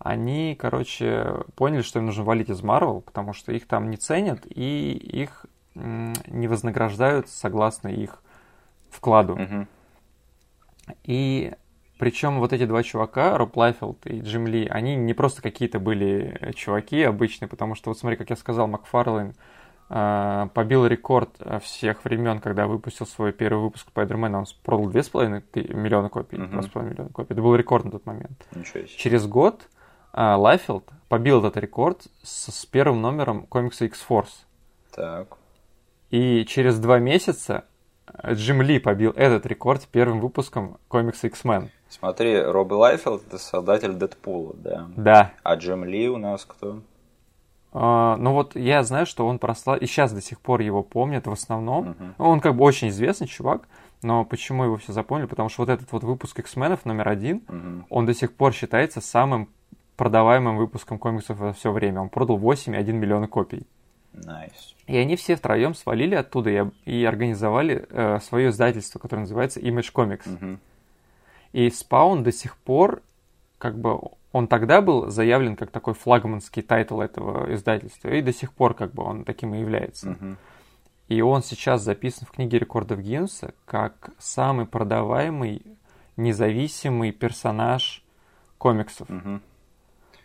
Они, 0.01 0.57
короче, 0.59 1.45
поняли, 1.57 1.83
что 1.83 1.99
им 1.99 2.07
нужно 2.07 2.25
валить 2.25 2.49
из 2.49 2.63
Марвел, 2.63 3.03
потому 3.03 3.35
что 3.35 3.53
их 3.53 3.67
там 3.67 3.91
не 3.91 3.99
ценят 3.99 4.47
и 4.47 4.93
их 4.93 5.45
не 5.75 6.49
вознаграждают 6.49 7.29
согласно 7.29 7.89
их 7.89 8.23
вкладу. 8.91 9.37
Mm-hmm. 9.37 9.67
И 11.05 11.53
причем 11.99 12.39
вот 12.41 12.55
эти 12.55 12.65
два 12.65 12.83
чувака, 12.83 13.37
Роб 13.37 13.57
Лайфельд 13.57 14.07
и 14.07 14.21
Джим 14.21 14.47
Ли, 14.47 14.67
они 14.67 14.97
не 14.97 15.13
просто 15.13 15.43
какие-то 15.43 15.79
были 15.79 16.53
чуваки 16.57 17.03
обычные, 17.03 17.49
потому 17.49 17.75
что, 17.75 17.91
вот 17.91 17.99
смотри, 17.99 18.17
как 18.17 18.31
я 18.31 18.37
сказал, 18.37 18.67
Макфарлейн 18.69 19.35
э, 19.91 20.49
побил 20.55 20.87
рекорд 20.87 21.31
всех 21.63 22.05
времен, 22.07 22.41
когда 22.41 22.67
выпустил 22.67 23.07
свой 23.07 23.33
первый 23.33 23.65
выпуск 23.65 23.89
Spider-Man 23.91 24.31
а, 24.31 24.39
он 24.39 24.47
продал 24.65 24.91
2,5 24.91 25.75
миллиона 25.75 26.09
копий, 26.09 26.39
угу. 26.39 26.57
2,5 26.57 26.91
миллиона 26.91 27.11
копий. 27.11 27.35
Это 27.35 27.43
был 27.43 27.55
рекорд 27.55 27.85
на 27.85 27.91
тот 27.91 28.07
момент. 28.07 28.47
Через 28.97 29.27
год 29.27 29.69
э, 30.13 30.35
Лайфельд 30.35 30.85
побил 31.09 31.41
этот 31.41 31.57
рекорд 31.57 32.07
с, 32.23 32.53
с 32.53 32.67
первым 32.67 33.03
номером 33.03 33.47
комикса 33.47 33.85
X-Force. 33.87 34.45
Так. 34.95 35.37
И 36.11 36.45
через 36.45 36.79
два 36.79 36.99
месяца 36.99 37.65
Джим 38.27 38.63
Ли 38.63 38.79
побил 38.79 39.13
этот 39.13 39.47
рекорд 39.47 39.87
первым 39.91 40.21
выпуском 40.21 40.79
комикса 40.89 41.29
X-Men. 41.29 41.71
Смотри, 41.89 42.41
Робби 42.41 42.75
Лайфельд 42.75 43.27
это 43.27 43.39
создатель 43.39 43.93
Дэдпула, 43.93 44.55
да? 44.55 44.89
Да. 44.97 45.33
А 45.43 45.55
Джим 45.57 45.85
Ли 45.85 46.09
у 46.09 46.17
нас 46.17 46.45
кто? 46.45 46.81
Э, 47.73 48.17
ну 48.17 48.33
вот 48.33 48.57
я 48.57 48.83
знаю, 48.83 49.07
что 49.07 49.29
он 49.29 49.39
прославился, 49.39 49.77
и 49.77 49.87
сейчас 49.87 50.13
до 50.13 50.21
сих 50.21 50.41
пор 50.41 50.61
его 50.61 50.83
помнят 50.83 51.29
в 51.29 51.33
основном. 51.33 51.91
Uh-huh. 51.91 52.13
Он 52.19 52.41
как 52.41 52.57
бы 52.57 52.65
очень 52.65 52.89
известный 52.89 53.29
чувак, 53.29 53.69
но 54.03 54.25
почему 54.25 54.65
его 54.65 54.77
все 54.77 54.93
запомнили? 54.93 55.29
Потому 55.29 55.49
что 55.49 55.63
вот 55.63 55.69
этот 55.69 55.91
вот 55.93 56.03
выпуск 56.03 56.37
X-Men 56.41 56.72
ов 56.72 56.85
номер 56.85 57.09
один, 57.09 57.45
uh-huh. 57.47 57.85
он 57.89 58.07
до 58.07 58.15
сих 58.15 58.35
пор 58.35 58.53
считается 58.53 59.01
самым 59.01 59.49
продаваемым 60.01 60.57
выпуском 60.57 60.99
комиксов 60.99 61.37
во 61.37 61.53
все 61.53 61.71
время. 61.71 62.01
Он 62.01 62.09
продал 62.09 62.39
8,1 62.39 62.91
миллиона 62.91 63.29
копий. 63.29 63.67
Nice. 64.15 64.75
И 64.87 64.97
они 64.97 65.15
все 65.15 65.37
втроем 65.37 65.75
свалили 65.75 66.15
оттуда 66.15 66.49
и, 66.49 66.65
и 66.87 67.05
организовали 67.05 67.87
э, 67.91 68.19
свое 68.21 68.49
издательство, 68.49 68.99
которое 68.99 69.21
называется 69.21 69.61
Image 69.61 69.93
Comics. 69.93 70.25
Uh-huh. 70.25 70.59
И 71.53 71.69
Spawn 71.69 72.23
до 72.23 72.33
сих 72.33 72.57
пор, 72.57 73.03
как 73.59 73.79
бы, 73.79 74.01
он 74.33 74.49
тогда 74.49 74.81
был 74.81 75.11
заявлен 75.11 75.55
как 75.55 75.71
такой 75.71 75.93
флагманский 75.93 76.63
title 76.63 77.03
этого 77.03 77.53
издательства, 77.53 78.09
и 78.09 78.23
до 78.23 78.33
сих 78.33 78.55
пор 78.55 78.73
как 78.73 78.95
бы 78.95 79.03
он 79.03 79.25
таким 79.25 79.55
и 79.55 79.61
является. 79.61 80.13
Uh-huh. 80.13 80.37
И 81.09 81.21
он 81.21 81.43
сейчас 81.43 81.83
записан 81.83 82.27
в 82.27 82.31
книге 82.31 82.59
рекордов 82.59 83.01
Гиннесса 83.01 83.53
как 83.67 84.13
самый 84.19 84.65
продаваемый 84.65 85.61
независимый 86.17 87.13
персонаж 87.13 88.03
комиксов. 88.57 89.07
Uh-huh. 89.11 89.41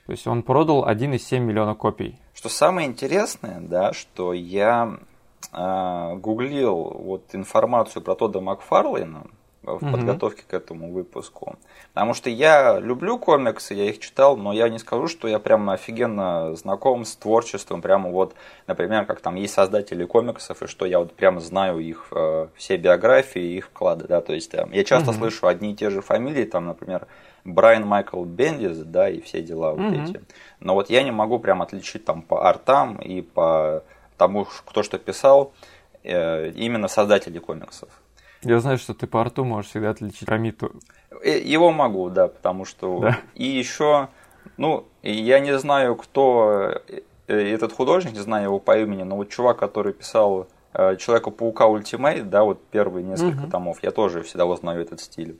То 0.05 0.11
есть 0.11 0.27
он 0.27 0.43
продал 0.43 0.87
1,7 0.87 1.39
миллиона 1.39 1.75
копий. 1.75 2.19
Что 2.33 2.49
самое 2.49 2.87
интересное, 2.87 3.59
да, 3.59 3.91
что 3.93 4.33
я 4.33 4.99
э, 5.51 6.15
гуглил 6.17 6.75
вот 6.75 7.33
информацию 7.33 8.03
про 8.03 8.15
Тодда 8.15 8.39
Макфарлейна, 8.39 9.27
в 9.65 9.83
угу. 9.83 9.91
подготовке 9.91 10.43
к 10.47 10.53
этому 10.53 10.91
выпуску. 10.91 11.55
Потому 11.93 12.13
что 12.13 12.29
я 12.29 12.79
люблю 12.79 13.17
комиксы, 13.17 13.73
я 13.73 13.89
их 13.89 13.99
читал, 13.99 14.37
но 14.37 14.53
я 14.53 14.69
не 14.69 14.79
скажу, 14.79 15.07
что 15.07 15.27
я 15.27 15.39
прям 15.39 15.69
офигенно 15.69 16.55
знаком 16.55 17.05
с 17.05 17.15
творчеством, 17.15 17.81
прямо 17.81 18.09
вот, 18.09 18.35
например, 18.67 19.05
как 19.05 19.21
там 19.21 19.35
есть 19.35 19.53
создатели 19.53 20.05
комиксов, 20.05 20.61
и 20.61 20.67
что 20.67 20.85
я 20.85 20.99
вот 20.99 21.13
прямо 21.13 21.39
знаю 21.39 21.79
их 21.79 22.07
э, 22.11 22.47
все 22.55 22.77
биографии, 22.77 23.57
их 23.57 23.67
вклады, 23.67 24.07
да, 24.07 24.21
то 24.21 24.33
есть 24.33 24.51
там, 24.51 24.71
я 24.71 24.83
часто 24.83 25.11
угу. 25.11 25.19
слышу 25.19 25.47
одни 25.47 25.71
и 25.71 25.75
те 25.75 25.89
же 25.89 26.01
фамилии, 26.01 26.45
там, 26.45 26.65
например, 26.67 27.07
Брайан 27.45 27.85
Майкл 27.85 28.23
Бендис, 28.25 28.77
да, 28.79 29.07
и 29.07 29.21
все 29.21 29.41
дела 29.41 29.71
вот 29.71 29.79
угу. 29.79 30.01
эти. 30.01 30.21
Но 30.59 30.73
вот 30.73 30.89
я 30.89 31.03
не 31.03 31.11
могу 31.11 31.39
прям 31.39 31.61
отличить 31.61 32.03
там 32.03 32.23
по 32.23 32.47
артам 32.49 32.97
и 32.97 33.21
по 33.21 33.83
тому, 34.17 34.47
кто 34.65 34.81
что 34.81 34.97
писал, 34.97 35.53
э, 36.03 36.49
именно 36.51 36.87
создатели 36.87 37.37
комиксов. 37.37 37.89
Я 38.41 38.59
знаю, 38.59 38.77
что 38.77 38.93
ты 38.93 39.07
по 39.07 39.21
арту 39.21 39.43
можешь 39.43 39.69
всегда 39.69 39.91
отличить 39.91 40.27
Рамиту. 40.27 40.71
Э, 41.23 41.39
его 41.39 41.71
могу, 41.71 42.09
да, 42.09 42.27
потому 42.27 42.65
что... 42.65 42.99
Да. 42.99 43.17
И 43.35 43.45
еще, 43.45 44.09
ну, 44.57 44.85
я 45.03 45.39
не 45.39 45.57
знаю, 45.59 45.95
кто 45.95 46.81
э, 46.87 47.01
этот 47.27 47.73
художник, 47.73 48.13
не 48.13 48.19
знаю 48.19 48.45
его 48.45 48.59
по 48.59 48.77
имени, 48.77 49.03
но 49.03 49.17
вот 49.17 49.29
чувак, 49.29 49.57
который 49.57 49.93
писал 49.93 50.47
Человека-паука 50.73 51.67
Ultimate, 51.67 52.29
да, 52.29 52.43
вот 52.43 52.61
первые 52.69 53.05
несколько 53.05 53.43
угу. 53.43 53.49
томов, 53.49 53.77
я 53.81 53.91
тоже 53.91 54.23
всегда 54.23 54.45
узнаю 54.45 54.81
этот 54.81 54.99
стиль. 54.99 55.37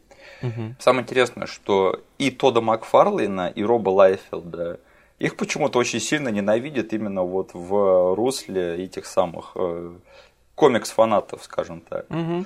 Угу. 0.48 0.76
Самое 0.80 1.04
интересное, 1.04 1.48
что 1.48 2.02
и 2.18 2.32
Тода 2.32 2.62
Макфарлейна, 2.62 3.48
и 3.48 3.64
Роба 3.64 3.90
Лайфельда, 3.90 4.80
их 5.20 5.38
почему-то 5.38 5.80
очень 5.80 6.00
сильно 6.00 6.30
ненавидят 6.30 6.94
именно 6.94 7.24
вот 7.24 7.52
в 7.54 8.16
русле 8.16 8.84
этих 8.84 9.06
самых 9.06 9.56
комикс-фанатов, 10.56 11.44
скажем 11.44 11.82
так. 11.82 12.06
Угу. 12.10 12.46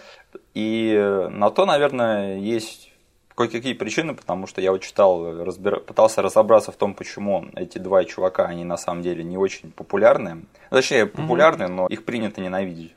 И 0.53 1.27
на 1.31 1.49
то, 1.49 1.65
наверное, 1.65 2.37
есть 2.37 2.91
кое-какие 3.35 3.73
причины, 3.73 4.15
потому 4.15 4.47
что 4.47 4.61
я 4.61 4.71
вот 4.71 4.81
читал, 4.81 5.45
разбир... 5.45 5.79
пытался 5.79 6.21
разобраться 6.21 6.71
в 6.73 6.75
том, 6.75 6.93
почему 6.93 7.45
эти 7.55 7.77
два 7.77 8.03
чувака, 8.03 8.45
они 8.45 8.65
на 8.65 8.75
самом 8.77 9.01
деле 9.01 9.23
не 9.23 9.37
очень 9.37 9.71
популярны. 9.71 10.43
Точнее, 10.69 11.05
популярны, 11.05 11.65
угу. 11.65 11.73
но 11.73 11.87
их 11.87 12.03
принято 12.03 12.41
ненавидеть. 12.41 12.93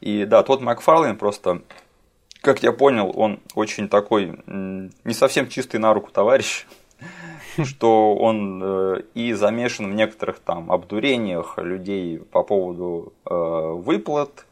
И 0.00 0.24
да, 0.24 0.42
тот 0.42 0.60
Макфарлейн 0.60 1.16
просто, 1.16 1.62
как 2.46 2.62
я 2.62 2.72
понял, 2.72 3.12
он 3.14 3.40
очень 3.56 3.88
такой 3.88 4.38
не 4.46 5.14
совсем 5.14 5.48
чистый 5.48 5.78
на 5.78 5.92
руку 5.92 6.12
товарищ 6.12 6.64
что 7.64 8.14
он 8.14 8.62
э, 8.62 9.02
и 9.14 9.32
замешан 9.32 9.90
в 9.90 9.94
некоторых 9.94 10.38
там 10.38 10.70
обдурениях 10.70 11.58
людей 11.58 12.18
по 12.18 12.42
поводу 12.42 13.12
э, 13.24 13.34
выплат, 13.34 14.46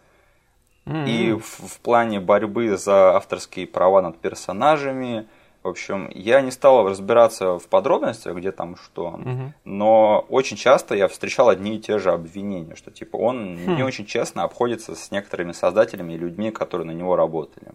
и 0.87 1.33
в 1.33 1.81
плане 1.81 2.21
борьбы 2.21 2.77
за 2.77 3.17
авторские 3.17 3.67
права 3.67 4.03
над 4.03 4.19
персонажами. 4.19 5.27
В 5.65 5.69
общем, 5.69 6.11
я 6.15 6.43
не 6.43 6.51
стал 6.51 6.87
разбираться 6.87 7.59
в 7.59 7.69
подробностях, 7.69 8.37
где 8.37 8.53
там 8.53 8.77
что, 8.77 9.19
mm-hmm. 9.19 9.53
но 9.65 10.27
очень 10.29 10.59
часто 10.59 10.95
я 10.95 11.09
встречал 11.09 11.49
одни 11.49 11.77
и 11.77 11.81
те 11.81 11.99
же 11.99 12.13
обвинения, 12.13 12.77
что 12.77 12.91
типа 12.91 13.17
он 13.17 13.57
mm-hmm. 13.57 13.77
не 13.77 13.83
очень 13.83 14.05
честно 14.05 14.43
обходится 14.43 14.95
с 14.95 15.11
некоторыми 15.11 15.53
создателями 15.53 16.13
и 16.13 16.19
людьми, 16.19 16.51
которые 16.51 16.87
на 16.87 16.91
него 16.91 17.17
работали. 17.17 17.73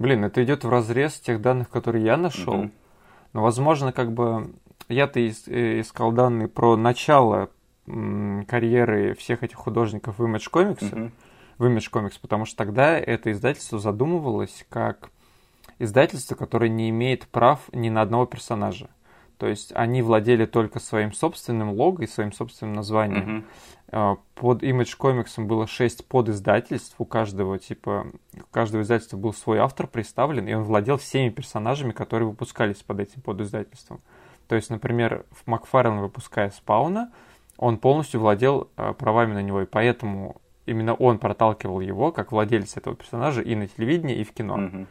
Блин, 0.00 0.24
это 0.24 0.42
идет 0.42 0.64
в 0.64 0.68
разрез 0.68 1.20
тех 1.20 1.40
данных, 1.40 1.70
которые 1.70 2.04
я 2.04 2.16
нашел. 2.16 2.64
Mm-hmm. 2.64 2.72
Но, 3.34 3.42
возможно, 3.42 3.92
как 3.92 4.12
бы 4.12 4.52
я-то 4.88 5.20
э, 5.20 5.80
искал 5.80 6.10
данные 6.10 6.48
про 6.48 6.76
начало 6.76 7.50
карьеры 7.86 9.14
всех 9.14 9.44
этих 9.44 9.58
художников 9.58 10.18
в 10.18 10.24
Image 10.24 10.50
Comics. 10.52 10.92
Mm-hmm 10.92 11.10
в 11.58 11.66
Image 11.66 11.90
Comics, 11.92 12.14
потому 12.20 12.44
что 12.44 12.56
тогда 12.56 12.98
это 12.98 13.30
издательство 13.30 13.78
задумывалось 13.78 14.66
как 14.68 15.11
издательство, 15.82 16.34
которое 16.34 16.68
не 16.68 16.90
имеет 16.90 17.26
прав 17.28 17.60
ни 17.72 17.88
на 17.88 18.02
одного 18.02 18.26
персонажа. 18.26 18.88
То 19.38 19.48
есть 19.48 19.72
они 19.74 20.02
владели 20.02 20.46
только 20.46 20.78
своим 20.78 21.12
собственным 21.12 21.72
лого 21.72 22.02
и 22.02 22.06
своим 22.06 22.32
собственным 22.32 22.74
названием. 22.74 23.44
Mm-hmm. 23.90 24.18
Под 24.36 24.62
Image 24.62 24.96
Comics 24.98 25.44
было 25.44 25.66
шесть 25.66 26.06
подиздательств, 26.06 26.94
у 26.98 27.04
каждого 27.04 27.58
типа, 27.58 28.06
у 28.34 28.52
каждого 28.52 28.82
издательства 28.82 29.16
был 29.16 29.34
свой 29.34 29.58
автор 29.58 29.88
представлен, 29.88 30.46
и 30.46 30.54
он 30.54 30.62
владел 30.62 30.96
всеми 30.96 31.28
персонажами, 31.28 31.90
которые 31.90 32.28
выпускались 32.28 32.76
под 32.76 33.00
этим 33.00 33.20
подиздательством. 33.20 34.00
То 34.46 34.54
есть, 34.54 34.70
например, 34.70 35.24
в 35.30 35.46
Макфарлен 35.46 35.98
выпуская 35.98 36.50
Спауна, 36.50 37.10
он 37.58 37.78
полностью 37.78 38.20
владел 38.20 38.70
э, 38.76 38.94
правами 38.96 39.34
на 39.34 39.42
него, 39.42 39.62
и 39.62 39.66
поэтому 39.66 40.36
именно 40.66 40.94
он 40.94 41.18
проталкивал 41.18 41.80
его 41.80 42.12
как 42.12 42.32
владелец 42.32 42.76
этого 42.76 42.94
персонажа 42.94 43.40
и 43.42 43.54
на 43.54 43.66
телевидении, 43.66 44.16
и 44.16 44.24
в 44.24 44.32
кино. 44.32 44.54
Угу. 44.54 44.86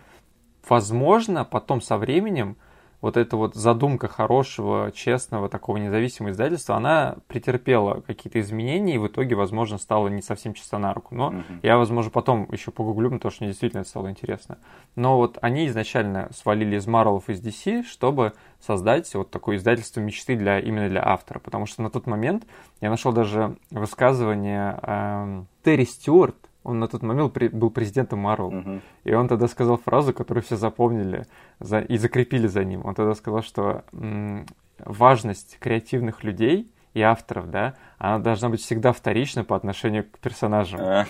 Возможно, 0.67 1.45
потом 1.45 1.82
со 1.82 1.97
временем 1.97 2.58
вот 3.02 3.17
эта 3.17 3.36
вот 3.36 3.56
задумка 3.56 4.08
хорошего, 4.08 4.91
честного, 4.91 5.50
такого 5.50 5.78
независимого 5.78 6.32
издательства, 6.32 6.76
она 6.76 7.15
претерпела 7.28 8.02
какие-то 8.02 8.39
изменения 8.39 8.95
и 8.95 8.97
в 9.00 9.08
итоге, 9.08 9.36
возможно, 9.36 9.80
стала 9.80 10.08
не 10.08 10.21
совсем 10.21 10.54
чисто 10.54 10.78
на 10.78 10.93
руку. 10.93 11.15
Но 11.15 11.32
mm-hmm. 11.32 11.60
я, 11.63 11.78
возможно, 11.78 12.12
потом 12.12 12.47
еще 12.52 12.69
погуглю, 12.69 13.10
потому 13.10 13.32
что 13.32 13.43
мне 13.43 13.52
действительно 13.52 13.82
это 13.82 13.89
стало 13.89 14.10
интересно. 14.10 14.60
Но 14.95 15.17
вот 15.17 15.39
они 15.41 15.67
изначально 15.67 16.30
свалили 16.32 16.78
из 16.78 16.88
Marvel 16.88 17.24
из 17.28 17.41
DC, 17.41 17.84
чтобы 17.84 18.34
создать 18.60 19.13
вот 19.15 19.32
такое 19.32 19.58
издательство 19.58 20.00
мечты 20.00 20.36
для, 20.36 20.60
именно 20.60 20.88
для 20.88 21.04
автора. 21.04 21.39
Потому 21.39 21.65
что 21.65 21.82
на 21.82 21.89
тот 21.89 22.06
момент 22.06 22.45
я 22.82 22.91
нашел 22.91 23.12
даже 23.12 23.56
высказывание 23.71 24.80
э, 24.84 25.43
Терри 25.63 25.86
Стюарт, 25.86 26.36
он 26.63 26.80
на 26.80 26.88
тот 26.88 27.02
момент 27.02 27.38
был 27.54 27.71
президентом 27.71 28.19
Марвел. 28.19 28.47
Угу. 28.47 28.82
И 29.04 29.13
он 29.13 29.28
тогда 29.28 29.47
сказал 29.47 29.78
фразу, 29.78 30.13
которую 30.13 30.43
все 30.43 30.56
запомнили 30.56 31.26
за, 31.60 31.80
и 31.80 31.97
закрепили 31.97 32.47
за 32.47 32.63
ним. 32.63 32.86
Он 32.86 32.93
тогда 32.93 33.15
сказал, 33.15 33.41
что 33.41 33.84
м, 33.93 34.45
важность 34.80 35.58
креативных 35.60 36.24
людей 36.24 36.71
и 36.93 37.02
авторов, 37.02 37.50
да, 37.50 37.76
она 37.97 38.19
должна 38.19 38.50
быть 38.50 38.62
всегда 38.62 38.91
вторична 38.91 39.43
по 39.43 39.56
отношению 39.56 40.04
к 40.04 40.19
персонажам. 40.19 40.82
А. 40.82 41.06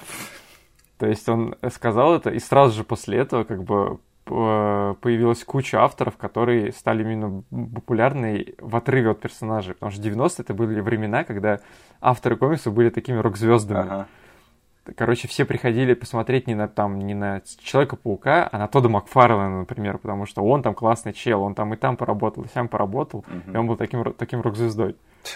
То 0.97 1.07
есть 1.07 1.27
он 1.27 1.55
сказал 1.71 2.15
это, 2.15 2.29
и 2.29 2.39
сразу 2.39 2.77
же 2.77 2.83
после 2.83 3.17
этого 3.17 3.43
как 3.43 3.63
бы 3.63 3.99
появилась 4.23 5.43
куча 5.43 5.81
авторов, 5.83 6.15
которые 6.15 6.71
стали 6.71 7.01
именно 7.01 7.43
популярны 7.49 8.53
в 8.59 8.75
отрыве 8.75 9.09
от 9.09 9.19
персонажей. 9.19 9.73
Потому 9.73 9.91
что 9.91 10.01
90-е 10.01 10.35
это 10.37 10.53
были 10.53 10.79
времена, 10.79 11.23
когда 11.23 11.59
авторы 11.99 12.37
комиксов 12.37 12.73
были 12.73 12.89
такими 12.89 13.17
рок-звездами. 13.17 13.79
Ага. 13.79 14.07
Короче, 14.95 15.27
все 15.27 15.45
приходили 15.45 15.93
посмотреть 15.93 16.47
не 16.47 16.55
на 16.55 16.67
там, 16.67 16.97
не 16.97 17.13
на 17.13 17.41
Человека-паука, 17.63 18.49
а 18.51 18.57
на 18.57 18.67
Тода 18.67 18.89
Макфарлена, 18.89 19.59
например, 19.59 19.99
потому 19.99 20.25
что 20.25 20.41
он 20.43 20.63
там 20.63 20.73
классный 20.73 21.13
чел, 21.13 21.43
он 21.43 21.53
там 21.53 21.73
и 21.73 21.77
там 21.77 21.97
поработал, 21.97 22.43
и 22.43 22.47
сам 22.47 22.67
поработал, 22.67 23.23
mm-hmm. 23.27 23.53
и 23.53 23.57
он 23.57 23.67
был 23.67 23.77
таким, 23.77 24.13
таким 24.13 24.41
рок-звездой. 24.41 24.95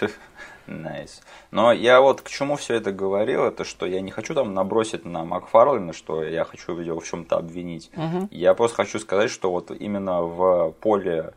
Nice. 0.66 1.20
Nice. 1.20 1.22
Но 1.52 1.72
я 1.72 2.00
вот 2.00 2.22
к 2.22 2.28
чему 2.28 2.56
все 2.56 2.74
это 2.74 2.90
говорил, 2.90 3.44
это 3.44 3.64
что 3.64 3.86
я 3.86 4.00
не 4.00 4.10
хочу 4.10 4.34
там 4.34 4.52
набросить 4.52 5.04
на 5.04 5.24
Макфарлейна, 5.24 5.92
что 5.92 6.24
я 6.24 6.44
хочу 6.44 6.76
его 6.78 6.98
в 6.98 7.06
чем-то 7.06 7.36
обвинить. 7.36 7.90
Uh-huh. 7.94 8.26
Я 8.32 8.54
просто 8.54 8.78
хочу 8.78 8.98
сказать, 8.98 9.30
что 9.30 9.52
вот 9.52 9.70
именно 9.70 10.22
в 10.22 10.72
поле 10.80 11.34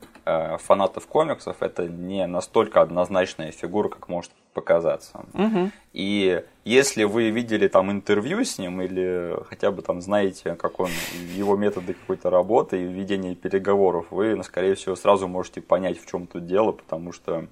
фанатов 0.60 1.08
комиксов 1.08 1.58
это 1.62 1.88
не 1.88 2.26
настолько 2.28 2.82
однозначная 2.82 3.52
фигура, 3.52 3.89
как 3.89 4.08
может 4.08 4.32
показаться. 4.54 5.22
Uh-huh. 5.34 5.72
И 5.94 6.44
если 6.65 7.04
вы 7.04 7.30
видели 7.30 7.68
там 7.68 7.92
интервью 7.92 8.44
с 8.44 8.58
ним 8.58 8.82
или 8.82 9.38
хотя 9.48 9.72
бы 9.72 9.82
там 9.82 10.02
знаете, 10.02 10.56
как 10.56 10.80
он, 10.80 10.89
его 11.36 11.56
методы 11.56 11.94
какой-то 11.94 12.30
работы 12.30 12.82
и 12.82 12.86
ведения 12.86 13.36
переговоров, 13.36 14.08
вы, 14.12 14.36
ну, 14.36 14.44
скорее 14.44 14.76
всего, 14.76 14.96
сразу 14.96 15.28
можете 15.28 15.62
понять, 15.62 16.02
в 16.02 16.10
чем 16.10 16.28
тут 16.28 16.46
дело, 16.46 16.72
потому 16.72 17.12
что 17.12 17.46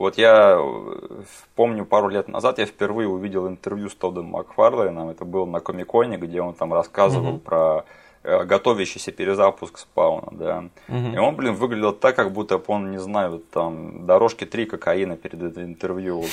вот 0.00 0.16
я 0.16 0.56
э, 0.58 1.22
помню, 1.54 1.84
пару 1.84 2.08
лет 2.08 2.26
назад 2.26 2.58
я 2.58 2.64
впервые 2.64 3.06
увидел 3.06 3.46
интервью 3.46 3.90
с 3.90 3.94
Тоддом 3.94 4.26
Макфарлейном. 4.28 5.10
Это 5.10 5.26
было 5.26 5.44
на 5.44 5.60
Комиконе, 5.60 6.16
где 6.16 6.40
он 6.40 6.54
там 6.54 6.72
рассказывал 6.72 7.34
mm-hmm. 7.34 7.40
про 7.40 7.84
э, 7.84 7.99
готовящийся 8.22 9.12
перезапуск 9.12 9.78
спауна, 9.78 10.28
да. 10.32 10.64
Угу. 10.88 11.14
И 11.14 11.16
он, 11.18 11.36
блин, 11.36 11.54
выглядел 11.54 11.92
так, 11.92 12.16
как 12.16 12.32
будто 12.32 12.58
он, 12.58 12.90
не 12.90 12.98
знаю, 12.98 13.42
там, 13.50 14.06
дорожки 14.06 14.44
три 14.44 14.66
кокаина 14.66 15.16
перед 15.16 15.42
этим 15.42 15.62
интервью 15.62 16.20
вот, 16.20 16.30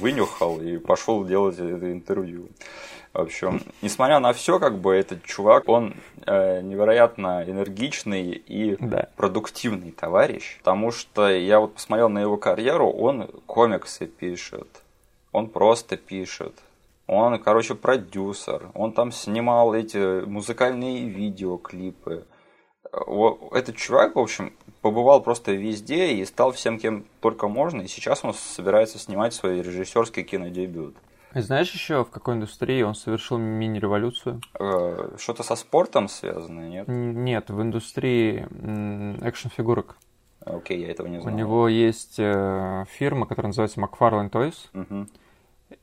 вынюхал 0.00 0.60
и 0.60 0.78
пошел 0.78 1.24
делать 1.24 1.58
это 1.58 1.92
интервью. 1.92 2.48
В 3.12 3.20
общем, 3.20 3.62
несмотря 3.82 4.18
на 4.18 4.32
все, 4.32 4.58
как 4.58 4.78
бы 4.78 4.94
этот 4.94 5.24
чувак, 5.24 5.68
он 5.68 5.94
э, 6.26 6.60
невероятно 6.60 7.42
энергичный 7.44 8.30
и 8.32 8.76
да. 8.78 9.08
продуктивный 9.16 9.92
товарищ, 9.92 10.58
потому 10.58 10.92
что 10.92 11.28
я 11.28 11.58
вот 11.58 11.74
посмотрел 11.74 12.08
на 12.10 12.20
его 12.20 12.36
карьеру, 12.36 12.90
он 12.90 13.28
комиксы 13.46 14.06
пишет, 14.06 14.68
он 15.32 15.48
просто 15.48 15.96
пишет. 15.96 16.54
Он, 17.08 17.38
короче, 17.42 17.74
продюсер, 17.74 18.70
он 18.74 18.92
там 18.92 19.12
снимал 19.12 19.74
эти 19.74 20.24
музыкальные 20.26 21.08
видеоклипы. 21.08 22.26
Этот 23.50 23.76
чувак, 23.76 24.14
в 24.14 24.18
общем, 24.18 24.52
побывал 24.82 25.22
просто 25.22 25.52
везде 25.52 26.12
и 26.12 26.24
стал 26.26 26.52
всем 26.52 26.78
кем 26.78 27.06
только 27.20 27.48
можно, 27.48 27.80
и 27.80 27.88
сейчас 27.88 28.24
он 28.24 28.34
собирается 28.34 28.98
снимать 28.98 29.32
свой 29.32 29.62
режиссерский 29.62 30.22
кинодебют. 30.22 30.96
Знаешь 31.34 31.72
еще, 31.72 32.04
в 32.04 32.10
какой 32.10 32.34
индустрии 32.34 32.82
он 32.82 32.94
совершил 32.94 33.38
мини-революцию? 33.38 34.40
Э, 34.58 35.16
что-то 35.18 35.42
со 35.42 35.56
спортом 35.56 36.08
связано, 36.08 36.68
нет? 36.68 36.88
Нет, 36.88 37.50
в 37.50 37.60
индустрии 37.60 38.46
экшн-фигурок. 39.22 39.96
Окей, 40.44 40.80
я 40.80 40.90
этого 40.90 41.06
не 41.06 41.20
знал. 41.20 41.34
У 41.34 41.36
него 41.36 41.68
есть 41.68 42.18
э, 42.18 42.84
фирма, 42.90 43.26
которая 43.26 43.48
называется 43.48 43.80
McFarlane 43.80 44.30
Toys. 44.30 44.56
Угу. 44.72 45.06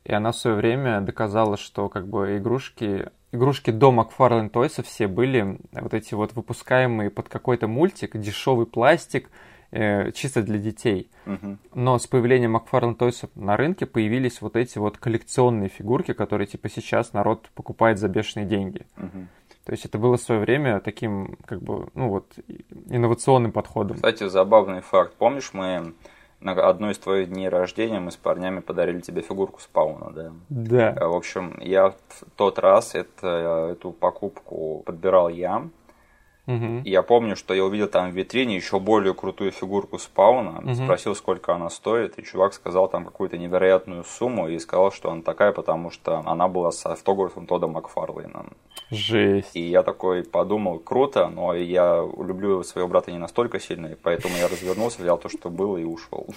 И 0.03 0.13
она 0.13 0.31
в 0.31 0.37
свое 0.37 0.55
время 0.55 1.01
доказала, 1.01 1.57
что 1.57 1.89
как 1.89 2.07
бы 2.07 2.37
игрушки, 2.37 3.09
игрушки 3.31 3.71
до 3.71 3.91
McFarlane 3.91 4.51
Toys 4.51 4.81
все 4.83 5.07
были 5.07 5.59
вот 5.71 5.93
эти 5.93 6.13
вот 6.13 6.33
выпускаемые 6.33 7.09
под 7.09 7.29
какой-то 7.29 7.67
мультик, 7.67 8.17
дешевый 8.17 8.65
пластик, 8.65 9.29
э, 9.71 10.11
чисто 10.11 10.41
для 10.43 10.57
детей. 10.57 11.09
Угу. 11.25 11.57
Но 11.73 11.97
с 11.97 12.07
появлением 12.07 12.55
McFarlane 12.55 12.97
Toys 12.97 13.29
на 13.35 13.57
рынке 13.57 13.85
появились 13.85 14.41
вот 14.41 14.55
эти 14.55 14.77
вот 14.77 14.97
коллекционные 14.97 15.69
фигурки, 15.69 16.13
которые 16.13 16.47
типа 16.47 16.69
сейчас 16.69 17.13
народ 17.13 17.49
покупает 17.53 17.99
за 17.99 18.07
бешеные 18.07 18.47
деньги. 18.47 18.85
Угу. 18.97 19.27
То 19.65 19.71
есть 19.71 19.85
это 19.85 19.97
было 19.97 20.17
в 20.17 20.21
свое 20.21 20.39
время 20.39 20.79
таким, 20.79 21.37
как 21.45 21.61
бы, 21.61 21.87
ну 21.95 22.09
вот, 22.09 22.33
инновационным 22.87 23.51
подходом. 23.51 23.95
Кстати, 23.95 24.27
забавный 24.29 24.81
факт. 24.81 25.15
Помнишь, 25.17 25.51
мы 25.53 25.95
на 26.39 26.51
одной 26.51 26.91
из 26.91 26.97
твоих 26.99 27.29
дней 27.29 27.49
рождения 27.49 27.99
мы 27.99 28.11
с 28.11 28.17
парнями 28.17 28.59
подарили 28.59 28.99
тебе 29.01 29.21
фигурку 29.21 29.59
спауна, 29.59 30.11
да? 30.11 30.31
Да. 30.49 30.95
Э, 30.99 31.07
в 31.07 31.15
общем, 31.15 31.57
я 31.59 31.89
в 31.89 31.95
тот 32.35 32.59
раз 32.59 32.95
это, 32.95 33.71
эту 33.71 33.91
покупку 33.91 34.83
подбирал 34.85 35.29
я. 35.29 35.67
Угу. 36.47 36.81
я 36.83 37.01
помню, 37.01 37.35
что 37.35 37.53
я 37.53 37.65
увидел 37.65 37.87
там 37.87 38.11
в 38.11 38.13
витрине 38.13 38.55
еще 38.55 38.79
более 38.79 39.13
крутую 39.13 39.51
фигурку 39.51 39.97
спауна, 39.97 40.59
угу. 40.59 40.75
спросил, 40.75 41.15
сколько 41.15 41.55
она 41.55 41.69
стоит, 41.69 42.19
и 42.19 42.23
чувак 42.23 42.53
сказал 42.53 42.87
там 42.87 43.05
какую-то 43.05 43.37
невероятную 43.37 44.03
сумму 44.03 44.47
и 44.47 44.59
сказал, 44.59 44.91
что 44.91 45.11
она 45.11 45.21
такая, 45.21 45.51
потому 45.51 45.89
что 45.89 46.21
она 46.25 46.47
была 46.47 46.71
с 46.71 46.85
автографом 46.85 47.47
Тода 47.47 47.67
Макфарлейна. 47.67 48.45
Жесть. 48.91 49.55
И 49.55 49.61
я 49.61 49.81
такой 49.81 50.23
подумал, 50.23 50.79
круто, 50.79 51.27
но 51.27 51.53
я 51.55 52.05
люблю 52.17 52.63
своего 52.63 52.87
брата 52.87 53.11
не 53.11 53.17
настолько 53.17 53.59
сильно, 53.59 53.87
и 53.87 53.95
поэтому 53.95 54.35
я 54.37 54.47
развернулся, 54.47 55.01
взял 55.01 55.17
то, 55.17 55.29
что 55.29 55.49
было, 55.49 55.77
и 55.77 55.83
ушел. 55.83 56.27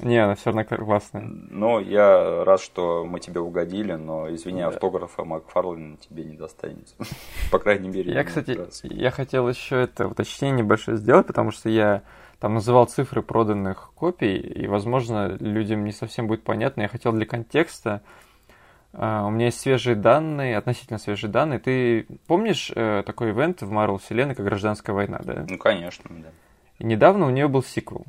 Не, 0.00 0.18
она 0.18 0.34
все 0.34 0.52
равно 0.52 0.64
классная. 0.64 1.22
Ну, 1.22 1.80
я 1.80 2.44
рад, 2.44 2.60
что 2.60 3.06
мы 3.06 3.18
тебе 3.18 3.40
угодили, 3.40 3.94
но, 3.94 4.32
извини, 4.34 4.60
да. 4.60 4.68
автографа 4.68 5.24
Макфарлина 5.24 5.96
тебе 5.96 6.24
не 6.24 6.36
достанется. 6.36 6.94
По 7.50 7.58
крайней 7.58 7.88
мере, 7.88 8.12
Я, 8.12 8.24
кстати, 8.24 8.58
я 8.84 9.10
хотел 9.10 9.48
еще 9.48 9.80
это 9.80 10.06
уточнение 10.06 10.64
небольшое 10.64 10.98
сделать, 10.98 11.26
потому 11.26 11.50
что 11.50 11.70
я 11.70 12.02
там 12.40 12.52
называл 12.52 12.84
цифры 12.84 13.22
проданных 13.22 13.92
копий, 13.94 14.36
и, 14.36 14.66
возможно, 14.66 15.28
людям 15.40 15.84
не 15.84 15.92
совсем 15.92 16.26
будет 16.26 16.44
понятно. 16.44 16.82
Я 16.82 16.88
хотел 16.88 17.12
для 17.12 17.24
контекста. 17.24 18.02
Uh, 18.92 19.26
у 19.26 19.30
меня 19.30 19.46
есть 19.46 19.60
свежие 19.60 19.94
данные, 19.94 20.56
относительно 20.56 20.98
свежие 20.98 21.30
данные. 21.30 21.58
Ты 21.58 22.06
помнишь 22.26 22.70
uh, 22.74 23.02
такой 23.02 23.30
ивент 23.30 23.60
в 23.60 23.70
Marvel 23.70 23.98
вселенной, 23.98 24.34
как 24.34 24.46
«Гражданская 24.46 24.94
война», 24.94 25.20
да? 25.22 25.44
Ну, 25.46 25.58
конечно, 25.58 26.04
да. 26.08 26.28
И 26.78 26.84
недавно 26.84 27.26
у 27.26 27.30
нее 27.30 27.48
был 27.48 27.62
сиквел. 27.62 28.06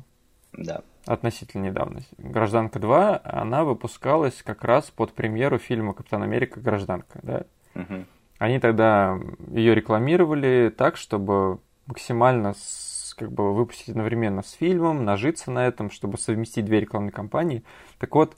Да 0.52 0.82
относительно 1.08 1.66
недавно. 1.66 2.00
«Гражданка 2.18 2.78
2», 2.78 3.20
она 3.24 3.64
выпускалась 3.64 4.42
как 4.42 4.62
раз 4.62 4.90
под 4.90 5.14
премьеру 5.14 5.58
фильма 5.58 5.94
«Капитан 5.94 6.22
Америка. 6.22 6.60
Гражданка». 6.60 7.18
Да? 7.22 7.44
Угу. 7.74 8.04
Они 8.38 8.58
тогда 8.60 9.18
ее 9.50 9.74
рекламировали 9.74 10.72
так, 10.76 10.96
чтобы 10.96 11.60
максимально 11.86 12.52
с, 12.52 13.14
как 13.18 13.32
бы 13.32 13.54
выпустить 13.54 13.88
одновременно 13.88 14.42
с 14.42 14.52
фильмом, 14.52 15.06
нажиться 15.06 15.50
на 15.50 15.66
этом, 15.66 15.90
чтобы 15.90 16.18
совместить 16.18 16.66
две 16.66 16.80
рекламные 16.80 17.12
кампании. 17.12 17.64
Так 17.98 18.14
вот, 18.14 18.36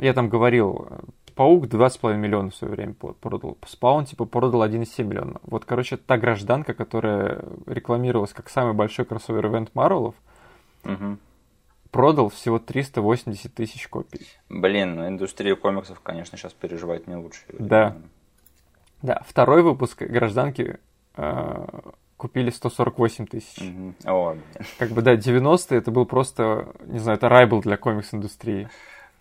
я 0.00 0.12
там 0.12 0.28
говорил, 0.28 0.88
Паук 1.36 1.66
2,5 1.66 2.16
миллиона 2.16 2.50
в 2.50 2.56
свое 2.56 2.74
время 2.74 2.94
продал. 2.94 3.56
Спаун, 3.64 4.04
типа, 4.04 4.24
продал 4.24 4.64
1,7 4.64 5.04
миллиона. 5.04 5.40
Вот, 5.44 5.64
короче, 5.64 5.96
та 5.96 6.18
гражданка, 6.18 6.74
которая 6.74 7.44
рекламировалась 7.66 8.32
как 8.32 8.50
самый 8.50 8.74
большой 8.74 9.04
кроссовер-эвент 9.04 9.70
Марвелов, 9.74 10.16
угу 10.84 11.18
продал 11.90 12.28
всего 12.28 12.58
380 12.58 13.54
тысяч 13.54 13.88
копий. 13.88 14.26
Блин, 14.48 14.96
ну 14.96 15.08
индустрия 15.08 15.56
комиксов, 15.56 16.00
конечно, 16.00 16.38
сейчас 16.38 16.52
переживает 16.52 17.06
не 17.06 17.16
лучше. 17.16 17.42
Да. 17.58 17.96
Да, 19.02 19.22
второй 19.26 19.62
выпуск 19.62 20.02
«Гражданки» 20.02 20.78
э, 21.16 21.66
купили 22.16 22.50
148 22.50 23.26
тысяч. 23.26 23.62
Угу. 23.62 23.94
О, 24.04 24.36
Как 24.78 24.90
бы, 24.90 25.00
да, 25.00 25.14
90-е 25.14 25.78
это 25.78 25.90
был 25.90 26.04
просто, 26.04 26.72
не 26.84 26.98
знаю, 26.98 27.16
это 27.16 27.28
рай 27.28 27.46
был 27.46 27.62
для 27.62 27.78
комикс-индустрии. 27.78 28.68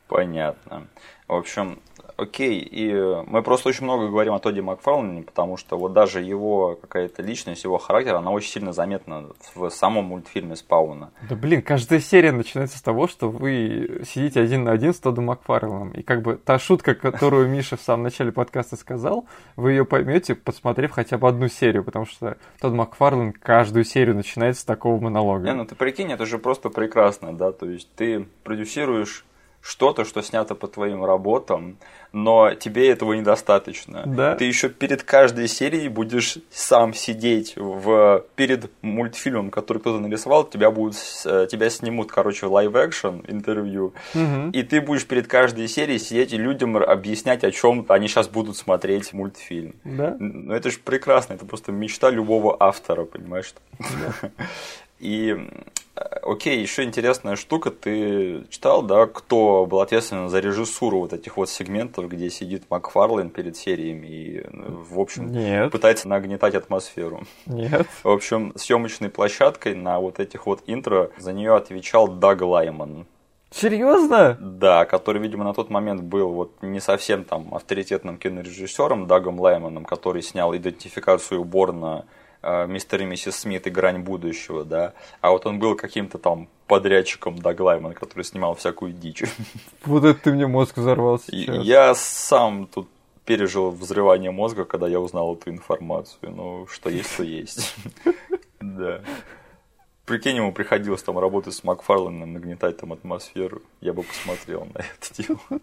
Понятно. 0.10 0.88
В 1.28 1.36
общем, 1.36 1.80
окей, 2.18 2.60
и 2.60 2.92
мы 3.28 3.44
просто 3.44 3.70
очень 3.70 3.84
много 3.84 4.08
говорим 4.08 4.34
о 4.34 4.40
Тоди 4.40 4.62
Макфарлане, 4.62 5.22
потому 5.22 5.58
что 5.58 5.78
вот 5.78 5.94
даже 5.94 6.22
его 6.22 6.76
какая-то 6.82 7.22
личность, 7.22 7.64
его 7.64 7.78
характер, 7.78 8.16
она 8.16 8.32
очень 8.32 8.50
сильно 8.50 8.74
заметна 8.74 9.28
в 9.54 9.70
самом 9.70 10.06
мультфильме 10.06 10.56
Спауна. 10.56 11.12
Да 11.30 11.36
блин, 11.36 11.62
каждая 11.62 12.00
серия 12.00 12.32
начинается 12.32 12.80
с 12.80 12.82
того, 12.82 13.08
что 13.08 13.30
вы 13.30 14.02
сидите 14.06 14.42
один 14.42 14.64
на 14.64 14.72
один 14.72 14.94
с 14.94 15.00
Тодом 15.00 15.26
Макфарланом, 15.26 15.92
и 15.92 16.02
как 16.02 16.24
бы 16.24 16.38
та 16.38 16.58
шутка, 16.58 16.96
которую 16.96 17.48
Миша 17.48 17.78
в 17.78 17.82
самом 17.82 18.04
начале 18.04 18.32
подкаста 18.32 18.76
сказал, 18.76 19.26
вы 19.56 19.72
ее 19.72 19.86
поймете, 19.86 20.34
посмотрев 20.34 20.92
хотя 20.92 21.20
бы 21.20 21.28
одну 21.28 21.48
серию, 21.48 21.84
потому 21.84 22.06
что 22.06 22.38
Тод 22.60 22.74
Макфарлан 22.74 23.34
каждую 23.34 23.86
серию 23.86 24.16
начинает 24.16 24.58
с 24.58 24.64
такого 24.64 25.00
монолога. 25.00 25.46
Не, 25.46 25.54
ну 25.54 25.66
ты 25.66 25.76
прикинь, 25.76 26.12
это 26.12 26.26
же 26.26 26.40
просто 26.40 26.70
прекрасно, 26.70 27.34
да, 27.34 27.52
то 27.52 27.70
есть 27.70 27.88
ты 27.96 28.26
продюсируешь 28.44 29.26
что-то, 29.62 30.06
что 30.06 30.22
снято 30.22 30.56
по 30.56 30.68
твоим 30.68 31.04
работам, 31.04 31.78
но 32.12 32.54
тебе 32.56 32.90
этого 32.90 33.14
недостаточно. 33.14 34.04
Да. 34.06 34.36
Ты 34.36 34.46
еще 34.46 34.70
перед 34.70 35.04
каждой 35.04 35.48
серией 35.48 35.90
будешь 35.90 36.38
сам 36.50 36.94
сидеть 36.94 37.54
в, 37.56 38.26
перед 38.36 38.72
мультфильмом, 38.82 39.52
который 39.52 39.80
кто-то 39.80 40.00
нарисовал, 40.00 40.46
тебя, 40.46 40.72
будут, 40.72 40.96
э, 41.26 41.48
тебя 41.52 41.70
снимут, 41.70 42.12
короче, 42.12 42.46
live-action 42.48 43.26
интервью, 43.28 43.94
Мгм. 44.16 44.52
и 44.52 44.64
ты 44.64 44.82
будешь 44.82 45.06
перед 45.06 45.28
каждой 45.28 45.68
серией 45.68 46.00
сидеть 46.00 46.34
и 46.34 46.38
людям 46.38 46.78
объяснять, 46.78 47.44
о 47.44 47.52
чем 47.52 47.86
они 47.90 48.08
сейчас 48.08 48.28
будут 48.28 48.58
смотреть 48.58 49.14
мультфильм. 49.14 49.76
Да? 49.84 50.16
Ну, 50.20 50.54
это 50.54 50.72
же 50.72 50.80
прекрасно, 50.80 51.34
это 51.34 51.46
просто 51.46 51.72
мечта 51.72 52.10
любого 52.10 52.56
автора, 52.60 53.04
понимаешь? 53.06 53.54
И, 55.00 55.38
окей, 56.24 56.60
еще 56.60 56.84
интересная 56.84 57.36
штука, 57.36 57.72
ты 57.72 58.44
читал, 58.50 58.82
да, 58.82 59.06
кто 59.06 59.66
был 59.66 59.82
ответственен 59.82 60.30
за 60.30 60.40
режиссуру 60.40 61.00
вот 61.00 61.14
этих 61.14 61.38
вот 61.38 61.50
сегментов, 61.50 62.08
где 62.08 62.30
сидит 62.30 62.64
Макфарлейн 62.70 63.30
перед 63.30 63.58
сериями 63.58 64.08
и, 64.08 64.44
в 64.52 65.00
общем, 65.00 65.32
Нет. 65.32 65.72
пытается 65.72 66.08
нагнетать 66.08 66.56
атмосферу. 66.56 67.24
Нет. 67.46 67.88
В 68.04 68.10
общем, 68.10 68.54
съемочной 68.56 69.10
площадкой 69.10 69.76
на 69.76 70.00
вот 70.00 70.20
этих 70.20 70.46
вот 70.46 70.62
интро 70.68 71.12
за 71.18 71.34
нее 71.34 71.56
отвечал 71.56 72.08
Даг 72.08 72.42
Лайман. 72.42 73.06
Серьезно? 73.52 74.38
Да, 74.40 74.86
который, 74.86 75.22
видимо, 75.22 75.44
на 75.44 75.54
тот 75.54 75.72
момент 75.72 76.02
был 76.04 76.30
вот 76.30 76.62
не 76.62 76.80
совсем 76.80 77.24
там 77.24 77.54
авторитетным 77.54 78.18
кинорежиссером 78.18 79.08
Дагом 79.08 79.40
Лайманом, 79.40 79.86
который 79.86 80.22
снял 80.22 80.56
идентификацию 80.56 81.44
Борна 81.44 82.06
э, 82.06 82.19
мистер 82.42 83.02
и 83.02 83.06
миссис 83.06 83.36
Смит 83.38 83.68
и 83.68 83.70
грань 83.70 84.00
будущего, 84.00 84.64
да, 84.64 84.94
а 85.22 85.32
вот 85.32 85.46
он 85.46 85.60
был 85.60 85.76
каким-то 85.76 86.18
там 86.18 86.48
подрядчиком 86.68 87.40
Даг 87.40 87.60
Лайман, 87.60 87.94
который 87.94 88.24
снимал 88.24 88.56
всякую 88.56 88.94
дичь. 88.94 89.24
Вот 89.86 90.06
это 90.06 90.20
ты 90.20 90.32
мне 90.32 90.48
мозг 90.48 90.78
взорвал 90.78 91.18
И 91.28 91.46
сейчас. 91.46 91.64
Я 91.66 91.96
сам 91.96 92.68
тут 92.68 92.88
пережил 93.26 93.72
взрывание 93.72 94.32
мозга, 94.32 94.66
когда 94.66 94.88
я 94.88 95.00
узнал 95.00 95.36
эту 95.36 95.50
информацию. 95.50 96.32
Ну, 96.32 96.68
что 96.68 96.90
есть, 96.90 97.18
то 97.18 97.24
есть. 97.24 97.76
Да. 98.62 99.02
Прикинь, 100.06 100.36
ему 100.36 100.52
приходилось 100.52 101.02
там 101.02 101.18
работать 101.18 101.54
с 101.54 101.64
Макфарланом, 101.64 102.34
нагнетать 102.34 102.78
там 102.78 102.92
атмосферу. 102.92 103.62
Я 103.80 103.94
бы 103.94 104.04
посмотрел 104.04 104.66
на 104.66 104.80
это 104.80 105.24
дело. 105.24 105.40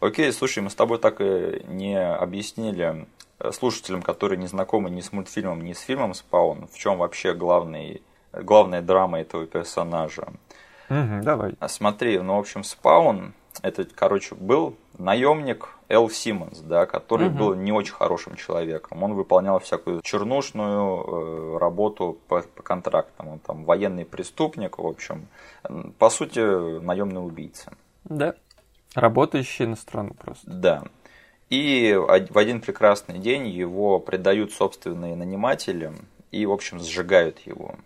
Окей, 0.00 0.32
слушай, 0.32 0.62
мы 0.62 0.70
с 0.70 0.74
тобой 0.74 0.98
так 0.98 1.20
и 1.20 1.64
не 1.66 1.98
объяснили 1.98 2.84
э, 2.84 3.06
слушателям, 3.52 4.02
которые 4.02 4.38
не 4.38 4.46
знакомы 4.46 4.90
ни 4.90 5.00
с 5.00 5.12
мультфильмом, 5.12 5.64
ни 5.64 5.72
с 5.72 5.80
фильмом 5.80 6.14
Спаун, 6.14 6.68
в 6.72 6.76
чем 6.78 6.98
вообще 6.98 7.34
главный, 7.34 8.02
главная 8.32 8.82
драма 8.82 9.20
этого 9.20 9.46
персонажа. 9.46 10.28
Мгм, 10.88 11.22
давай. 11.22 11.54
А 11.60 11.68
Смотри, 11.68 12.18
ну, 12.18 12.36
в 12.36 12.40
общем, 12.40 12.64
Спаун, 12.64 13.34
это, 13.62 13.86
короче, 13.94 14.34
был 14.34 14.76
наемник 14.98 15.70
Эл 15.88 16.10
Симмонс, 16.10 16.58
да, 16.60 16.86
который 16.86 17.28
Мгм. 17.28 17.38
был 17.38 17.54
не 17.54 17.72
очень 17.72 17.94
хорошим 17.94 18.36
человеком. 18.36 19.02
Он 19.02 19.14
выполнял 19.14 19.58
всякую 19.58 20.02
чернушную 20.02 21.54
э, 21.54 21.58
работу 21.58 22.18
по, 22.28 22.42
по 22.42 22.62
контрактам. 22.62 23.28
Он 23.28 23.38
там 23.38 23.64
военный 23.64 24.04
преступник, 24.04 24.78
в 24.78 24.86
общем. 24.86 25.28
По 25.98 26.10
сути, 26.10 26.40
наемный 26.80 27.24
убийца. 27.24 27.72
Да. 28.04 28.34
Работающий 28.94 29.66
на 29.66 29.76
страну 29.76 30.14
просто. 30.14 30.50
Да. 30.50 30.82
И 31.50 31.94
в 31.96 32.38
один 32.38 32.60
прекрасный 32.60 33.18
день 33.18 33.48
его 33.48 34.00
предают 34.00 34.52
собственные 34.52 35.16
наниматели 35.16 35.92
и, 36.30 36.44
в 36.44 36.52
общем, 36.52 36.78
сжигают 36.80 37.38
его. 37.40 37.76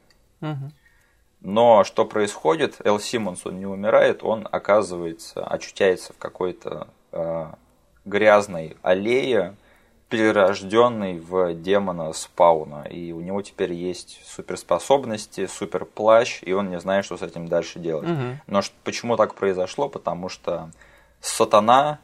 Но 1.41 1.83
что 1.83 2.05
происходит? 2.05 2.77
Эл 2.85 3.01
Симмонс, 3.01 3.45
он 3.47 3.59
не 3.59 3.67
умирает, 3.67 4.23
он 4.23 4.49
оказывается, 4.51 5.45
очутяется 5.45 6.13
в 6.13 6.19
какой-то 6.19 6.87
э, 7.11 7.47
грязной 8.05 8.77
аллее, 8.83 9.57
перерожденный 10.09 11.19
в 11.19 11.55
демона 11.55 12.13
спауна. 12.13 12.85
И 12.89 13.13
у 13.13 13.21
него 13.21 13.43
теперь 13.43 13.73
есть 13.73 14.21
суперспособности, 14.25 15.47
суперплащ, 15.47 16.43
и 16.43 16.53
он 16.53 16.69
не 16.69 16.79
знает, 16.79 17.05
что 17.05 17.17
с 17.17 17.23
этим 17.23 17.49
дальше 17.49 17.81
делать. 17.81 18.09
Мгм. 18.09 18.41
Но 18.47 18.61
почему 18.85 19.17
так 19.17 19.35
произошло? 19.35 19.89
Потому 19.89 20.29
что 20.29 20.71
сатана, 21.21 21.99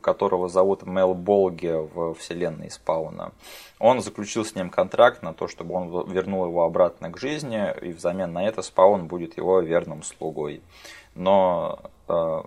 которого 0.00 0.48
зовут 0.48 0.86
Мел 0.86 1.14
Болги 1.14 1.74
в 1.74 2.14
вселенной 2.14 2.70
Спауна, 2.70 3.32
он 3.78 4.00
заключил 4.00 4.44
с 4.44 4.54
ним 4.54 4.70
контракт 4.70 5.22
на 5.22 5.34
то, 5.34 5.48
чтобы 5.48 5.74
он 5.74 6.10
вернул 6.10 6.46
его 6.46 6.64
обратно 6.64 7.10
к 7.10 7.18
жизни, 7.18 7.74
и 7.82 7.92
взамен 7.92 8.32
на 8.32 8.46
это 8.46 8.62
Спаун 8.62 9.06
будет 9.06 9.36
его 9.36 9.60
верным 9.60 10.02
слугой. 10.02 10.62
Но 11.14 11.80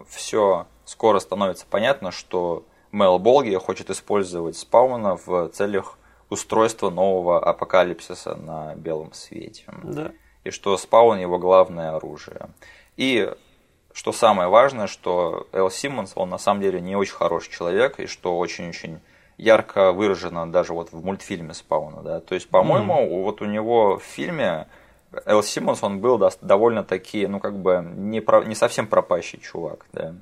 все 0.08 0.67
скоро 0.86 1.19
становится 1.19 1.65
понятно, 1.69 2.12
что 2.12 2.63
Мел 2.91 3.19
Болги 3.19 3.56
хочет 3.56 3.89
использовать 3.89 4.56
Спауна 4.58 5.17
в 5.17 5.49
целях 5.49 5.97
устройства 6.29 6.89
нового 6.89 7.39
апокалипсиса 7.43 8.36
на 8.36 8.75
белом 8.75 9.13
свете 9.13 9.65
Да. 9.84 10.12
и 10.43 10.49
что 10.49 10.77
спаун 10.77 11.19
его 11.19 11.38
главное 11.38 11.95
оружие. 11.95 12.49
И 12.97 13.32
что 13.93 14.12
самое 14.12 14.49
важное, 14.49 14.88
что 14.88 15.47
Эл 15.51 15.69
Симмонс, 15.69 16.13
он 16.15 16.29
на 16.29 16.38
самом 16.38 16.62
деле 16.62 16.82
не 16.82 16.95
очень 16.95 17.13
хороший 17.13 17.51
человек, 17.51 17.99
и 17.99 18.08
что 18.08 18.38
очень-очень 18.38 18.99
ярко 19.38 19.91
выражено 19.91 20.51
даже 20.51 20.73
вот 20.73 20.91
в 20.91 21.03
мультфильме 21.03 21.53
Спауна, 21.53 22.01
да. 22.01 22.19
То 22.19 22.36
есть, 22.36 22.49
по-моему, 22.49 23.23
вот 23.23 23.41
у 23.41 23.45
него 23.45 23.97
в 23.97 24.03
фильме 24.03 24.67
Эл 25.25 25.43
Симмонс, 25.43 25.84
он 25.84 25.99
был 25.99 26.19
довольно-таки, 26.41 27.27
ну, 27.27 27.39
как 27.39 27.56
бы, 27.58 27.84
не, 27.95 28.19
про- 28.19 28.43
не 28.43 28.56
совсем 28.56 28.88
пропащий 28.88 29.39
чувак, 29.39 29.86
да. 29.93 30.15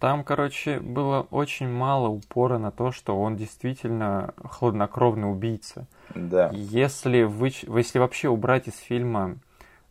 Там, 0.00 0.24
короче, 0.24 0.80
было 0.80 1.26
очень 1.30 1.68
мало 1.68 2.08
упора 2.08 2.58
на 2.58 2.70
то, 2.70 2.90
что 2.90 3.20
он 3.20 3.36
действительно 3.36 4.34
хладнокровный 4.44 5.30
убийца. 5.30 5.86
Да, 6.14 6.50
Если, 6.52 7.22
вы, 7.22 7.48
если 7.48 7.98
вообще 7.98 8.28
убрать 8.28 8.68
из 8.68 8.76
фильма 8.78 9.36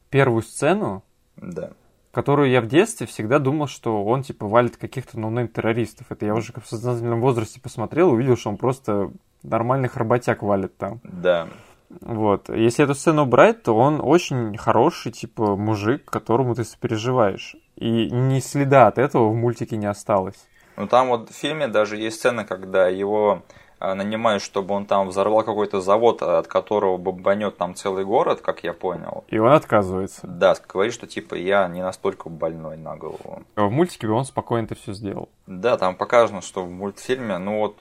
первую 0.10 0.44
сцену, 0.44 1.04
да. 1.38 1.72
Которую 2.16 2.50
я 2.50 2.62
в 2.62 2.68
детстве 2.68 3.06
всегда 3.08 3.40
думал, 3.40 3.68
что 3.68 4.02
он 4.06 4.24
типа 4.24 4.48
валит 4.48 4.78
каких-то 4.78 5.20
no-name 5.20 5.50
террористов. 5.50 6.08
Это 6.10 6.26
я 6.26 6.34
уже 6.34 6.54
как 6.54 6.64
в 6.64 6.68
сознательном 6.68 7.20
возрасте 7.20 7.60
посмотрел 7.60 8.12
и 8.12 8.14
увидел, 8.14 8.38
что 8.38 8.52
он 8.52 8.56
просто 8.56 9.12
нормальных 9.44 9.98
работяг 9.98 10.42
валит 10.42 10.78
там. 10.78 11.02
Да, 11.04 11.50
Вот. 11.90 12.48
Если 12.48 12.86
эту 12.86 12.96
сцену 12.96 13.24
убрать, 13.24 13.64
то 13.64 13.76
он 13.76 14.00
очень 14.02 14.56
хороший, 14.56 15.12
типа, 15.12 15.58
мужик, 15.58 16.06
которому 16.06 16.56
ты 16.56 16.64
сопереживаешь. 16.64 17.58
И 17.76 18.10
ни 18.10 18.40
следа 18.40 18.88
от 18.88 18.98
этого 18.98 19.28
в 19.28 19.36
мультике 19.36 19.76
не 19.76 19.88
осталось. 19.88 20.48
Ну 20.78 20.88
там 20.88 21.10
вот 21.10 21.30
в 21.30 21.36
фильме 21.36 21.68
даже 21.68 21.98
есть 21.98 22.20
сцена, 22.20 22.46
когда 22.46 22.88
его 22.88 23.44
нанимают, 23.80 24.42
чтобы 24.42 24.74
он 24.74 24.86
там 24.86 25.10
взорвал 25.10 25.44
какой-то 25.44 25.82
завод, 25.82 26.22
от 26.22 26.48
которого 26.48 26.98
бомбанет 26.98 27.58
там 27.58 27.76
целый 27.76 28.06
город, 28.06 28.42
как 28.42 28.64
я 28.64 28.74
понял. 28.74 29.24
И 29.28 29.38
он 29.38 29.52
отказывается. 29.52 30.22
Да, 30.24 30.56
говорит, 30.68 30.94
что 30.94 31.08
типа 31.08 31.36
я 31.36 31.68
не 31.68 31.82
настолько 31.82 32.30
больной 32.30 32.78
на 32.78 32.96
голову. 32.96 33.44
В 33.56 33.70
мультике 33.70 34.08
он 34.08 34.26
спокойно 34.26 34.66
это 34.66 34.76
все 34.76 34.94
сделал. 34.94 35.30
Да, 35.48 35.78
там 35.78 35.96
показано, 35.96 36.42
что 36.42 36.64
в 36.64 36.72
мультфильме, 36.72 37.38
ну 37.38 37.60
вот, 37.60 37.78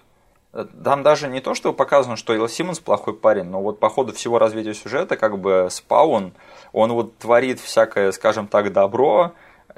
э, 0.53 0.67
там 0.83 1.03
даже 1.03 1.29
не 1.29 1.41
то, 1.41 1.55
что 1.55 1.73
показано, 1.73 2.17
что 2.17 2.35
Эл 2.35 2.49
Симмонс 2.49 2.81
плохой 2.81 3.15
парень, 3.15 3.45
но 3.45 3.63
вот 3.63 3.79
по 3.79 3.89
ходу 3.89 4.13
всего 4.13 4.39
развития 4.39 4.75
сюжета, 4.75 5.17
как 5.17 5.39
бы 5.39 5.69
Спаун, 5.71 6.33
он 6.73 6.93
вот 6.93 7.17
творит 7.19 7.61
всякое, 7.61 8.13
скажем 8.13 8.49
так, 8.49 8.73
добро, 8.73 9.33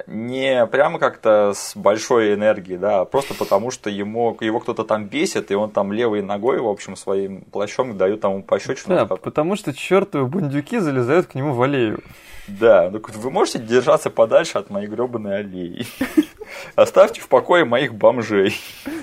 не 0.05 0.65
прямо 0.67 0.99
как-то 0.99 1.53
с 1.55 1.75
большой 1.75 2.33
энергией, 2.33 2.77
да, 2.77 3.01
а 3.01 3.05
просто 3.05 3.33
потому, 3.33 3.71
что 3.71 3.89
ему, 3.89 4.37
его 4.39 4.59
кто-то 4.59 4.83
там 4.83 5.05
бесит, 5.05 5.49
и 5.51 5.55
он 5.55 5.71
там 5.71 5.91
левой 5.91 6.21
ногой, 6.21 6.59
в 6.59 6.67
общем, 6.67 6.95
своим 6.95 7.41
плащом 7.41 7.97
дает 7.97 8.21
тому 8.21 8.43
пощечину. 8.43 8.95
Да, 8.95 9.05
потому 9.05 9.55
что 9.55 9.73
чертовы 9.73 10.27
бундюки 10.27 10.79
залезают 10.79 11.27
к 11.27 11.35
нему 11.35 11.53
в 11.53 11.61
аллею. 11.61 12.03
Да, 12.47 12.89
ну 12.91 13.01
вы 13.15 13.31
можете 13.31 13.59
держаться 13.59 14.09
подальше 14.09 14.57
от 14.57 14.69
моей 14.69 14.87
гребаной 14.87 15.39
аллеи. 15.39 15.85
Оставьте 16.75 17.19
в 17.19 17.27
покое 17.27 17.65
моих 17.65 17.93
бомжей. 17.93 18.55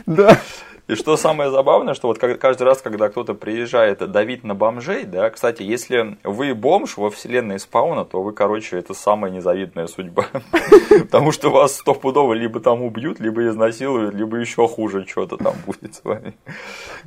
Да. 0.07 0.39
И 0.87 0.97
что 0.97 1.16
самое 1.16 1.51
забавное, 1.51 1.94
что 1.94 2.09
вот 2.09 2.18
каждый 2.18 2.62
раз, 2.64 2.83
когда 2.83 3.09
кто-то 3.09 3.33
приезжает 3.33 3.99
давить 4.11 4.44
на 4.44 4.55
бомжей, 4.55 5.05
да, 5.05 5.31
кстати, 5.31 5.62
если 5.62 6.18
вы 6.25 6.55
бомж 6.55 6.99
во 6.99 7.11
вселенной 7.11 7.59
спауна, 7.59 8.05
то 8.05 8.23
вы, 8.23 8.33
короче, 8.35 8.77
это 8.77 8.92
самая 8.92 9.31
незавидная 9.31 9.87
судьба. 9.87 10.27
Потому 10.90 11.33
что 11.33 11.49
вас 11.49 11.77
стопудово 11.77 12.35
либо 12.35 12.61
там 12.61 12.83
убьют, 12.83 13.18
либо 13.18 13.49
изнасилуют, 13.49 14.14
либо 14.14 14.37
еще 14.37 14.68
хуже 14.68 15.07
что-то 15.09 15.38
там 15.38 15.55
будет 15.64 15.94
с 15.94 16.05
вами. 16.05 16.35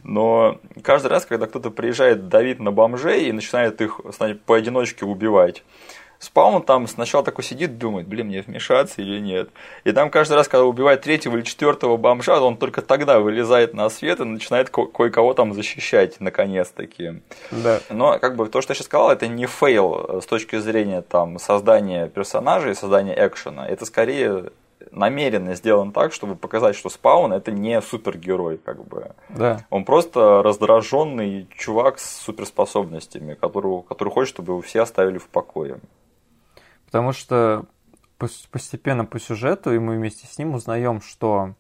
Но 0.04 0.60
каждый 0.82 1.08
раз, 1.08 1.28
когда 1.28 1.46
кто-то 1.46 1.70
приезжает 1.70 2.30
давить 2.30 2.60
на 2.60 2.72
бомжей 2.72 3.26
и 3.26 3.32
начинает 3.32 3.80
их 3.82 4.02
поодиночке 4.48 5.06
убивать, 5.06 5.64
Спаун 6.20 6.64
там 6.64 6.88
сначала 6.88 7.24
такой 7.24 7.44
сидит, 7.44 7.78
думает, 7.78 8.08
блин, 8.08 8.28
мне 8.28 8.42
вмешаться 8.42 9.02
или 9.02 9.20
нет. 9.20 9.50
И 9.84 9.92
там 9.92 10.10
каждый 10.10 10.34
раз, 10.34 10.48
когда 10.48 10.66
убивает 10.66 11.02
третьего 11.02 11.36
или 11.36 11.44
четвертого 11.44 11.98
бомжа, 11.98 12.42
он 12.42 12.58
только 12.58 12.82
тогда 12.82 13.20
вылезает 13.20 13.74
на 13.74 13.90
свет 13.90 14.20
и 14.20 14.24
начинает 14.24 14.70
ко- 14.70 14.88
кое-кого 14.88 15.34
там 15.34 15.54
защищать, 15.54 16.20
наконец-таки. 16.20 17.22
Да. 17.52 17.80
Но 17.90 18.18
как 18.20 18.36
бы 18.36 18.48
то, 18.48 18.62
что 18.62 18.72
я 18.72 18.76
сейчас 18.76 18.86
сказал, 18.88 19.12
это 19.12 19.28
не 19.28 19.46
fail 19.46 20.06
э, 20.10 20.22
с 20.22 20.26
точки 20.26 20.58
зрения 20.58 21.02
там 21.02 21.40
создания 21.40 22.08
персонажей, 22.08 22.76
создания 22.76 23.14
экшена. 23.16 23.68
Это 23.68 23.86
скорее 23.86 24.52
намеренно 24.92 25.56
сделан 25.56 25.92
так, 25.92 26.14
чтобы 26.14 26.36
показать, 26.36 26.76
что 26.76 26.90
Спаун 26.90 27.34
это 27.34 27.52
не 27.52 27.82
супергерой, 27.82 28.58
как 28.58 28.84
бы. 28.86 29.12
Да. 29.30 29.66
Он 29.70 29.86
просто 29.86 30.42
раздраженный 30.44 31.48
чувак 31.56 32.00
с 32.00 32.22
суперспособностями, 32.22 33.34
который, 33.36 33.84
который 33.84 34.10
хочет, 34.10 34.34
чтобы 34.34 34.54
его 34.54 34.62
все 34.62 34.82
оставили 34.82 35.18
в 35.18 35.28
покое. 35.28 35.80
Потому 36.88 37.12
что 37.12 37.66
постепенно 38.18 39.06
по 39.06 39.20
сюжету, 39.20 39.74
и 39.74 39.80
мы 39.80 39.96
вместе 39.96 40.26
с 40.26 40.38
ним 40.40 40.56
узнаем, 40.56 41.02
что... 41.02 41.54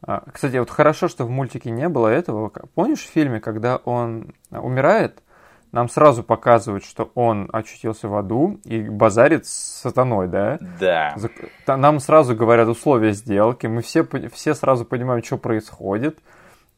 А, 0.00 0.22
кстати, 0.32 0.56
вот 0.56 0.70
хорошо, 0.70 1.08
что 1.08 1.24
в 1.24 1.30
мультике 1.30 1.70
не 1.70 1.88
было 1.88 2.08
этого. 2.08 2.50
Помнишь 2.74 3.04
в 3.04 3.10
фильме, 3.10 3.40
когда 3.40 3.76
он 3.76 4.34
умирает, 4.50 5.22
нам 5.72 5.88
сразу 5.88 6.22
показывают, 6.22 6.84
что 6.84 7.10
он 7.14 7.50
очутился 7.52 8.06
в 8.08 8.14
аду 8.14 8.60
и 8.64 8.82
базарит 8.82 9.46
с 9.46 9.80
сатаной, 9.82 10.28
да? 10.28 10.58
Да. 10.78 11.16
Нам 11.66 11.98
сразу 11.98 12.36
говорят 12.36 12.68
условия 12.68 13.12
сделки, 13.12 13.66
мы 13.66 13.82
все, 13.82 14.06
все 14.32 14.54
сразу 14.54 14.84
понимаем, 14.84 15.24
что 15.24 15.36
происходит, 15.36 16.20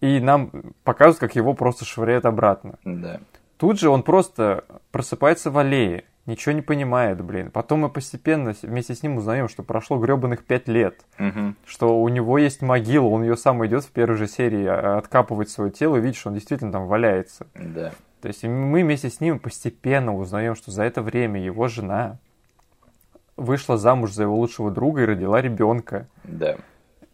и 0.01 0.19
нам 0.19 0.51
показывают, 0.83 1.19
как 1.19 1.37
его 1.37 1.53
просто 1.53 1.85
швыряют 1.85 2.25
обратно. 2.25 2.79
Да. 2.85 3.21
Тут 3.59 3.79
же 3.79 3.91
он 3.91 4.03
просто 4.03 4.65
просыпается 4.93 5.51
в 5.51 5.59
аллее, 5.59 6.05
ничего 6.27 6.53
не 6.53 6.63
понимает, 6.63 7.23
блин. 7.23 7.51
Потом 7.51 7.81
мы 7.81 7.89
постепенно 7.89 8.55
вместе 8.63 8.95
с 8.95 9.03
ним 9.03 9.17
узнаем, 9.17 9.49
что 9.49 9.63
прошло 9.63 9.99
гребаных 9.99 10.45
пять 10.45 10.69
лет, 10.69 11.01
угу. 11.19 11.55
что 11.67 12.01
у 12.01 12.09
него 12.09 12.39
есть 12.39 12.63
могила, 12.63 13.07
он 13.07 13.23
ее 13.23 13.37
сам 13.37 13.65
идет 13.67 13.85
в 13.85 13.91
первой 13.91 14.17
же 14.17 14.27
серии 14.27 14.67
а, 14.67 14.99
откапывать 14.99 15.51
свое 15.51 15.71
тело 15.71 15.97
и 15.97 16.01
видит, 16.01 16.17
что 16.17 16.31
он 16.31 16.35
действительно 16.35 16.73
там 16.73 16.87
валяется. 16.87 17.47
Да. 17.55 17.93
То 18.21 18.29
есть 18.29 18.45
мы 18.45 18.83
вместе 18.83 19.09
с 19.09 19.21
ним 19.21 19.39
постепенно 19.39 20.17
узнаем, 20.17 20.57
что 20.57 20.71
за 20.71 20.83
это 20.83 21.03
время 21.03 21.41
его 21.41 21.69
жена 21.69 22.19
вышла 23.37 23.77
замуж 23.77 24.13
за 24.13 24.25
его 24.25 24.37
лучшего 24.37 24.71
друга 24.71 25.03
и 25.03 25.07
родила 25.07 25.41
ребенка. 25.41 26.09
Да. 26.25 26.57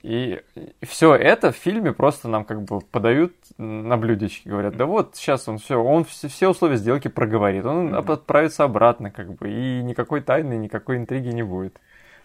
И 0.03 0.41
все 0.83 1.15
это 1.15 1.53
в 1.53 1.57
фильме 1.57 1.93
просто 1.93 2.29
нам 2.29 2.45
как 2.45 2.63
бы 2.63 2.81
подают 2.81 3.33
на 3.57 3.97
блюдечке, 3.97 4.51
говорят, 4.51 4.77
да 4.77 4.87
вот 4.87 5.15
сейчас 5.15 5.49
он 5.49 5.59
все, 5.59 5.77
он 5.77 6.05
все, 6.05 6.49
условия 6.49 6.77
сделки 6.77 7.07
проговорит, 7.07 7.65
он 7.65 7.95
mm-hmm. 7.95 8.13
отправится 8.13 8.65
обратно 8.65 9.13
как 9.13 9.33
бы, 9.35 9.49
и 9.49 9.83
никакой 9.83 10.21
тайны, 10.21 10.55
никакой 10.55 10.97
интриги 10.97 11.29
не 11.29 11.45
будет. 11.45 11.79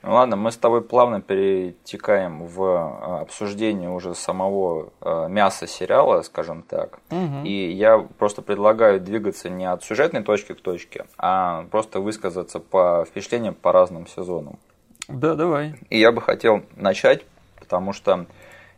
Ну 0.04 0.14
ладно, 0.14 0.36
мы 0.36 0.52
с 0.52 0.58
тобой 0.58 0.82
плавно 0.82 1.22
перетекаем 1.22 2.46
в 2.46 2.64
а, 2.64 3.22
обсуждение 3.22 3.90
уже 3.90 4.16
самого 4.16 4.94
а, 5.02 5.28
мяса 5.28 5.68
сериала, 5.68 6.22
скажем 6.22 6.64
так. 6.64 7.00
Угу. 7.10 7.46
И 7.46 7.72
я 7.72 8.00
просто 8.18 8.42
предлагаю 8.42 9.02
двигаться 9.02 9.50
не 9.50 9.66
от 9.66 9.84
сюжетной 9.84 10.24
точки 10.24 10.54
к 10.54 10.62
точке, 10.62 11.06
а 11.18 11.66
просто 11.72 12.00
высказаться 12.00 12.60
по 12.60 13.06
впечатлениям 13.06 13.56
по 13.56 13.72
разным 13.72 14.08
сезонам. 14.08 14.60
Да, 15.08 15.36
давай. 15.36 15.76
И 15.90 16.00
я 16.00 16.12
бы 16.12 16.22
хотел 16.22 16.64
начать, 16.76 17.26
потому 17.68 17.92
что 17.92 18.26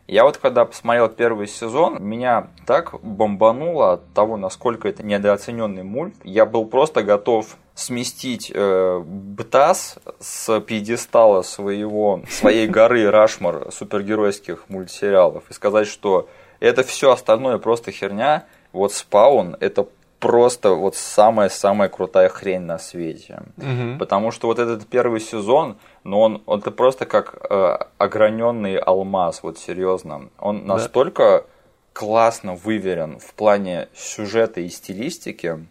я 0.08 0.24
вот 0.24 0.38
когда 0.38 0.64
посмотрел 0.64 1.08
первый 1.08 1.46
сезон, 1.46 2.02
меня 2.02 2.48
так 2.66 3.00
бомбануло 3.00 3.92
от 3.92 4.12
того, 4.12 4.36
насколько 4.36 4.88
это 4.88 5.04
недооцененный 5.04 5.84
мульт. 5.84 6.14
Я 6.24 6.46
был 6.46 6.64
просто 6.64 7.04
готов 7.04 7.56
сместить 7.76 8.50
э, 8.52 9.02
БТАС 9.06 10.00
с 10.18 10.60
пьедестала 10.62 11.42
своего, 11.42 12.22
своей 12.28 12.66
горы 12.66 13.08
Рашмар 13.08 13.70
супергеройских 13.70 14.64
мультсериалов 14.68 15.44
и 15.48 15.52
сказать, 15.52 15.86
что 15.86 16.28
это 16.58 16.82
все 16.82 17.12
остальное 17.12 17.58
просто 17.58 17.92
херня. 17.92 18.46
Вот 18.72 18.92
Спаун 18.92 19.56
это 19.60 19.86
просто 20.20 20.70
вот 20.70 20.94
самая-самая 20.94 21.88
крутая 21.88 22.28
хрень 22.28 22.60
на 22.60 22.78
свете. 22.78 23.42
Угу. 23.56 23.98
Потому 23.98 24.30
что 24.30 24.46
вот 24.46 24.58
этот 24.58 24.86
первый 24.86 25.20
сезон, 25.20 25.78
но 26.04 26.20
он, 26.20 26.42
он 26.46 26.60
это 26.60 26.70
просто 26.70 27.06
как 27.06 27.34
э, 27.50 27.78
ограненный 27.98 28.76
алмаз, 28.76 29.42
вот 29.42 29.58
серьезно. 29.58 30.28
Он 30.38 30.66
да. 30.66 30.74
настолько 30.74 31.46
классно 31.92 32.54
выверен 32.54 33.18
в 33.18 33.34
плане 33.34 33.88
сюжета 33.94 34.60
и 34.60 34.68
стилистики, 34.68 35.66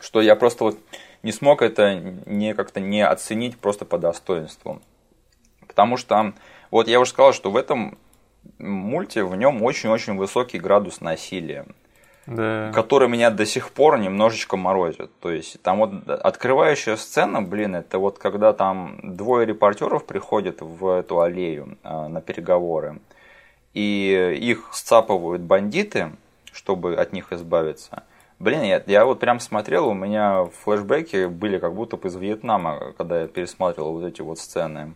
что 0.00 0.20
я 0.20 0.36
просто 0.36 0.64
вот 0.64 0.78
не 1.22 1.32
смог 1.32 1.62
это 1.62 1.94
не 1.94 2.54
как-то 2.54 2.80
не 2.80 3.06
оценить 3.06 3.58
просто 3.58 3.84
по 3.84 3.98
достоинству. 3.98 4.82
Потому 5.66 5.96
что, 5.96 6.32
вот 6.70 6.88
я 6.88 7.00
уже 7.00 7.10
сказал, 7.10 7.32
что 7.32 7.50
в 7.50 7.56
этом 7.56 7.98
мульте 8.58 9.22
в 9.24 9.36
нем 9.36 9.62
очень-очень 9.62 10.16
высокий 10.16 10.58
градус 10.58 11.00
насилия. 11.00 11.66
Да. 12.28 12.70
который 12.74 13.08
меня 13.08 13.30
до 13.30 13.46
сих 13.46 13.70
пор 13.70 13.98
немножечко 13.98 14.56
морозит. 14.56 15.10
То 15.20 15.30
есть 15.30 15.60
там 15.62 15.78
вот 15.78 16.08
открывающая 16.08 16.96
сцена, 16.96 17.40
блин, 17.40 17.74
это 17.74 17.98
вот 17.98 18.18
когда 18.18 18.52
там 18.52 18.98
двое 19.02 19.46
репортеров 19.46 20.04
приходят 20.04 20.60
в 20.60 20.86
эту 20.86 21.20
аллею 21.20 21.78
а, 21.82 22.08
на 22.08 22.20
переговоры, 22.20 23.00
и 23.72 24.36
их 24.40 24.68
сцапывают 24.72 25.40
бандиты, 25.40 26.12
чтобы 26.52 26.96
от 26.96 27.12
них 27.12 27.32
избавиться. 27.32 28.02
Блин, 28.38 28.62
я, 28.62 28.82
я 28.86 29.04
вот 29.04 29.20
прям 29.20 29.40
смотрел, 29.40 29.88
у 29.88 29.94
меня 29.94 30.44
флешбеки 30.62 31.26
были 31.26 31.58
как 31.58 31.74
будто 31.74 31.96
бы 31.96 32.08
из 32.08 32.14
Вьетнама, 32.14 32.92
когда 32.96 33.22
я 33.22 33.26
пересматривал 33.26 33.94
вот 33.94 34.04
эти 34.04 34.20
вот 34.20 34.38
сцены. 34.38 34.94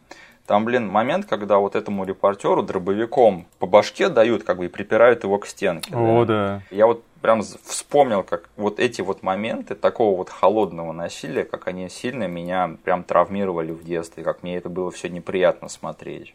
Там, 0.52 0.66
блин, 0.66 0.86
момент, 0.86 1.24
когда 1.24 1.56
вот 1.56 1.74
этому 1.76 2.04
репортеру 2.04 2.62
дробовиком 2.62 3.46
по 3.58 3.66
башке 3.66 4.10
дают, 4.10 4.42
как 4.42 4.58
бы, 4.58 4.66
и 4.66 4.68
припирают 4.68 5.24
его 5.24 5.38
к 5.38 5.46
стенке. 5.46 5.90
О, 5.96 6.26
да. 6.26 6.60
Я 6.70 6.86
вот 6.86 7.02
прям 7.22 7.40
вспомнил, 7.40 8.22
как 8.22 8.50
вот 8.58 8.78
эти 8.78 9.00
вот 9.00 9.22
моменты 9.22 9.74
такого 9.74 10.14
вот 10.14 10.28
холодного 10.28 10.92
насилия, 10.92 11.44
как 11.44 11.68
они 11.68 11.88
сильно 11.88 12.28
меня 12.28 12.76
прям 12.84 13.02
травмировали 13.02 13.72
в 13.72 13.82
детстве, 13.82 14.24
как 14.24 14.42
мне 14.42 14.58
это 14.58 14.68
было 14.68 14.90
все 14.90 15.08
неприятно 15.08 15.70
смотреть. 15.70 16.34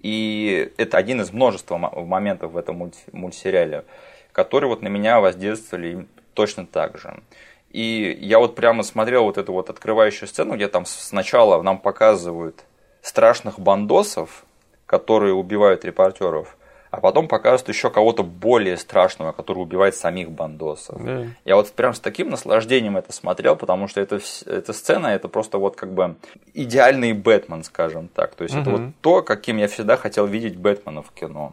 И 0.00 0.70
это 0.76 0.98
один 0.98 1.22
из 1.22 1.32
множества 1.32 1.78
моментов 1.78 2.52
в 2.52 2.58
этом 2.58 2.92
мультсериале 3.12 3.84
которые 4.32 4.68
вот 4.68 4.82
на 4.82 4.88
меня 4.88 5.20
воздействовали 5.20 6.06
точно 6.34 6.66
так 6.66 6.98
же. 6.98 7.22
И 7.70 8.14
я 8.20 8.38
вот 8.38 8.54
прямо 8.56 8.82
смотрел 8.82 9.24
вот 9.24 9.38
эту 9.38 9.54
вот 9.54 9.70
открывающую 9.70 10.28
сцену, 10.28 10.54
где 10.56 10.68
там 10.68 10.84
сначала 10.84 11.62
нам 11.62 11.78
показывают 11.78 12.62
страшных 13.02 13.58
бандосов, 13.58 14.44
которые 14.86 15.34
убивают 15.34 15.84
репортеров, 15.84 16.56
а 16.90 17.00
потом 17.00 17.26
показывают 17.26 17.68
еще 17.68 17.90
кого-то 17.90 18.22
более 18.22 18.76
страшного, 18.76 19.32
который 19.32 19.60
убивает 19.60 19.96
самих 19.96 20.30
бандосов. 20.30 21.02
Да. 21.02 21.26
Я 21.46 21.56
вот 21.56 21.72
прям 21.72 21.94
с 21.94 22.00
таким 22.00 22.28
наслаждением 22.28 22.98
это 22.98 23.12
смотрел, 23.14 23.56
потому 23.56 23.88
что 23.88 24.00
это, 24.00 24.20
эта 24.46 24.72
сцена, 24.74 25.06
это 25.06 25.28
просто 25.28 25.56
вот 25.56 25.74
как 25.74 25.92
бы 25.94 26.16
идеальный 26.52 27.14
Бэтмен, 27.14 27.64
скажем 27.64 28.08
так. 28.08 28.34
То 28.34 28.44
есть 28.44 28.54
угу. 28.54 28.60
это 28.60 28.70
вот 28.70 28.80
то, 29.00 29.22
каким 29.22 29.56
я 29.56 29.68
всегда 29.68 29.96
хотел 29.96 30.26
видеть 30.26 30.56
Бэтмена 30.56 31.02
в 31.02 31.10
кино. 31.12 31.52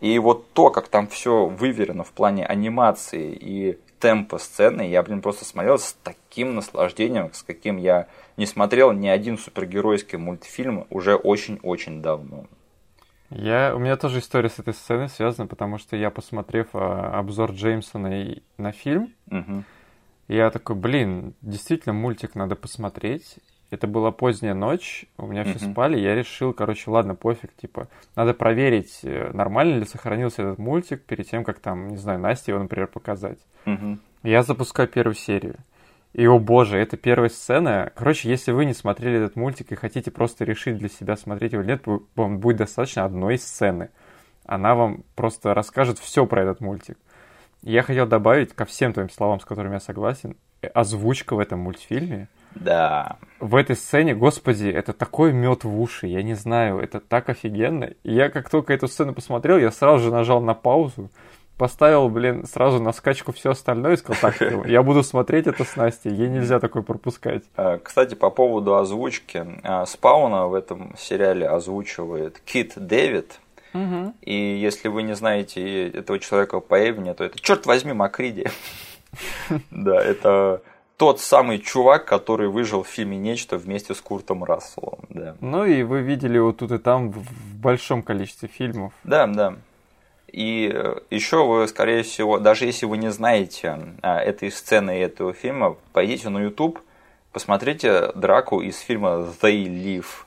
И 0.00 0.18
вот 0.20 0.52
то, 0.52 0.70
как 0.70 0.86
там 0.86 1.08
все 1.08 1.46
выверено 1.46 2.04
в 2.04 2.12
плане 2.12 2.46
анимации 2.46 3.32
и 3.32 3.78
темпа 3.98 4.38
сцены, 4.38 4.82
я, 4.82 5.02
блин, 5.02 5.22
просто 5.22 5.44
смотрел 5.44 5.78
с 5.78 5.96
таким 6.02 6.54
наслаждением, 6.54 7.32
с 7.32 7.42
каким 7.42 7.76
я 7.76 8.08
не 8.36 8.46
смотрел 8.46 8.92
ни 8.92 9.08
один 9.08 9.38
супергеройский 9.38 10.18
мультфильм 10.18 10.86
уже 10.90 11.14
очень-очень 11.14 12.02
давно. 12.02 12.46
Я, 13.30 13.74
у 13.74 13.78
меня 13.78 13.96
тоже 13.96 14.20
история 14.20 14.48
с 14.48 14.58
этой 14.58 14.74
сценой 14.74 15.08
связана, 15.08 15.48
потому 15.48 15.78
что 15.78 15.96
я, 15.96 16.10
посмотрев 16.10 16.68
а, 16.74 17.18
обзор 17.18 17.52
Джеймсона 17.52 18.22
и, 18.22 18.42
на 18.56 18.70
фильм, 18.70 19.12
угу. 19.28 19.64
я 20.28 20.50
такой, 20.50 20.76
блин, 20.76 21.34
действительно 21.42 21.92
мультик 21.92 22.36
надо 22.36 22.54
посмотреть. 22.54 23.38
Это 23.70 23.88
была 23.88 24.12
поздняя 24.12 24.54
ночь, 24.54 25.06
у 25.18 25.26
меня 25.26 25.42
все 25.42 25.58
спали, 25.72 25.98
я 25.98 26.14
решил, 26.14 26.52
короче, 26.52 26.88
ладно, 26.88 27.16
пофиг, 27.16 27.52
типа, 27.56 27.88
надо 28.14 28.32
проверить, 28.32 29.00
э, 29.02 29.30
нормально 29.32 29.78
ли 29.78 29.84
сохранился 29.84 30.42
этот 30.42 30.58
мультик 30.58 31.02
перед 31.02 31.28
тем, 31.28 31.42
как 31.42 31.58
там, 31.58 31.88
не 31.88 31.96
знаю, 31.96 32.20
Насте 32.20 32.52
его, 32.52 32.62
например, 32.62 32.86
показать. 32.86 33.38
Я 34.22 34.42
запускаю 34.42 34.88
первую 34.88 35.14
серию. 35.14 35.56
И, 36.12 36.26
о 36.26 36.38
боже, 36.38 36.78
это 36.78 36.96
первая 36.96 37.28
сцена. 37.28 37.92
Короче, 37.94 38.30
если 38.30 38.50
вы 38.52 38.64
не 38.64 38.72
смотрели 38.72 39.18
этот 39.18 39.36
мультик 39.36 39.70
и 39.72 39.74
хотите 39.74 40.10
просто 40.10 40.44
решить 40.44 40.78
для 40.78 40.88
себя, 40.88 41.16
смотреть 41.16 41.52
его 41.52 41.62
или 41.62 41.72
нет, 41.72 41.82
вам 42.14 42.38
будет 42.38 42.56
достаточно 42.56 43.04
одной 43.04 43.36
сцены. 43.36 43.90
Она 44.46 44.74
вам 44.74 45.02
просто 45.14 45.52
расскажет 45.52 45.98
все 45.98 46.24
про 46.24 46.42
этот 46.42 46.60
мультик. 46.60 46.96
Я 47.62 47.82
хотел 47.82 48.06
добавить 48.06 48.54
ко 48.54 48.64
всем 48.64 48.92
твоим 48.92 49.10
словам, 49.10 49.40
с 49.40 49.44
которыми 49.44 49.74
я 49.74 49.80
согласен, 49.80 50.36
озвучка 50.72 51.34
в 51.34 51.38
этом 51.38 51.60
мультфильме 51.60 52.28
да. 52.60 53.18
В 53.38 53.54
этой 53.54 53.76
сцене, 53.76 54.14
господи, 54.14 54.68
это 54.68 54.92
такой 54.92 55.32
мед 55.32 55.64
в 55.64 55.80
уши, 55.80 56.06
я 56.06 56.22
не 56.22 56.34
знаю, 56.34 56.78
это 56.78 57.00
так 57.00 57.28
офигенно. 57.28 57.90
И 58.02 58.14
я 58.14 58.30
как 58.30 58.48
только 58.48 58.72
эту 58.72 58.88
сцену 58.88 59.14
посмотрел, 59.14 59.58
я 59.58 59.70
сразу 59.70 60.04
же 60.04 60.10
нажал 60.10 60.40
на 60.40 60.54
паузу, 60.54 61.10
поставил, 61.58 62.08
блин, 62.08 62.44
сразу 62.46 62.80
на 62.80 62.92
скачку 62.92 63.32
все 63.32 63.50
остальное 63.50 63.94
и 63.94 63.96
сказал, 63.96 64.32
так, 64.32 64.66
я 64.66 64.82
буду 64.82 65.02
смотреть 65.02 65.46
это 65.46 65.64
с 65.64 65.76
Настей, 65.76 66.12
ей 66.12 66.28
нельзя 66.28 66.60
такое 66.60 66.82
пропускать. 66.82 67.44
А, 67.56 67.78
кстати, 67.78 68.14
по 68.14 68.30
поводу 68.30 68.76
озвучки, 68.76 69.46
а, 69.62 69.86
Спауна 69.86 70.46
в 70.46 70.54
этом 70.54 70.94
сериале 70.98 71.48
озвучивает 71.48 72.40
Кит 72.40 72.72
Дэвид, 72.76 73.38
Угу. 73.74 74.14
И 74.22 74.34
если 74.34 74.88
вы 74.88 75.02
не 75.02 75.14
знаете 75.14 75.88
этого 75.88 76.18
человека 76.18 76.60
по 76.60 76.80
имени, 76.80 77.12
то 77.12 77.24
это, 77.24 77.38
черт 77.38 77.66
возьми, 77.66 77.92
Макриди. 77.92 78.46
Да, 79.70 80.02
это 80.02 80.62
тот 80.96 81.20
самый 81.20 81.58
чувак, 81.58 82.06
который 82.06 82.48
выжил 82.48 82.82
в 82.82 82.88
фильме 82.88 83.16
«Нечто» 83.18 83.58
вместе 83.58 83.94
с 83.94 84.00
Куртом 84.00 84.44
Расселом. 84.44 85.00
Да. 85.08 85.36
Ну 85.40 85.64
и 85.64 85.82
вы 85.82 86.00
видели 86.00 86.36
его 86.36 86.52
тут 86.52 86.72
и 86.72 86.78
там 86.78 87.10
в 87.10 87.56
большом 87.60 88.02
количестве 88.02 88.48
фильмов. 88.48 88.92
Да, 89.04 89.26
да. 89.26 89.56
И 90.32 90.70
э, 90.72 90.98
еще 91.10 91.46
вы, 91.46 91.68
скорее 91.68 92.02
всего, 92.02 92.38
даже 92.38 92.66
если 92.66 92.86
вы 92.86 92.98
не 92.98 93.10
знаете 93.10 93.78
а, 94.02 94.18
этой 94.18 94.50
сцены 94.50 94.98
и 94.98 95.00
этого 95.00 95.32
фильма, 95.32 95.76
пойдите 95.92 96.28
на 96.28 96.38
YouTube, 96.38 96.80
посмотрите 97.36 98.12
драку 98.14 98.62
из 98.62 98.78
фильма 98.78 99.30
«They 99.42 99.66
Live», 99.66 100.24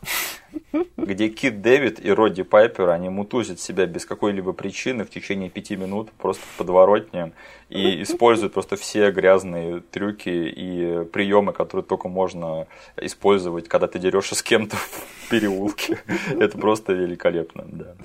где 0.96 1.30
Кит 1.30 1.60
Дэвид 1.60 2.00
и 2.06 2.12
Родди 2.12 2.44
Пайпер, 2.44 2.90
они 2.90 3.10
мутузят 3.10 3.60
себя 3.60 3.88
без 3.88 4.06
какой-либо 4.06 4.54
причины 4.54 5.06
в 5.06 5.10
течение 5.10 5.50
пяти 5.50 5.76
минут 5.76 6.12
просто 6.12 6.44
в 6.46 6.58
подворотне 6.60 7.32
и 7.68 8.04
используют 8.04 8.54
просто 8.54 8.76
все 8.76 9.10
грязные 9.10 9.80
трюки 9.80 10.30
и 10.30 11.04
приемы, 11.06 11.52
которые 11.52 11.84
только 11.84 12.10
можно 12.10 12.68
использовать, 12.96 13.68
когда 13.68 13.88
ты 13.88 13.98
дерешься 13.98 14.36
с 14.36 14.44
кем-то 14.44 14.76
в 14.76 15.30
переулке. 15.32 15.98
Это 16.40 16.60
просто 16.60 16.94
великолепно, 16.94 17.66
да. 17.66 17.96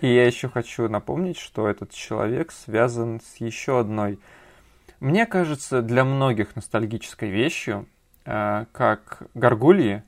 И 0.00 0.06
я 0.06 0.24
еще 0.24 0.48
хочу 0.48 0.88
напомнить, 0.88 1.38
что 1.38 1.66
этот 1.66 1.90
человек 1.90 2.52
связан 2.52 3.20
с 3.20 3.40
еще 3.40 3.80
одной, 3.80 4.20
мне 5.00 5.26
кажется, 5.26 5.82
для 5.82 6.04
многих 6.04 6.54
ностальгической 6.54 7.30
вещью, 7.30 7.88
как 8.72 9.22
Гаргульи. 9.34 10.02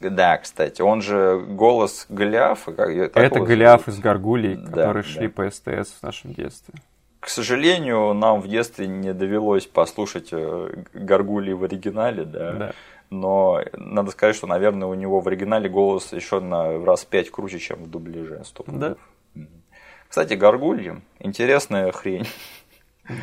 Да, 0.00 0.36
кстати, 0.38 0.82
он 0.82 1.02
же 1.02 1.38
голос 1.38 2.06
Голиафа. 2.08 2.72
Как, 2.72 2.88
Это 2.90 3.40
Голиаф 3.40 3.88
из 3.88 3.98
Гаргулий, 3.98 4.56
да, 4.56 4.70
которые 4.70 5.02
да. 5.02 5.08
шли 5.08 5.28
по 5.28 5.48
СТС 5.48 5.92
в 5.98 6.02
нашем 6.02 6.34
детстве. 6.34 6.74
К 7.20 7.28
сожалению, 7.28 8.12
нам 8.12 8.42
в 8.42 8.48
детстве 8.48 8.86
не 8.86 9.14
довелось 9.14 9.66
послушать 9.66 10.28
э, 10.32 10.84
Гаргулии 10.92 11.54
в 11.54 11.64
оригинале, 11.64 12.24
да. 12.24 12.52
да. 12.52 12.72
Но 13.08 13.62
надо 13.72 14.10
сказать, 14.10 14.36
что, 14.36 14.46
наверное, 14.46 14.88
у 14.88 14.94
него 14.94 15.20
в 15.20 15.28
оригинале 15.28 15.68
голос 15.70 16.12
еще 16.12 16.40
на 16.40 16.84
раз 16.84 17.04
пять 17.04 17.30
круче, 17.30 17.58
чем 17.58 17.84
в 17.84 17.90
дубляже. 17.90 18.42
Да. 18.66 18.96
Кстати, 20.08 20.34
горгульи– 20.34 21.00
интересная 21.18 21.90
хрень. 21.92 22.26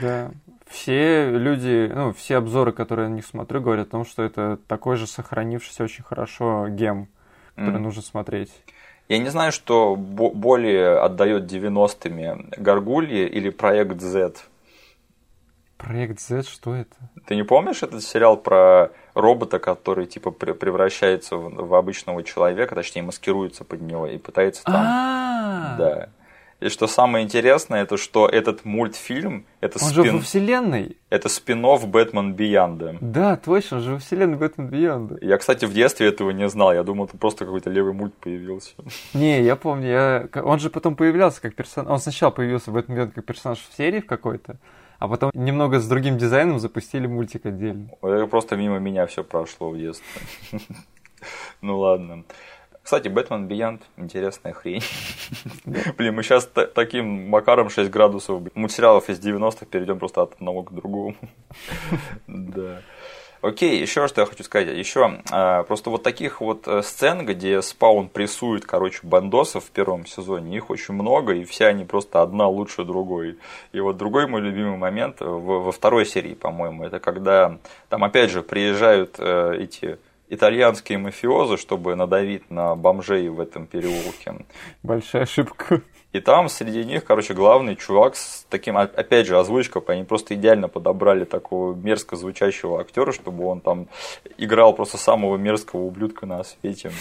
Да. 0.02 0.32
Все 0.72 1.30
люди, 1.30 1.92
ну, 1.94 2.14
все 2.14 2.38
обзоры, 2.38 2.72
которые 2.72 3.06
я 3.06 3.10
на 3.10 3.16
них 3.16 3.26
смотрю, 3.26 3.62
говорят 3.62 3.88
о 3.88 3.92
том, 3.92 4.06
что 4.06 4.24
это 4.24 4.58
такой 4.68 4.96
же 4.96 5.06
сохранившийся 5.06 5.84
очень 5.84 6.04
хорошо 6.04 6.68
гем, 6.70 7.08
который 7.56 7.76
mm. 7.76 7.84
нужно 7.84 8.02
смотреть. 8.02 8.52
Я 9.10 9.18
не 9.18 9.28
знаю, 9.28 9.52
что 9.52 9.98
более 9.98 11.00
отдает 11.00 11.52
90-ми 11.52 12.50
Гаргульи 12.56 13.28
или 13.28 13.50
Проект 13.50 14.00
Z. 14.00 14.36
Проект 15.78 16.22
Z, 16.22 16.44
что 16.44 16.76
это? 16.76 16.96
Ты 17.26 17.36
не 17.36 17.44
помнишь 17.44 17.84
этот 17.84 18.04
сериал 18.04 18.38
про 18.38 18.92
робота, 19.14 19.60
который 19.60 20.06
типа 20.06 20.32
превращается 20.32 21.36
в, 21.36 21.68
в 21.68 21.76
обычного 21.76 22.24
человека, 22.24 22.76
точнее 22.76 23.02
маскируется 23.02 23.66
под 23.66 23.82
него 23.82 24.08
и 24.08 24.18
пытается 24.18 24.64
там. 24.64 24.76
А-а-а. 24.76 25.78
Да. 25.78 26.10
И 26.62 26.70
что 26.70 26.86
самое 26.86 27.26
интересное, 27.26 27.82
это 27.82 27.98
что 27.98 28.28
этот 28.28 28.66
мультфильм, 28.66 29.48
это 29.62 29.84
он 29.84 29.90
спин... 29.90 30.06
же 30.06 30.12
во 30.12 30.20
вселенной. 30.20 30.98
Это 31.10 31.28
спин-офф 31.28 31.88
Бэтмен 31.88 32.34
Биянда. 32.34 32.98
Да, 33.02 33.36
точно, 33.36 33.78
он 33.78 33.84
же 33.84 33.92
во 33.94 33.98
вселенной 33.98 34.38
Бэтмен 34.38 34.68
Биянда. 34.68 35.18
Я, 35.22 35.40
кстати, 35.40 35.66
в 35.66 35.74
детстве 35.74 36.08
этого 36.08 36.30
не 36.30 36.48
знал. 36.50 36.72
Я 36.72 36.84
думал, 36.84 37.06
это 37.06 37.18
просто 37.18 37.46
какой-то 37.46 37.72
левый 37.72 37.94
мульт 37.94 38.14
появился. 38.14 38.76
Не, 39.16 39.42
я 39.42 39.56
помню, 39.56 39.88
я... 39.88 40.30
он 40.44 40.60
же 40.60 40.70
потом 40.70 40.96
появлялся 40.96 41.42
как 41.42 41.56
персонаж. 41.56 41.92
Он 41.92 41.98
сначала 42.00 42.30
появился 42.30 42.70
в 42.70 42.76
Бэтмен 42.76 42.96
Биянда 42.96 43.16
как 43.16 43.26
персонаж 43.26 43.58
в 43.58 43.76
серии 43.76 44.00
в 44.00 44.06
какой-то, 44.06 44.58
а 45.00 45.08
потом 45.08 45.32
немного 45.34 45.80
с 45.80 45.88
другим 45.88 46.20
дизайном 46.20 46.60
запустили 46.60 47.08
мультик 47.08 47.48
отдельно. 47.48 47.90
Это 48.04 48.28
просто 48.28 48.56
мимо 48.56 48.78
меня 48.78 49.08
все 49.08 49.24
прошло 49.24 49.72
в 49.72 49.78
детстве. 49.80 50.06
Ну 51.62 51.78
ладно. 51.80 52.24
Кстати, 52.84 53.08
Бэтмен 53.08 53.48
Beyond 53.48 53.82
интересная 53.98 54.54
хрень. 54.54 54.84
Блин, 55.98 56.16
мы 56.16 56.24
сейчас 56.24 56.50
таким 56.74 57.30
макаром 57.30 57.70
6 57.70 57.90
градусов 57.92 58.42
мультсериалов 58.56 59.10
из 59.10 59.20
90-х 59.20 59.66
перейдем 59.66 60.00
просто 60.00 60.24
от 60.24 60.34
одного 60.34 60.64
к 60.64 60.74
другому. 60.74 61.16
Да. 62.28 62.82
Окей, 63.42 63.82
еще 63.82 64.08
что 64.08 64.22
я 64.22 64.28
хочу 64.28 64.44
сказать. 64.44 64.78
Еще 64.78 65.20
а, 65.32 65.64
просто 65.64 65.90
вот 65.90 66.04
таких 66.04 66.42
вот 66.42 66.68
э, 66.68 66.84
сцен, 66.84 67.26
где 67.26 67.64
спаун 67.64 68.08
прессует, 68.08 68.66
короче, 68.66 69.00
бандосов 69.02 69.66
в 69.66 69.72
первом 69.72 70.06
сезоне, 70.06 70.56
их 70.56 70.70
очень 70.70 70.94
много, 70.94 71.34
и 71.34 71.44
все 71.44 71.66
они 71.66 71.84
просто 71.84 72.22
одна 72.22 72.48
лучше 72.48 72.84
другой. 72.84 73.40
И 73.72 73.80
вот 73.80 73.98
другой 73.98 74.28
мой 74.28 74.42
любимый 74.42 74.78
момент 74.78 75.22
во 75.22 75.72
второй 75.72 76.06
серии, 76.06 76.36
по-моему, 76.36 76.84
это 76.84 77.00
когда 77.00 77.58
там 77.90 78.04
опять 78.04 78.30
же 78.30 78.44
приезжают 78.44 79.16
э, 79.18 79.56
эти 79.58 79.98
итальянские 80.32 80.98
мафиозы, 80.98 81.58
чтобы 81.58 81.96
надавить 81.96 82.50
на 82.50 82.74
бомжей 82.76 83.28
в 83.28 83.42
этом 83.42 83.68
переулке. 83.68 84.46
Большая 84.82 85.24
ошибка. 85.24 85.82
И 86.14 86.22
там 86.22 86.48
среди 86.50 86.86
них, 86.86 87.04
короче, 87.04 87.34
главный 87.34 87.76
чувак 87.76 88.16
с 88.16 88.46
таким, 88.50 88.78
опять 88.78 89.28
же, 89.28 89.38
озвучка, 89.38 89.82
они 89.88 90.04
просто 90.04 90.36
идеально 90.36 90.70
подобрали 90.70 91.26
такого 91.26 91.74
мерзко 91.74 92.16
звучащего 92.16 92.80
актера, 92.80 93.12
чтобы 93.12 93.46
он 93.46 93.60
там 93.60 93.88
играл 94.38 94.74
просто 94.74 94.98
самого 94.98 95.36
мерзкого 95.36 95.82
ублюдка 95.82 96.26
на 96.26 96.44
свете. 96.44 96.92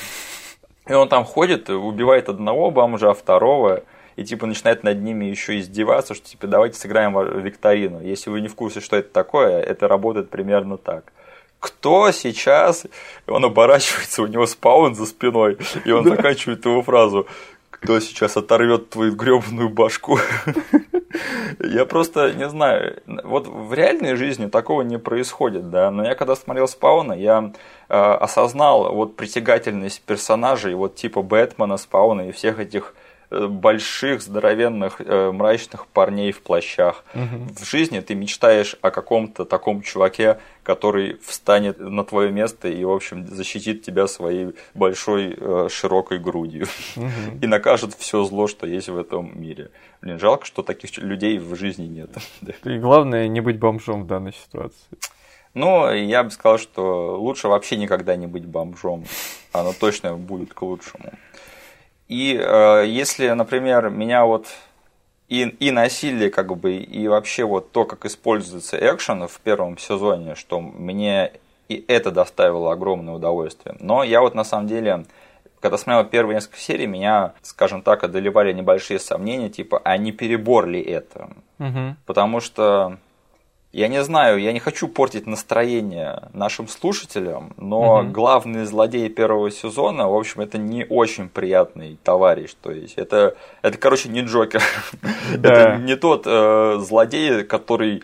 И 0.89 0.93
он 0.93 1.09
там 1.09 1.25
ходит, 1.25 1.71
убивает 1.71 2.29
одного 2.29 2.71
бомжа, 2.73 3.15
второго, 3.15 3.85
и 4.17 4.25
типа 4.25 4.47
начинает 4.47 4.83
над 4.83 5.01
ними 5.01 5.27
еще 5.27 5.59
издеваться, 5.61 6.15
что 6.15 6.29
типа 6.29 6.49
давайте 6.49 6.79
сыграем 6.79 7.15
викторину. 7.43 8.01
Если 8.03 8.29
вы 8.29 8.41
не 8.41 8.49
в 8.49 8.57
курсе, 8.57 8.81
что 8.81 8.97
это 8.97 9.13
такое, 9.13 9.61
это 9.61 9.87
работает 9.87 10.31
примерно 10.31 10.77
так 10.79 11.13
кто 11.61 12.11
сейчас, 12.11 12.87
и 13.27 13.31
он 13.31 13.45
оборачивается, 13.45 14.23
у 14.23 14.27
него 14.27 14.47
спаун 14.47 14.95
за 14.95 15.07
спиной, 15.07 15.59
и 15.85 15.93
он 15.93 16.05
заканчивает 16.05 16.65
его 16.65 16.83
фразу, 16.83 17.27
кто 17.71 18.01
сейчас 18.01 18.37
оторвет 18.37 18.91
твою 18.91 19.15
гребаную 19.15 19.69
башку. 19.69 20.19
Я 21.61 21.85
просто 21.85 22.33
не 22.33 22.49
знаю, 22.49 23.03
вот 23.25 23.47
в 23.47 23.73
реальной 23.75 24.15
жизни 24.17 24.49
такого 24.49 24.83
не 24.83 24.99
происходит, 24.99 25.71
да, 25.71 25.91
но 25.91 26.05
я 26.05 26.15
когда 26.15 26.37
смотрел 26.37 26.69
Спауна, 26.69 27.13
я 27.13 27.53
э, 27.89 27.95
осознал 27.95 28.95
вот 28.95 29.17
притягательность 29.17 30.03
персонажей, 30.03 30.75
вот 30.75 30.95
типа 30.95 31.23
Бэтмена, 31.23 31.77
Спауна 31.77 32.29
и 32.29 32.33
всех 32.33 32.61
этих 32.61 32.95
больших, 33.31 34.23
здоровенных, 34.23 35.01
э, 35.01 35.31
мрачных 35.31 35.87
парней 35.87 36.33
в 36.33 36.43
плащах. 36.43 37.05
Угу. 37.15 37.55
В 37.61 37.65
жизни 37.65 38.01
ты 38.01 38.15
мечтаешь 38.15 38.77
о 38.83 38.91
каком-то 38.91 39.45
таком 39.45 39.83
чуваке, 39.83 40.41
который 40.63 41.19
встанет 41.23 41.79
на 41.79 42.05
твое 42.05 42.31
место 42.33 42.69
и, 42.69 42.85
в 42.85 42.91
общем, 42.91 43.27
защитит 43.27 43.83
тебя 43.83 44.07
своей 44.09 44.55
большой, 44.75 45.37
э, 45.37 45.69
широкой 45.71 46.19
грудью. 46.19 46.67
Угу. 46.97 47.07
И 47.43 47.47
накажет 47.47 47.95
все 47.95 48.25
зло, 48.25 48.49
что 48.49 48.67
есть 48.67 48.89
в 48.89 48.99
этом 48.99 49.41
мире. 49.41 49.71
Блин, 50.03 50.19
жалко, 50.19 50.45
что 50.45 50.63
таких 50.63 50.97
людей 50.99 51.39
в 51.39 51.55
жизни 51.55 51.87
нет. 51.87 52.11
И 52.65 52.79
главное, 52.79 53.29
не 53.29 53.41
быть 53.41 53.59
бомжом 53.59 54.03
в 54.03 54.07
данной 54.07 54.33
ситуации. 54.33 54.99
Ну, 55.55 55.93
я 55.93 56.23
бы 56.23 56.31
сказал, 56.31 56.59
что 56.59 57.17
лучше 57.19 57.49
вообще 57.49 57.77
никогда 57.77 58.15
не 58.15 58.29
быть 58.29 58.47
бомжом. 58.47 59.05
Оно 59.53 59.73
точно 59.73 60.17
будет 60.17 60.55
к 60.55 60.63
лучшему. 60.63 61.13
И 62.11 62.37
э, 62.37 62.87
если, 62.89 63.29
например, 63.31 63.89
меня 63.89 64.25
вот 64.25 64.49
и, 65.29 65.43
и 65.43 65.71
насилие, 65.71 66.29
как 66.29 66.57
бы, 66.57 66.75
и 66.75 67.07
вообще 67.07 67.45
вот 67.45 67.71
то, 67.71 67.85
как 67.85 68.05
используется 68.05 68.77
экшен 68.77 69.29
в 69.29 69.39
первом 69.39 69.79
сезоне, 69.79 70.35
что 70.35 70.61
мне 70.61 71.35
и 71.69 71.85
это 71.87 72.11
доставило 72.11 72.73
огромное 72.73 73.15
удовольствие. 73.15 73.77
Но 73.79 74.03
я 74.03 74.23
вот 74.23 74.35
на 74.35 74.43
самом 74.43 74.67
деле, 74.67 75.05
когда 75.61 75.79
смотрел 75.79 76.05
первые 76.05 76.35
несколько 76.35 76.59
серий, 76.59 76.89
меня, 76.89 77.35
скажем 77.43 77.81
так, 77.81 78.03
одолевали 78.03 78.53
небольшие 78.53 78.99
сомнения, 78.99 79.49
типа, 79.49 79.81
а 79.85 79.97
не 79.97 80.11
перебор 80.11 80.67
ли 80.67 80.83
это? 80.83 81.31
Угу. 81.61 81.95
Потому 82.07 82.41
что 82.41 82.99
я 83.73 83.87
не 83.87 84.03
знаю, 84.03 84.41
я 84.41 84.53
не 84.53 84.59
хочу 84.59 84.89
портить 84.89 85.27
настроение 85.27 86.29
нашим 86.33 86.67
слушателям, 86.67 87.53
но 87.57 88.01
угу. 88.01 88.11
главный 88.11 88.65
злодей 88.65 89.09
первого 89.09 89.51
сезона, 89.51 90.09
в 90.09 90.15
общем, 90.15 90.41
это 90.41 90.59
не 90.59 90.85
очень 90.89 91.29
приятный 91.29 91.97
товарищ. 92.03 92.51
То 92.61 92.73
есть 92.73 92.95
это, 92.97 93.37
это 93.63 93.79
короче, 93.79 94.09
не 94.09 94.23
Джокер. 94.23 94.63
Да. 95.39 95.75
это 95.75 95.83
не 95.83 95.97
тот 95.97 96.25
э, 96.27 96.79
злодей, 96.81 97.45
который 97.45 98.03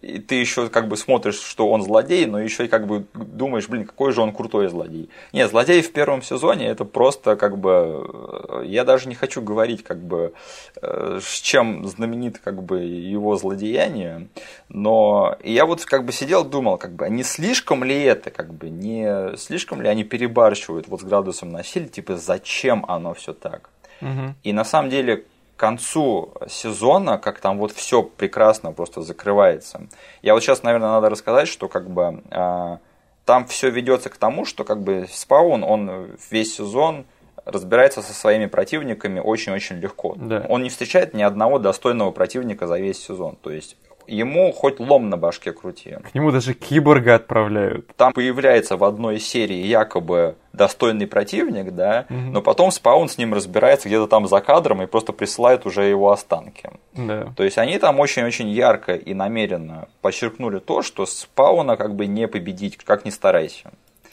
и 0.00 0.18
ты 0.18 0.36
еще 0.36 0.68
как 0.68 0.88
бы 0.88 0.96
смотришь, 0.96 1.38
что 1.38 1.68
он 1.68 1.82
злодей, 1.82 2.26
но 2.26 2.40
еще 2.40 2.64
и 2.64 2.68
как 2.68 2.86
бы 2.86 3.06
думаешь, 3.14 3.68
блин, 3.68 3.84
какой 3.84 4.12
же 4.12 4.22
он 4.22 4.32
крутой 4.32 4.68
злодей. 4.68 5.10
Нет, 5.32 5.50
злодей 5.50 5.82
в 5.82 5.92
первом 5.92 6.22
сезоне 6.22 6.66
это 6.66 6.84
просто 6.84 7.36
как 7.36 7.58
бы, 7.58 8.06
э, 8.08 8.62
я 8.66 8.84
даже 8.84 9.08
не 9.08 9.14
хочу 9.14 9.42
говорить 9.42 9.84
как 9.84 9.98
бы, 9.98 10.32
э, 10.80 11.20
с 11.22 11.40
чем 11.40 11.86
знаменит 11.86 12.38
как 12.38 12.62
бы 12.62 12.80
его 12.80 13.36
злодеяние, 13.36 14.28
но 14.68 15.36
я 15.42 15.66
вот 15.66 15.84
как 15.84 16.04
бы 16.04 16.12
сидел, 16.12 16.44
думал, 16.44 16.78
как 16.78 16.92
бы, 16.92 17.04
а 17.04 17.08
не 17.08 17.22
слишком 17.22 17.84
ли 17.84 18.02
это, 18.02 18.30
как 18.30 18.54
бы, 18.54 18.70
не 18.70 19.36
слишком 19.36 19.82
ли 19.82 19.88
они 19.88 20.04
перебарщивают 20.04 20.88
вот 20.88 21.00
с 21.00 21.04
градусом 21.04 21.50
насилия, 21.50 21.88
типа, 21.88 22.16
зачем 22.16 22.84
оно 22.88 23.14
все 23.14 23.32
так? 23.32 23.70
Угу. 24.00 24.34
И 24.42 24.52
на 24.52 24.64
самом 24.64 24.90
деле 24.90 25.24
концу 25.56 26.32
сезона, 26.48 27.18
как 27.18 27.40
там 27.40 27.58
вот 27.58 27.72
все 27.72 28.02
прекрасно 28.02 28.72
просто 28.72 29.02
закрывается. 29.02 29.86
Я 30.22 30.34
вот 30.34 30.42
сейчас, 30.42 30.62
наверное, 30.62 30.90
надо 30.90 31.10
рассказать, 31.10 31.48
что 31.48 31.68
как 31.68 31.88
бы 31.90 32.22
э, 32.30 32.78
там 33.24 33.46
все 33.46 33.70
ведется 33.70 34.08
к 34.08 34.16
тому, 34.16 34.44
что 34.44 34.64
как 34.64 34.82
бы 34.82 35.06
спаун, 35.10 35.64
он 35.64 36.10
весь 36.30 36.54
сезон 36.54 37.06
разбирается 37.44 38.02
со 38.02 38.12
своими 38.12 38.46
противниками 38.46 39.20
очень-очень 39.20 39.76
легко. 39.76 40.14
Да. 40.16 40.44
Он 40.48 40.62
не 40.62 40.68
встречает 40.68 41.14
ни 41.14 41.22
одного 41.22 41.58
достойного 41.58 42.10
противника 42.10 42.66
за 42.66 42.78
весь 42.78 43.02
сезон. 43.02 43.36
То 43.36 43.50
есть 43.50 43.76
ему 44.06 44.52
хоть 44.52 44.80
лом 44.80 45.08
на 45.10 45.16
башке 45.16 45.52
крути. 45.52 45.96
К 46.10 46.14
нему 46.14 46.30
даже 46.30 46.54
киборга 46.54 47.14
отправляют. 47.16 47.86
Там 47.96 48.12
появляется 48.12 48.76
в 48.76 48.84
одной 48.84 49.18
серии 49.20 49.66
якобы 49.66 50.36
достойный 50.52 51.06
противник, 51.06 51.72
да, 51.74 52.06
Мгм. 52.08 52.32
но 52.32 52.42
потом 52.42 52.70
спаун 52.70 53.08
с 53.08 53.18
ним 53.18 53.34
разбирается 53.34 53.88
где-то 53.88 54.06
там 54.06 54.26
за 54.26 54.40
кадром 54.40 54.82
и 54.82 54.86
просто 54.86 55.12
присылает 55.12 55.66
уже 55.66 55.84
его 55.84 56.10
останки. 56.10 56.70
Да. 56.94 57.32
То 57.36 57.44
есть 57.44 57.58
они 57.58 57.78
там 57.78 58.00
очень-очень 58.00 58.48
ярко 58.48 58.94
и 58.94 59.12
намеренно 59.14 59.88
подчеркнули 60.00 60.58
то, 60.58 60.82
что 60.82 61.04
спауна 61.06 61.76
как 61.76 61.94
бы 61.94 62.06
не 62.06 62.26
победить, 62.28 62.76
как 62.78 63.04
ни 63.04 63.10
старайся. 63.10 63.70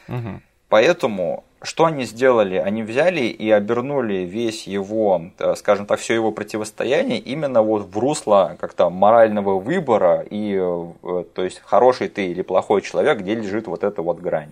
Мгм. 0.07 0.41
Поэтому 0.73 1.43
что 1.61 1.85
они 1.85 2.03
сделали? 2.03 2.55
Они 2.55 2.81
взяли 2.81 3.25
и 3.25 3.51
обернули 3.51 4.25
весь 4.25 4.65
его, 4.65 5.21
э, 5.37 5.53
скажем 5.55 5.85
так, 5.85 5.99
все 5.99 6.15
его 6.15 6.31
противостояние 6.31 7.19
именно 7.19 7.61
вот 7.61 7.83
в 7.83 7.99
русло 7.99 8.57
как-то 8.59 8.89
морального 8.89 9.59
выбора 9.59 10.25
и, 10.27 10.57
э, 10.59 11.23
то 11.35 11.43
есть, 11.43 11.61
хороший 11.63 12.07
ты 12.07 12.25
или 12.25 12.41
плохой 12.41 12.81
человек, 12.81 13.19
где 13.19 13.35
лежит 13.35 13.67
вот 13.67 13.83
эта 13.83 14.01
вот 14.01 14.19
грань. 14.19 14.49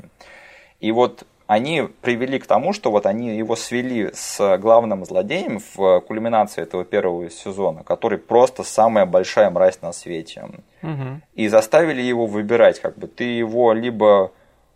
И 0.79 0.91
вот 0.91 1.23
они 1.47 1.89
привели 2.01 2.37
к 2.37 2.45
тому, 2.45 2.71
что 2.71 2.91
вот 2.91 3.07
они 3.07 3.35
его 3.35 3.55
свели 3.55 4.11
с 4.13 4.57
главным 4.59 5.05
злодеем 5.05 5.59
в 5.73 6.01
кульминации 6.01 6.61
этого 6.61 6.85
первого 6.85 7.31
сезона, 7.31 7.81
который 7.83 8.19
просто 8.19 8.61
самая 8.63 9.07
большая 9.07 9.49
мразь 9.49 9.81
на 9.81 9.91
свете. 9.91 10.43
Мгм. 10.83 11.23
И 11.33 11.47
заставили 11.47 12.03
его 12.03 12.27
выбирать, 12.27 12.79
как 12.79 12.95
бы 12.99 13.07
ты 13.07 13.23
его 13.23 13.73
либо 13.73 14.31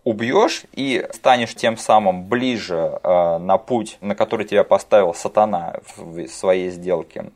убьешь 0.05 0.63
и 0.71 1.05
станешь 1.11 1.55
тем 1.55 1.75
самым 1.75 2.23
ближе 2.23 2.99
э, 3.03 3.37
на 3.39 3.57
путь, 3.57 3.97
на 3.99 4.15
который 4.15 4.45
тебя 4.45 4.63
поставил 4.63 5.13
сатана 5.13 5.79
в 5.97 6.27
своей 6.27 6.69
сделке, 6.69 7.31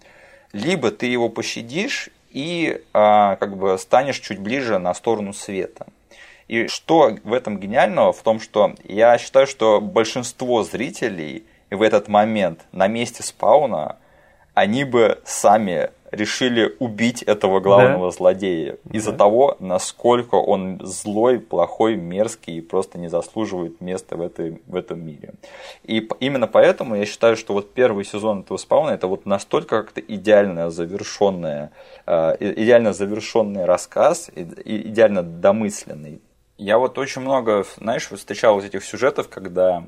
либо 0.54 0.92
ты 0.92 1.08
его 1.08 1.28
пощадишь 1.28 2.10
и 2.30 2.80
э, 2.80 2.82
как 2.94 3.58
бы 3.58 3.78
станешь 3.78 4.20
чуть 4.20 4.40
ближе 4.40 4.78
на 4.78 4.94
сторону 4.94 5.34
света. 5.34 5.88
И 6.48 6.68
что 6.68 7.18
в 7.24 7.34
этом 7.34 7.60
гениального? 7.60 8.14
В 8.14 8.22
том, 8.22 8.40
что 8.40 8.74
я 8.84 9.18
считаю, 9.18 9.48
что 9.48 9.82
большинство 9.82 10.64
зрителей 10.64 11.46
в 11.72 11.82
этот 11.82 12.08
момент 12.08 12.66
на 12.72 12.88
месте 12.88 13.24
спауна, 13.24 13.98
они 14.60 14.84
бы 14.84 15.20
сами 15.24 15.90
решили 16.12 16.76
убить 16.80 17.22
этого 17.22 17.60
главного 17.60 18.12
злодея 18.12 18.78
из-за 18.92 19.12
Да. 19.12 19.18
того, 19.20 19.56
насколько 19.60 20.36
он 20.36 20.80
злой, 20.84 21.40
плохой, 21.40 21.96
мерзкий 21.96 22.58
и 22.58 22.62
просто 22.62 22.98
не 22.98 23.10
заслуживает 23.10 23.80
места 23.80 24.18
в, 24.18 24.22
этой, 24.22 24.62
в 24.68 24.76
этом 24.76 25.06
мире. 25.06 25.34
И 25.84 26.10
именно 26.20 26.48
поэтому 26.48 26.96
я 26.96 27.06
считаю, 27.06 27.38
что 27.38 27.54
вот 27.54 27.74
первый 27.74 28.04
сезон 28.06 28.40
этого 28.42 28.58
спауна 28.58 28.90
это 28.92 29.08
вот 29.08 29.26
настолько 29.26 29.84
как-то 29.84 30.02
идеально 30.02 30.72
завершенная, 30.72 31.72
э, 32.08 32.36
идеально 32.40 32.92
завершенный 32.94 33.66
рассказ, 33.66 34.32
идеально 34.36 35.22
домысленный. 35.24 36.22
Я 36.58 36.78
вот 36.80 36.98
очень 36.98 37.22
много, 37.22 37.64
знаешь, 37.78 38.10
встречал 38.10 38.56
вот 38.56 38.66
этих 38.66 38.84
сюжетов, 38.84 39.30
когда 39.30 39.84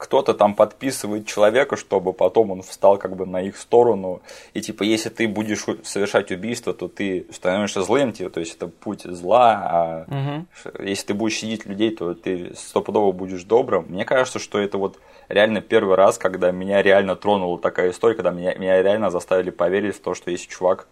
кто-то 0.00 0.32
там 0.32 0.54
подписывает 0.54 1.26
человека, 1.26 1.76
чтобы 1.76 2.14
потом 2.14 2.50
он 2.50 2.62
встал 2.62 2.96
как 2.96 3.16
бы 3.16 3.26
на 3.26 3.42
их 3.42 3.58
сторону. 3.58 4.22
И 4.54 4.62
типа, 4.62 4.82
если 4.82 5.10
ты 5.10 5.28
будешь 5.28 5.66
совершать 5.84 6.32
убийство, 6.32 6.72
то 6.72 6.88
ты 6.88 7.26
становишься 7.30 7.82
злым, 7.82 8.12
типа, 8.12 8.30
то 8.30 8.40
есть 8.40 8.56
это 8.56 8.66
путь 8.68 9.02
зла, 9.02 9.60
а 9.62 10.44
ш- 10.62 10.72
если 10.82 11.08
ты 11.08 11.14
будешь 11.14 11.34
щадить 11.34 11.66
людей, 11.66 11.94
то 11.94 12.14
ты 12.14 12.54
стопудово 12.56 13.12
будешь 13.12 13.42
добрым. 13.42 13.84
Мне 13.90 14.06
кажется, 14.06 14.38
что 14.38 14.58
это 14.58 14.78
вот 14.78 14.98
реально 15.28 15.60
первый 15.60 15.96
раз, 15.96 16.16
когда 16.16 16.50
меня 16.50 16.80
реально 16.80 17.14
тронула 17.14 17.58
такая 17.58 17.90
история, 17.90 18.14
когда 18.14 18.30
меня, 18.30 18.54
меня 18.54 18.82
реально 18.82 19.10
заставили 19.10 19.50
поверить 19.50 19.96
в 19.96 20.00
то, 20.00 20.14
что 20.14 20.30
если 20.30 20.48
чувак 20.48 20.88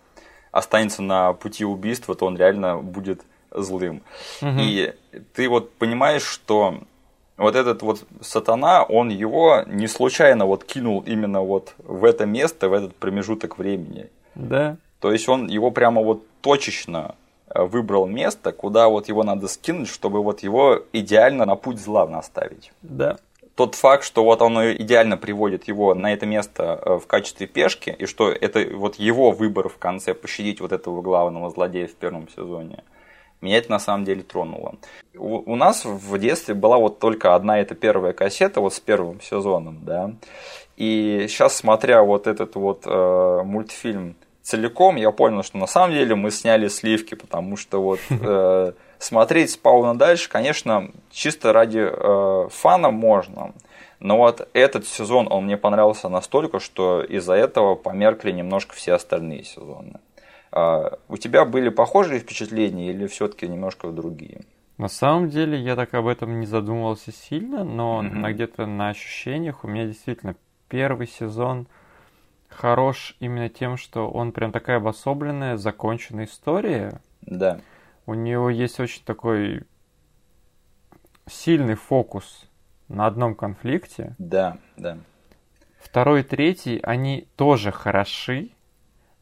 останется 0.53 1.01
на 1.01 1.33
пути 1.33 1.65
убийства, 1.65 2.15
то 2.15 2.27
он 2.27 2.37
реально 2.37 2.77
будет 2.77 3.23
злым. 3.51 4.03
Мгм. 4.43 4.59
И 4.61 4.93
ты 5.33 5.49
вот 5.49 5.73
понимаешь, 5.73 6.25
что 6.25 6.81
вот 7.39 7.55
этот 7.55 7.83
вот 7.83 8.05
сатана, 8.21 8.83
он 8.83 9.09
его 9.09 9.63
не 9.67 9.87
случайно 9.87 10.45
вот 10.45 10.65
кинул 10.65 11.03
именно 11.07 11.41
вот 11.41 11.75
в 11.79 12.05
это 12.05 12.27
место, 12.27 12.69
в 12.69 12.73
этот 12.73 12.95
промежуток 12.97 13.59
времени. 13.59 14.11
Да. 14.35 14.77
То 15.01 15.13
есть 15.13 15.29
он 15.29 15.47
его 15.47 15.71
прямо 15.71 16.03
вот 16.03 16.27
точечно 16.41 17.15
э, 17.49 17.63
выбрал 17.63 18.07
место, 18.07 18.53
куда 18.53 18.89
вот 18.89 19.09
его 19.09 19.23
надо 19.23 19.47
скинуть, 19.47 19.89
чтобы 19.89 20.23
вот 20.23 20.41
его 20.41 20.83
идеально 20.93 21.47
на 21.47 21.55
путь 21.55 21.81
зла 21.81 22.07
наставить. 22.07 22.73
Да. 22.83 23.19
Тот 23.55 23.75
факт, 23.75 24.05
что 24.05 24.25
вот 24.25 24.43
он 24.43 24.57
идеально 24.73 25.17
приводит 25.17 25.67
его 25.69 25.95
на 25.95 26.13
это 26.13 26.27
место 26.27 26.81
э, 26.85 26.99
в 26.99 27.07
качестве 27.07 27.47
пешки, 27.47 27.95
и 27.97 28.07
что 28.07 28.31
это 28.31 28.67
вот 28.75 28.97
его 28.97 29.31
выбор 29.31 29.69
в 29.69 29.79
конце 29.79 30.13
пощадить 30.13 30.61
вот 30.61 30.73
этого 30.73 31.03
главного 31.03 31.51
злодея 31.51 31.87
в 31.87 31.95
первом 31.95 32.29
сезоне, 32.29 32.83
меня 33.41 33.59
это 33.59 33.71
на 33.71 33.79
самом 33.79 34.05
деле 34.05 34.23
тронуло. 34.23 34.77
У, 35.15 35.53
у 35.53 35.57
нас 35.57 35.85
в 35.85 36.19
детстве 36.19 36.55
была 36.55 36.79
вот 36.79 36.99
только 36.99 37.35
одна 37.35 37.61
эта 37.61 37.75
первая 37.75 38.13
кассета 38.13 38.61
вот 38.61 38.75
с 38.75 38.81
первым 38.81 39.21
сезоном, 39.21 39.81
да. 39.83 40.13
И 40.77 41.27
сейчас, 41.29 41.57
смотря 41.57 42.03
вот 42.03 42.27
этот 42.27 42.55
вот 42.55 42.83
э, 42.87 43.43
мультфильм 43.45 44.17
целиком, 44.43 44.97
я 44.97 45.11
понял, 45.11 45.43
что 45.43 45.59
на 45.59 45.67
самом 45.67 45.93
деле 45.93 46.15
мы 46.15 46.31
сняли 46.31 46.69
сливки, 46.69 47.15
потому 47.15 47.57
что 47.57 47.83
вот 47.83 48.01
э, 48.11 48.73
смотреть 48.99 49.51
спауна 49.51 49.99
дальше, 49.99 50.29
конечно, 50.29 50.91
чисто 51.11 51.53
ради 51.53 51.81
э, 51.91 52.49
фана 52.51 52.91
можно. 52.91 53.53
Но 54.01 54.17
вот 54.17 54.49
этот 54.53 54.87
сезон, 54.87 55.27
он 55.31 55.47
мне 55.47 55.57
понравился 55.57 56.09
настолько, 56.09 56.61
что 56.61 57.03
из-за 57.03 57.35
этого 57.35 57.75
померкли 57.75 58.31
немножко 58.31 58.75
все 58.77 58.93
остальные 58.93 59.45
сезоны. 59.45 59.99
А, 60.51 60.99
у 61.09 61.17
тебя 61.17 61.45
были 61.45 61.69
похожие 61.69 62.21
впечатления 62.21 62.91
или 62.91 63.07
все-таки 63.07 63.49
немножко 63.49 63.91
другие? 63.91 64.43
На 64.79 64.89
самом 64.89 65.29
деле 65.29 65.59
я 65.61 65.75
так 65.75 65.93
об 65.95 66.07
этом 66.07 66.39
не 66.41 66.47
задумывался 66.47 67.13
сильно, 67.13 67.65
но 67.65 68.03
Мгм. 68.03 68.21
на 68.21 68.33
где-то 68.33 68.67
на 68.67 68.91
ощущениях 68.91 69.65
у 69.65 69.69
меня 69.69 69.87
действительно 69.87 70.37
первый 70.69 71.07
сезон 71.09 71.67
хорош 72.49 73.17
именно 73.21 73.49
тем, 73.49 73.77
что 73.77 74.09
он 74.09 74.33
прям 74.33 74.53
такая 74.53 74.77
обособленная, 74.79 75.57
законченная 75.57 76.27
история. 76.27 77.01
Да. 77.23 77.61
У 78.07 78.15
него 78.15 78.51
есть 78.51 78.81
очень 78.81 79.03
такой 79.05 79.65
сильный 81.27 81.75
фокус 81.75 82.49
на 82.89 83.07
одном 83.07 83.35
конфликте. 83.35 84.15
Да, 84.19 84.59
да. 84.77 84.99
Второй 85.79 86.21
и 86.21 86.25
третий, 86.25 86.81
они 86.83 87.29
тоже 87.37 87.71
хороши, 87.71 88.51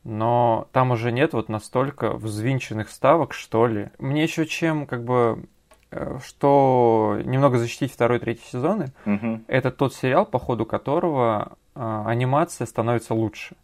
но 0.07 0.69
там 0.73 0.93
уже 0.93 1.11
нет 1.11 1.33
вот 1.33 1.49
настолько 1.49 2.13
взвинченных 2.13 2.91
ставок, 2.91 3.35
что 3.35 3.67
ли. 3.67 3.91
Мне 3.99 4.23
еще 4.23 4.47
чем, 4.47 4.87
как 4.87 5.05
бы, 5.05 5.45
э, 5.91 6.19
что 6.25 7.19
немного 7.25 7.59
защитить 7.59 7.93
второй 7.93 8.19
и 8.19 8.21
третий 8.21 8.45
сезоны, 8.45 8.93
Мгм, 9.05 9.45
это 9.49 9.73
тот 9.73 9.95
сериал, 9.95 10.25
по 10.25 10.39
ходу 10.39 10.65
которого 10.65 11.57
э, 11.75 12.03
анимация 12.07 12.67
становится 12.67 13.15
лучше. 13.15 13.57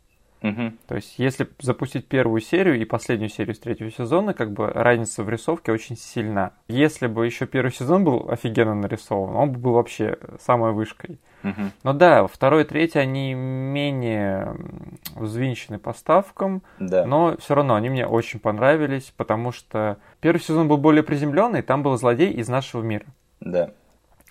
Мгм. 0.43 0.79
То 0.87 0.97
есть, 0.97 1.19
если 1.19 1.49
запустить 1.61 2.07
первую 2.07 2.41
серию 2.41 2.81
и 2.81 2.85
последнюю 2.85 3.31
серию 3.31 3.55
с 3.55 3.59
третьего 3.59 3.91
сезона, 3.91 4.35
как 4.35 4.53
бы 4.53 4.67
разница 4.69 5.23
в 5.23 5.31
рисовке 5.31 5.73
очень 5.73 5.97
сильна. 5.97 6.53
Если 6.69 7.07
бы 7.07 7.25
еще 7.25 7.47
первый 7.47 7.73
сезон 7.73 8.05
был 8.05 8.29
офигенно 8.29 8.75
нарисован, 8.75 9.35
он 9.37 9.53
бы 9.53 9.59
был 9.59 9.73
вообще 9.73 10.19
самой 10.41 10.73
вышкой. 10.73 11.19
Мгм. 11.43 11.73
Но 11.83 11.93
да, 11.93 12.27
второй 12.27 12.63
и 12.63 12.65
третий, 12.67 12.99
они 12.99 13.35
менее 13.35 14.55
взвинчены 15.17 15.79
по 15.79 15.93
ставкам, 15.93 16.63
Да. 16.79 17.05
но 17.05 17.37
все 17.39 17.55
равно 17.55 17.75
они 17.75 17.91
мне 17.91 18.07
очень 18.07 18.39
понравились, 18.39 19.13
потому 19.17 19.53
что 19.53 19.97
первый 20.21 20.41
сезон 20.41 20.69
был 20.69 20.77
более 20.77 21.03
приземленный, 21.03 21.63
там 21.63 21.83
был 21.83 21.97
злодей 21.97 22.31
из 22.33 22.49
нашего 22.49 22.83
мира. 22.83 23.07
Да. 23.41 23.71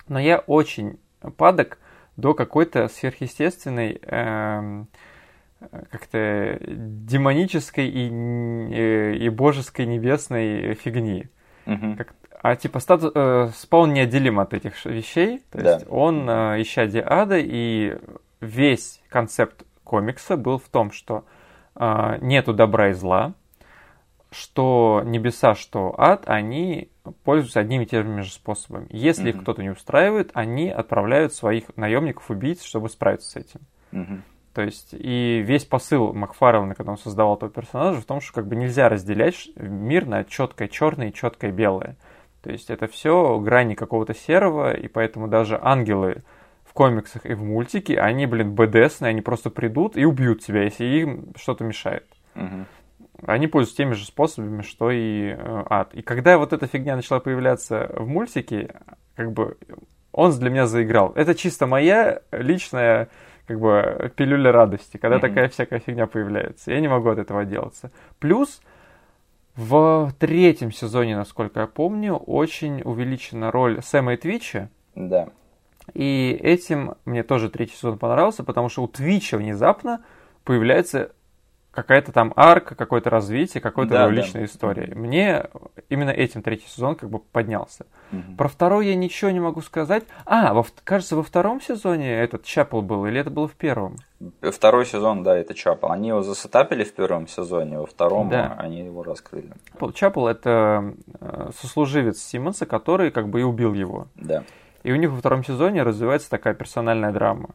Но 0.08 0.18
я 0.18 0.38
очень 0.38 0.98
падок 1.36 1.78
до 2.16 2.34
какой-то 2.34 2.88
сверхъестественной 2.88 4.00
э, 4.02 4.84
как-то 5.90 6.58
демонической 6.66 7.88
и, 7.88 8.08
э, 8.10 9.14
и 9.16 9.28
божеской 9.28 9.86
небесной 9.86 10.74
фигни. 10.74 11.28
Мгм. 11.66 11.96
Как- 11.96 12.14
а 12.42 12.56
типа 12.56 12.80
статус, 12.80 13.12
э, 13.14 13.48
спаун 13.54 13.92
неотделим 13.92 14.40
от 14.40 14.52
этих 14.54 14.84
вещей. 14.84 15.42
То 15.50 15.58
Да. 15.62 15.74
есть 15.74 15.86
он 15.88 16.28
э, 16.28 16.60
исчадие 16.62 17.04
ада, 17.06 17.36
и 17.38 17.96
весь 18.40 19.00
концепт 19.08 19.64
комикса 19.84 20.36
был 20.36 20.58
в 20.58 20.68
том, 20.68 20.90
что 20.90 21.24
э, 21.76 22.18
нету 22.20 22.52
добра 22.52 22.90
и 22.90 22.92
зла, 22.92 23.32
что 24.30 25.02
небеса, 25.04 25.54
что 25.54 25.94
ад, 25.98 26.24
они 26.26 26.88
пользуются 27.24 27.60
одними 27.60 27.84
и 27.84 27.86
теми 27.86 28.20
же 28.22 28.32
способами. 28.32 28.86
Если 28.90 29.28
их 29.30 29.36
Мгм. 29.36 29.42
кто-то 29.42 29.62
не 29.62 29.70
устраивает, 29.70 30.30
они 30.34 30.70
отправляют 30.70 31.34
своих 31.34 31.64
наемников, 31.76 32.30
убийц, 32.30 32.62
чтобы 32.62 32.88
справиться 32.88 33.30
с 33.30 33.36
этим. 33.36 33.60
Мгм. 33.90 34.22
То 34.54 34.62
есть, 34.62 34.90
и 34.92 35.42
весь 35.46 35.64
посыл 35.64 36.12
Макфарлана, 36.12 36.74
когда 36.74 36.92
он 36.92 36.98
создавал 36.98 37.36
этого 37.36 37.50
персонажа, 37.50 38.00
в 38.00 38.04
том, 38.04 38.20
что 38.20 38.34
как 38.34 38.46
бы 38.46 38.56
нельзя 38.56 38.88
разделять 38.88 39.48
мир 39.56 40.06
на 40.06 40.24
четкое 40.24 40.68
черное 40.68 41.08
и 41.08 41.12
четкое 41.12 41.52
белое. 41.52 41.96
То 42.42 42.50
есть, 42.50 42.70
это 42.70 42.86
все 42.86 43.38
грани 43.38 43.74
какого-то 43.74 44.14
серого, 44.14 44.74
и 44.74 44.88
поэтому 44.88 45.28
даже 45.28 45.58
ангелы 45.62 46.22
в 46.64 46.74
комиксах 46.74 47.26
и 47.26 47.34
в 47.34 47.42
мультике, 47.42 47.98
они, 47.98 48.26
блин, 48.26 48.54
БДСные, 48.54 49.10
они 49.10 49.20
просто 49.20 49.50
придут 49.50 49.96
и 49.96 50.04
убьют 50.04 50.40
тебя, 50.40 50.62
если 50.64 50.84
им 50.84 51.32
что-то 51.36 51.64
мешает. 51.64 52.06
Мгм. 52.34 52.66
Они 53.26 53.46
пользуются 53.46 53.76
теми 53.76 53.92
же 53.92 54.04
способами, 54.04 54.62
что 54.62 54.90
и 54.90 55.28
э, 55.30 55.62
ад. 55.68 55.94
И 55.94 56.02
когда 56.02 56.38
вот 56.38 56.52
эта 56.52 56.66
фигня 56.66 56.96
начала 56.96 57.20
появляться 57.20 57.90
в 57.94 58.08
мультике, 58.08 58.74
как 59.14 59.32
бы 59.32 59.56
он 60.12 60.32
для 60.38 60.50
меня 60.50 60.66
заиграл. 60.66 61.12
Это 61.14 61.34
чисто 61.34 61.66
моя 61.66 62.22
личная 62.32 63.08
как 63.46 63.60
бы 63.60 64.12
пилюля 64.16 64.52
радости, 64.52 64.96
когда 64.96 65.18
Мгм. 65.18 65.28
такая 65.28 65.48
всякая 65.48 65.80
фигня 65.80 66.06
появляется. 66.06 66.72
Я 66.72 66.80
не 66.80 66.88
могу 66.88 67.08
от 67.10 67.18
этого 67.18 67.40
отделаться. 67.40 67.90
Плюс 68.18 68.60
в 69.56 70.12
третьем 70.18 70.72
сезоне, 70.72 71.16
насколько 71.16 71.60
я 71.60 71.66
помню, 71.66 72.14
очень 72.16 72.82
увеличена 72.82 73.50
роль 73.50 73.82
Сэма 73.82 74.14
и 74.14 74.16
Твича. 74.16 74.70
Да. 74.94 75.28
И 75.94 76.38
этим 76.40 76.94
мне 77.04 77.22
тоже 77.22 77.50
третий 77.50 77.74
сезон 77.74 77.98
понравился, 77.98 78.44
потому 78.44 78.68
что 78.68 78.82
у 78.82 78.88
Твича 78.88 79.36
внезапно 79.36 80.02
появляется 80.44 81.12
какая-то 81.72 82.12
там 82.12 82.32
арка, 82.36 82.74
какое-то 82.74 83.10
развитие, 83.10 83.60
какая-то 83.60 83.90
Да, 83.92 84.04
его 84.06 84.22
да. 84.32 84.44
история. 84.44 84.94
Мне 84.94 85.46
именно 85.88 86.10
этим 86.10 86.42
третий 86.42 86.68
сезон 86.68 86.94
как 86.94 87.10
бы 87.10 87.18
поднялся. 87.18 87.86
Мгм. 88.10 88.36
Про 88.36 88.48
второй 88.48 88.86
я 88.88 88.94
ничего 88.94 89.30
не 89.30 89.40
могу 89.40 89.62
сказать. 89.62 90.04
А, 90.26 90.52
во, 90.52 90.64
кажется, 90.84 91.16
во 91.16 91.22
втором 91.22 91.60
сезоне 91.60 92.12
этот 92.20 92.44
Чапл 92.44 92.82
был, 92.82 93.06
или 93.06 93.18
это 93.20 93.30
было 93.30 93.48
в 93.48 93.54
первом? 93.54 93.96
Второй 94.42 94.84
сезон, 94.86 95.22
да, 95.24 95.36
это 95.36 95.54
Чапл. 95.54 95.90
Они 95.90 96.08
его 96.08 96.22
засетапили 96.22 96.84
в 96.84 96.94
первом 96.94 97.26
сезоне, 97.26 97.78
во 97.78 97.86
втором 97.86 98.28
Да. 98.28 98.54
они 98.58 98.80
его 98.84 99.02
раскрыли. 99.02 99.50
Чапл 99.94 100.26
это 100.26 100.94
э, 101.20 101.50
сослуживец 101.60 102.18
Симмонса, 102.22 102.66
который 102.66 103.10
как 103.10 103.28
бы 103.28 103.40
и 103.40 103.44
убил 103.44 103.72
его. 103.72 104.06
Да. 104.14 104.44
И 104.82 104.92
у 104.92 104.96
них 104.96 105.10
во 105.10 105.16
втором 105.16 105.42
сезоне 105.44 105.82
развивается 105.82 106.28
такая 106.28 106.54
персональная 106.54 107.12
драма. 107.12 107.50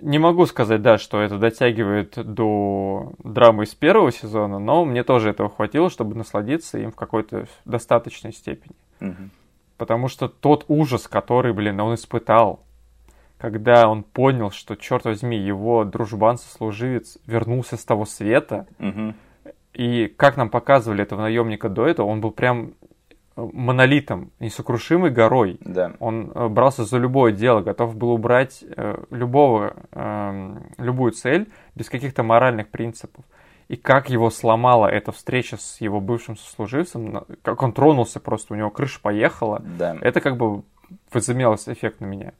Не 0.00 0.18
могу 0.18 0.46
сказать, 0.46 0.82
да, 0.82 0.98
что 0.98 1.20
это 1.20 1.38
дотягивает 1.38 2.14
до 2.16 3.12
драмы 3.22 3.64
из 3.64 3.74
первого 3.74 4.10
сезона, 4.10 4.58
но 4.58 4.84
мне 4.84 5.04
тоже 5.04 5.30
этого 5.30 5.48
хватило, 5.48 5.88
чтобы 5.88 6.16
насладиться 6.16 6.78
им 6.78 6.90
в 6.90 6.96
какой-то 6.96 7.46
достаточной 7.64 8.32
степени. 8.32 8.74
Мгм. 8.98 9.30
Потому 9.76 10.08
что 10.08 10.28
тот 10.28 10.64
ужас, 10.68 11.06
который, 11.06 11.52
блин, 11.52 11.80
он 11.80 11.94
испытал, 11.94 12.60
когда 13.38 13.88
он 13.88 14.02
понял, 14.02 14.50
что, 14.50 14.74
черт 14.74 15.04
возьми, 15.04 15.36
его 15.36 15.84
дружбан-сослуживец 15.84 17.18
вернулся 17.26 17.76
с 17.76 17.84
того 17.84 18.04
света, 18.04 18.66
Мгм. 18.78 19.14
и 19.74 20.06
как 20.08 20.36
нам 20.36 20.50
показывали 20.50 21.02
этого 21.02 21.20
наемника 21.20 21.68
до 21.68 21.86
этого, 21.86 22.06
он 22.06 22.20
был 22.20 22.30
прям 22.32 22.72
монолитом, 23.36 24.30
несокрушимой 24.38 25.10
горой. 25.10 25.58
Да. 25.60 25.92
Он 25.98 26.30
э, 26.34 26.48
брался 26.48 26.84
за 26.84 26.98
любое 26.98 27.32
дело, 27.32 27.60
готов 27.60 27.96
был 27.96 28.10
убрать 28.10 28.62
э, 28.76 29.02
любого, 29.10 29.74
эм, 29.92 30.70
любую 30.78 31.12
цель 31.12 31.50
без 31.74 31.88
каких-то 31.88 32.22
моральных 32.22 32.68
принципов. 32.68 33.24
И 33.68 33.76
как 33.76 34.10
его 34.10 34.30
сломала 34.30 34.86
эта 34.86 35.10
встреча 35.10 35.56
с 35.56 35.80
его 35.80 36.00
бывшим 36.00 36.36
сослуживцем, 36.36 37.24
как 37.42 37.62
он 37.62 37.72
тронулся 37.72 38.20
просто, 38.20 38.52
у 38.54 38.56
него 38.56 38.70
крыша 38.70 39.00
поехала, 39.00 39.62
Да. 39.78 39.96
это 40.00 40.20
как 40.20 40.36
бы 40.36 40.62
возымело 41.12 41.54
эффект 41.54 42.00
на 42.00 42.04
меня. 42.04 42.34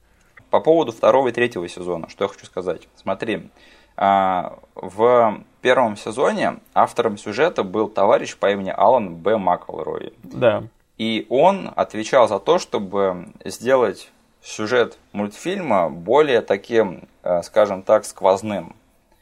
По 0.51 0.61
поводу 0.61 0.93
второго 0.93 1.29
и 1.29 1.33
третьего 1.33 1.69
сезона, 1.69 2.09
что 2.09 2.25
я 2.25 2.29
хочу 2.29 2.45
сказать. 2.47 2.89
Смотри, 2.95 3.51
а, 3.97 4.59
в 4.75 5.41
первом 5.63 5.97
сезоне 5.97 6.59
автором 6.75 7.17
сюжета 7.17 7.63
был 7.65 7.89
товарищ 7.89 8.37
по 8.37 8.51
имени 8.53 8.73
Алан 8.77 9.17
Б. 9.17 9.39
Маклрой. 9.39 10.13
Да. 10.23 10.65
И 10.99 11.27
он 11.29 11.73
отвечал 11.75 12.29
за 12.29 12.39
то, 12.39 12.59
чтобы 12.59 13.29
сделать 13.45 14.11
сюжет 14.43 14.99
мультфильма 15.13 15.89
более 15.91 16.41
таким, 16.41 17.09
э, 17.23 17.43
скажем 17.43 17.83
так, 17.83 18.05
сквозным. 18.05 18.77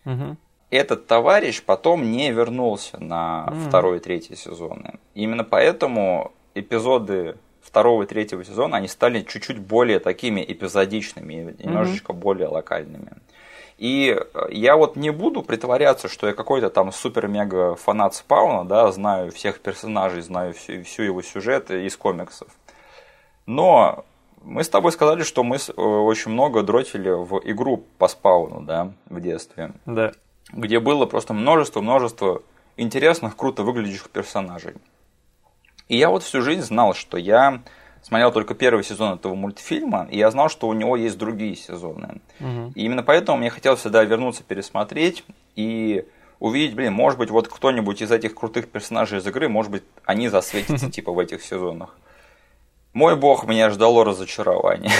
Мгм. 0.04 0.36
Этот 0.70 1.06
товарищ 1.06 1.62
потом 1.62 2.10
не 2.10 2.30
вернулся 2.32 2.98
на 2.98 3.46
Мгм. 3.50 3.68
второй 3.68 3.96
и 3.98 4.00
третий 4.00 4.36
сезоны. 4.36 4.98
Именно 5.14 5.44
поэтому 5.44 6.32
эпизоды 6.54 7.36
второго 7.62 8.02
и 8.02 8.06
третьего 8.06 8.44
сезона, 8.44 8.78
они 8.78 8.88
стали 8.88 9.22
чуть-чуть 9.22 9.58
более 9.58 9.98
такими 10.00 10.44
эпизодичными, 10.46 11.54
немножечко 11.62 12.12
более 12.12 12.48
локальными. 12.48 13.12
И 13.78 14.16
э, 14.16 14.46
я 14.50 14.76
вот 14.76 14.96
не 14.96 15.10
буду 15.10 15.42
притворяться, 15.42 16.08
что 16.08 16.26
я 16.26 16.34
какой-то 16.34 16.70
там 16.70 16.92
супер-мега 16.92 17.74
фанат 17.76 18.14
Спауна, 18.14 18.64
да, 18.64 18.90
знаю 18.92 19.32
всех 19.32 19.60
персонажей, 19.60 20.22
знаю 20.22 20.54
всю, 20.54 20.82
всю 20.84 21.02
его 21.02 21.22
сюжет 21.22 21.70
из 21.70 21.96
комиксов. 21.96 22.48
Но 23.46 24.04
мы 24.42 24.62
с 24.64 24.68
тобой 24.68 24.92
сказали, 24.92 25.22
что 25.22 25.42
мы 25.42 25.56
э, 25.56 25.80
очень 25.80 26.30
много 26.30 26.62
дротили 26.62 27.10
в 27.10 27.40
игру 27.44 27.84
по 27.98 28.08
Спауну, 28.08 28.60
да, 28.60 28.92
в 29.08 29.20
детстве 29.20 29.72
Да. 29.86 30.12
где 30.52 30.80
было 30.80 31.06
просто 31.06 31.32
множество-множество 31.34 32.42
интересных, 32.76 33.36
круто 33.36 33.62
выглядящих 33.62 34.10
персонажей. 34.10 34.74
И 35.88 35.96
я 35.96 36.08
вот 36.08 36.22
всю 36.22 36.40
жизнь 36.42 36.62
знал, 36.62 36.94
что 36.94 37.18
я 37.18 37.62
смотрел 38.02 38.32
только 38.32 38.54
первый 38.54 38.84
сезон 38.84 39.14
этого 39.14 39.34
мультфильма, 39.34 40.06
и 40.10 40.18
я 40.18 40.30
знал, 40.30 40.48
что 40.48 40.68
у 40.68 40.72
него 40.72 40.96
есть 40.96 41.18
другие 41.18 41.56
сезоны. 41.56 42.20
Мгм. 42.40 42.72
И 42.74 42.84
именно 42.84 43.02
поэтому 43.02 43.38
мне 43.38 43.50
хотелось 43.50 43.80
всегда 43.80 44.04
вернуться, 44.04 44.42
пересмотреть 44.42 45.24
и 45.56 46.04
увидеть, 46.38 46.74
блин, 46.74 46.92
может 46.92 47.18
быть, 47.18 47.30
вот 47.30 47.48
кто-нибудь 47.48 48.02
из 48.02 48.10
этих 48.10 48.34
крутых 48.34 48.68
персонажей 48.68 49.20
из 49.20 49.26
игры, 49.26 49.48
может 49.48 49.70
быть, 49.70 49.84
они 50.04 50.28
засветятся 50.28 50.90
типа 50.90 51.12
в 51.12 51.18
этих 51.18 51.42
сезонах. 51.42 51.96
Мой 52.94 53.16
бог, 53.16 53.46
меня 53.46 53.70
ждало 53.70 54.04
разочарование. 54.04 54.90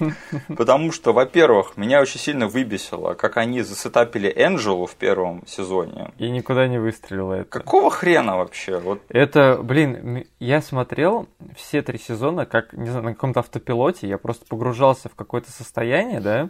Потому 0.56 0.90
что, 0.90 1.12
во-первых, 1.12 1.76
меня 1.76 2.00
очень 2.00 2.18
сильно 2.18 2.48
выбесило, 2.48 3.12
как 3.12 3.36
они 3.36 3.60
засетапили 3.60 4.32
Энджелу 4.34 4.86
в 4.86 4.94
первом 4.94 5.46
сезоне. 5.46 6.12
И 6.16 6.30
никуда 6.30 6.66
не 6.66 6.78
выстрелило 6.78 7.34
это. 7.34 7.50
Какого 7.50 7.90
хрена 7.90 8.38
вообще? 8.38 8.78
Вот 8.78 9.02
Это, 9.10 9.60
блин, 9.62 10.24
я 10.38 10.62
смотрел 10.62 11.28
все 11.54 11.82
три 11.82 11.98
сезона, 11.98 12.46
как, 12.46 12.72
не 12.72 12.88
знаю, 12.88 13.04
на 13.04 13.14
каком-то 13.14 13.40
автопилоте, 13.40 14.08
я 14.08 14.16
просто 14.16 14.46
погружался 14.46 15.10
в 15.10 15.14
какое-то 15.14 15.50
состояние, 15.50 16.20
да, 16.20 16.48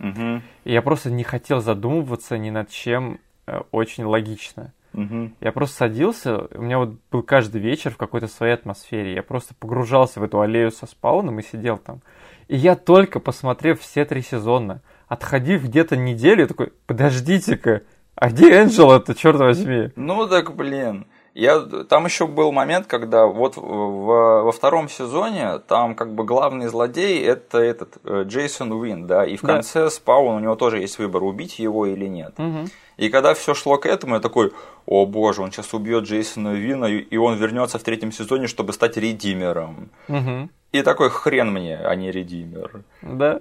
и 0.64 0.72
я 0.72 0.82
просто 0.82 1.10
не 1.10 1.24
хотел 1.24 1.60
задумываться 1.60 2.38
ни 2.38 2.50
над 2.50 2.70
чем 2.70 3.18
э, 3.46 3.60
очень 3.72 4.04
логично. 4.04 4.72
Я 5.40 5.52
просто 5.52 5.76
садился, 5.76 6.48
у 6.54 6.60
меня 6.62 6.78
вот 6.78 6.90
был 7.10 7.22
каждый 7.22 7.60
вечер 7.60 7.90
в 7.92 7.96
какой-то 7.96 8.26
своей 8.28 8.54
атмосфере, 8.54 9.14
я 9.14 9.22
просто 9.22 9.54
погружался 9.58 10.20
в 10.20 10.22
эту 10.22 10.40
аллею 10.40 10.70
со 10.70 10.86
спауном 10.86 11.38
и 11.38 11.42
сидел 11.42 11.78
там. 11.78 12.00
И 12.48 12.56
я 12.56 12.76
только 12.76 13.18
посмотрев 13.20 13.80
все 13.80 14.04
три 14.04 14.20
сезона, 14.22 14.82
отходив 15.08 15.64
где-то 15.64 15.96
неделю, 15.96 16.46
такой, 16.46 16.72
подождите-ка, 16.86 17.82
а 18.14 18.28
где 18.30 18.52
Энджела-то, 18.60 19.14
черт 19.14 19.38
возьми? 19.38 19.90
Ну 19.96 20.26
так, 20.28 20.54
блин. 20.54 21.06
Я, 21.34 21.60
там 21.88 22.04
еще 22.04 22.26
был 22.26 22.52
момент, 22.52 22.86
когда 22.86 23.24
вот 23.24 23.56
в- 23.56 23.60
в- 23.62 24.42
во 24.44 24.52
втором 24.52 24.90
сезоне 24.90 25.60
там 25.66 25.94
как 25.94 26.14
бы 26.14 26.24
главный 26.24 26.66
злодей 26.66 27.24
это 27.24 27.56
этот 27.56 27.96
э, 28.04 28.24
Джейсон 28.26 28.70
Уин, 28.72 29.06
да, 29.06 29.24
и 29.24 29.36
в 29.38 29.40
Да. 29.40 29.54
конце 29.54 29.88
Спаун 29.88 30.34
у 30.34 30.40
него 30.40 30.56
тоже 30.56 30.80
есть 30.80 30.98
выбор, 30.98 31.22
убить 31.24 31.58
его 31.58 31.86
или 31.86 32.04
нет. 32.04 32.34
Мгм. 32.36 32.66
И 33.02 33.08
когда 33.08 33.34
все 33.34 33.52
шло 33.52 33.78
к 33.78 33.86
этому, 33.86 34.14
я 34.14 34.20
такой, 34.20 34.52
о 34.86 35.06
боже, 35.06 35.42
он 35.42 35.50
сейчас 35.50 35.74
убьет 35.74 36.04
Джейсона 36.04 36.50
Вина, 36.54 36.86
и 36.86 37.16
он 37.16 37.36
вернется 37.36 37.78
в 37.78 37.82
третьем 37.82 38.12
сезоне, 38.12 38.46
чтобы 38.46 38.72
стать 38.72 38.96
редимером. 38.96 39.90
Мгм. 40.06 40.50
И 40.70 40.82
такой 40.82 41.10
хрен 41.10 41.50
мне, 41.50 41.78
а 41.78 41.96
не 41.96 42.12
редимер. 42.12 42.84
Да. 43.02 43.40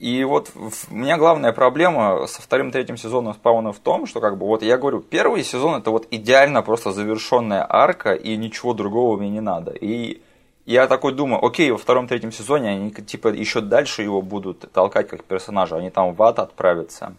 И 0.00 0.24
вот 0.24 0.50
у 0.56 0.94
меня 0.94 1.18
главная 1.18 1.52
проблема 1.52 2.26
со 2.26 2.40
вторым 2.40 2.70
и 2.70 2.72
третьим 2.72 2.96
сезоном 2.96 3.34
спауна 3.34 3.74
в 3.74 3.80
том, 3.80 4.06
что 4.06 4.20
как 4.20 4.38
бы 4.38 4.46
вот 4.46 4.62
я 4.62 4.78
говорю, 4.78 5.00
первый 5.00 5.44
сезон 5.44 5.74
это 5.74 5.90
вот 5.90 6.06
идеально 6.10 6.62
просто 6.62 6.90
завершенная 6.90 7.66
арка, 7.68 8.14
и 8.14 8.34
ничего 8.38 8.72
другого 8.72 9.18
мне 9.18 9.28
не 9.28 9.42
надо. 9.42 9.72
И 9.72 10.22
я 10.64 10.86
такой 10.86 11.12
думаю, 11.12 11.44
окей, 11.44 11.70
во 11.70 11.76
втором 11.76 12.08
третьем 12.08 12.32
сезоне 12.32 12.70
они 12.70 12.90
типа 12.90 13.28
еще 13.28 13.60
дальше 13.60 14.02
его 14.02 14.22
будут 14.22 14.72
толкать 14.72 15.08
как 15.08 15.22
персонажа, 15.24 15.76
они 15.76 15.90
там 15.90 16.14
в 16.14 16.22
ад 16.22 16.38
отправятся. 16.38 17.14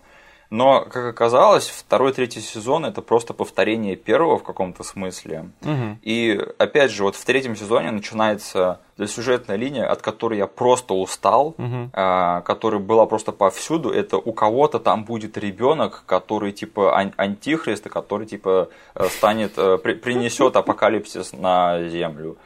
Но, 0.54 0.82
как 0.82 1.06
оказалось, 1.08 1.68
второй 1.68 2.14
третий 2.14 2.40
сезон 2.40 2.86
это 2.86 3.02
просто 3.02 3.34
повторение 3.34 3.96
первого 3.96 4.38
в 4.38 4.44
каком-то 4.44 4.84
смысле. 4.84 5.50
Мгм. 5.62 5.98
И 6.04 6.40
опять 6.60 6.92
же, 6.92 7.02
вот 7.04 7.16
в 7.16 7.26
третьем 7.26 7.56
сезоне 7.56 7.90
начинается 7.90 8.80
сюжетная 9.04 9.56
линия, 9.58 9.92
от 9.92 10.04
которой 10.04 10.38
я 10.38 10.46
просто 10.46 10.94
устал, 10.94 11.56
Мгм. 11.58 11.90
а, 11.94 12.42
которая 12.42 12.80
была 12.80 13.08
просто 13.08 13.32
повсюду. 13.32 13.90
Это 13.90 14.18
у 14.18 14.32
кого-то 14.32 14.78
там 14.78 15.06
будет 15.06 15.40
ребенок, 15.40 16.04
который 16.06 16.52
типа 16.52 16.96
ан- 17.00 17.14
антихрист, 17.18 17.90
который 17.90 18.28
типа 18.28 18.70
э, 18.94 19.08
станет, 19.08 19.54
э, 19.58 19.80
при- 19.80 19.96
принесет 19.96 20.56
апокалипсис 20.56 21.34
на 21.34 21.90
землю. 21.90 22.38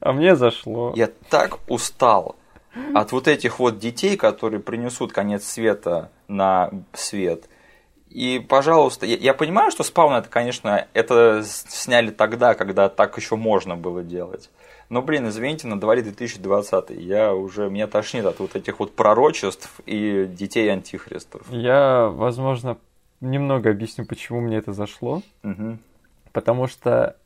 А 0.00 0.12
мне 0.12 0.36
зашло. 0.36 0.92
Я 0.96 1.08
так 1.30 1.58
устал 1.66 2.36
от 2.94 3.12
вот 3.12 3.28
этих 3.28 3.58
вот 3.58 3.78
детей, 3.78 4.16
которые 4.16 4.60
принесут 4.60 5.12
конец 5.12 5.44
света 5.44 6.10
на 6.28 6.70
свет. 6.92 7.48
И, 8.08 8.44
пожалуйста, 8.48 9.06
я, 9.06 9.16
я 9.16 9.34
понимаю, 9.34 9.70
что 9.70 9.82
спаун 9.82 10.14
это, 10.14 10.28
конечно, 10.28 10.86
это 10.94 11.42
сняли 11.44 12.10
тогда, 12.10 12.54
когда 12.54 12.88
так 12.88 13.16
еще 13.18 13.36
можно 13.36 13.76
было 13.76 14.02
делать. 14.02 14.50
Но, 14.88 15.02
блин, 15.02 15.28
извините, 15.28 15.66
на 15.66 15.78
дворе 15.78 16.02
2020 16.02 16.90
я 16.90 17.34
уже, 17.34 17.68
меня 17.68 17.86
тошнит 17.86 18.24
от 18.24 18.40
вот 18.40 18.56
этих 18.56 18.78
вот 18.80 18.96
пророчеств 18.96 19.80
и 19.84 20.24
детей 20.26 20.72
антихристов. 20.72 21.42
Я, 21.50 22.08
возможно, 22.08 22.78
немного 23.20 23.70
объясню, 23.70 24.06
почему 24.06 24.40
мне 24.40 24.56
это 24.56 24.72
зашло. 24.72 25.22
Угу. 25.42 25.78
Потому 26.32 26.66
что 26.66 27.16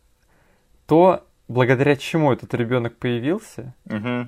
то, 0.86 1.22
благодаря 1.46 1.94
чему 1.96 2.32
этот 2.32 2.52
ребенок 2.54 2.96
появился, 2.96 3.74
угу. 3.86 4.26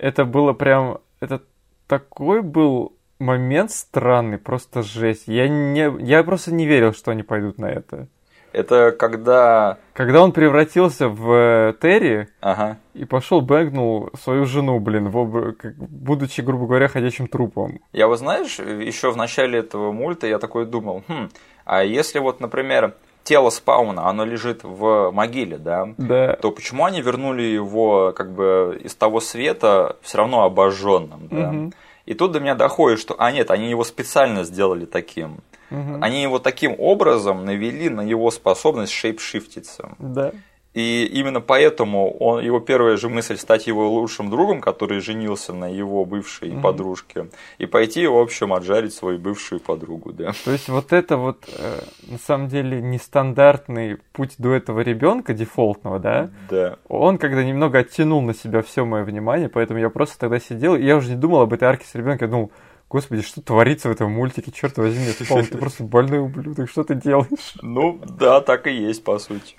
Это 0.00 0.24
было 0.24 0.52
прям, 0.52 0.98
это 1.20 1.42
такой 1.86 2.42
был 2.42 2.96
момент 3.18 3.70
странный, 3.70 4.38
просто 4.38 4.82
жесть. 4.82 5.24
Я, 5.26 5.48
не, 5.48 5.92
я 6.02 6.24
просто 6.24 6.54
не 6.54 6.66
верил, 6.66 6.94
что 6.94 7.10
они 7.10 7.22
пойдут 7.22 7.58
на 7.58 7.66
это. 7.66 8.08
Это 8.52 8.90
когда... 8.90 9.78
Когда 9.92 10.22
он 10.22 10.32
превратился 10.32 11.08
в 11.08 11.76
Терри 11.80 12.28
ага. 12.40 12.78
и 12.94 13.04
пошел 13.04 13.42
бэнгнул 13.42 14.10
свою 14.20 14.44
жену, 14.44 14.80
блин, 14.80 15.08
в 15.08 15.18
об... 15.18 15.54
будучи, 15.78 16.40
грубо 16.40 16.66
говоря, 16.66 16.88
ходячим 16.88 17.28
трупом. 17.28 17.78
Я 17.92 18.08
вот, 18.08 18.18
знаешь, 18.18 18.58
еще 18.58 19.12
в 19.12 19.16
начале 19.16 19.60
этого 19.60 19.92
мульта 19.92 20.26
я 20.26 20.38
такой 20.38 20.66
думал, 20.66 21.04
хм, 21.06 21.28
а 21.64 21.84
если 21.84 22.18
вот, 22.18 22.40
например, 22.40 22.96
тело 23.24 23.50
спауна, 23.50 24.08
оно 24.08 24.24
лежит 24.24 24.60
в 24.62 25.10
могиле, 25.12 25.58
да, 25.58 25.88
да. 25.98 26.36
то 26.36 26.50
почему 26.50 26.84
они 26.84 27.00
вернули 27.00 27.42
его 27.42 28.12
как 28.16 28.32
бы 28.32 28.80
из 28.82 28.94
того 28.94 29.20
света 29.20 29.96
все 30.02 30.18
равно 30.18 30.44
обожженным, 30.44 31.28
да? 31.30 31.50
Угу. 31.50 31.72
И 32.06 32.14
тут 32.14 32.32
до 32.32 32.40
меня 32.40 32.54
доходит, 32.54 32.98
что, 32.98 33.14
а 33.18 33.30
нет, 33.30 33.50
они 33.50 33.70
его 33.70 33.84
специально 33.84 34.44
сделали 34.44 34.84
таким. 34.84 35.38
Угу. 35.70 35.98
Они 36.00 36.22
его 36.22 36.38
таким 36.38 36.74
образом 36.78 37.44
навели 37.44 37.88
на 37.88 38.00
его 38.00 38.30
способность 38.30 38.92
шейпшифтиться. 38.92 39.90
Да. 39.98 40.32
И 40.72 41.04
именно 41.04 41.40
поэтому 41.40 42.16
он, 42.18 42.44
его 42.44 42.60
первая 42.60 42.96
же 42.96 43.08
мысль 43.08 43.36
стать 43.36 43.66
его 43.66 43.90
лучшим 43.90 44.30
другом, 44.30 44.60
который 44.60 45.00
женился 45.00 45.52
на 45.52 45.68
его 45.68 46.04
бывшей 46.04 46.50
mm 46.50 46.60
подружке, 46.60 47.26
и 47.58 47.66
пойти, 47.66 48.06
в 48.06 48.16
общем, 48.16 48.52
отжарить 48.52 48.92
свою 48.92 49.18
бывшую 49.18 49.60
подругу, 49.60 50.12
да. 50.12 50.32
То 50.44 50.52
есть 50.52 50.68
вот 50.68 50.92
это 50.92 51.16
вот 51.16 51.48
э, 51.56 51.80
на 52.06 52.18
самом 52.18 52.48
деле 52.48 52.80
нестандартный 52.80 53.96
путь 54.12 54.34
до 54.38 54.52
этого 54.52 54.80
ребенка 54.80 55.32
дефолтного, 55.32 55.98
да? 55.98 56.30
Да. 56.48 56.76
Он 56.88 57.18
когда 57.18 57.42
немного 57.42 57.78
оттянул 57.78 58.20
на 58.20 58.34
себя 58.34 58.62
все 58.62 58.84
мое 58.84 59.02
внимание, 59.02 59.48
поэтому 59.48 59.80
я 59.80 59.90
просто 59.90 60.18
тогда 60.18 60.38
сидел, 60.38 60.76
и 60.76 60.84
я 60.84 60.96
уже 60.96 61.10
не 61.10 61.16
думал 61.16 61.40
об 61.40 61.52
этой 61.52 61.64
арке 61.64 61.86
с 61.86 61.94
ребенком, 61.94 62.28
я 62.28 62.32
думал, 62.32 62.52
Господи, 62.90 63.22
что 63.22 63.40
творится 63.40 63.88
в 63.88 63.92
этом 63.92 64.10
мультике? 64.10 64.50
Черт 64.50 64.76
возьми, 64.76 65.06
ты, 65.16 65.24
ты 65.50 65.58
просто 65.58 65.84
больной 65.84 66.18
ублюдок, 66.18 66.68
что 66.68 66.82
ты 66.82 66.96
делаешь? 66.96 67.54
Ну, 67.62 68.00
да, 68.18 68.40
так 68.40 68.66
и 68.66 68.72
есть, 68.72 69.04
по 69.04 69.18
сути. 69.18 69.54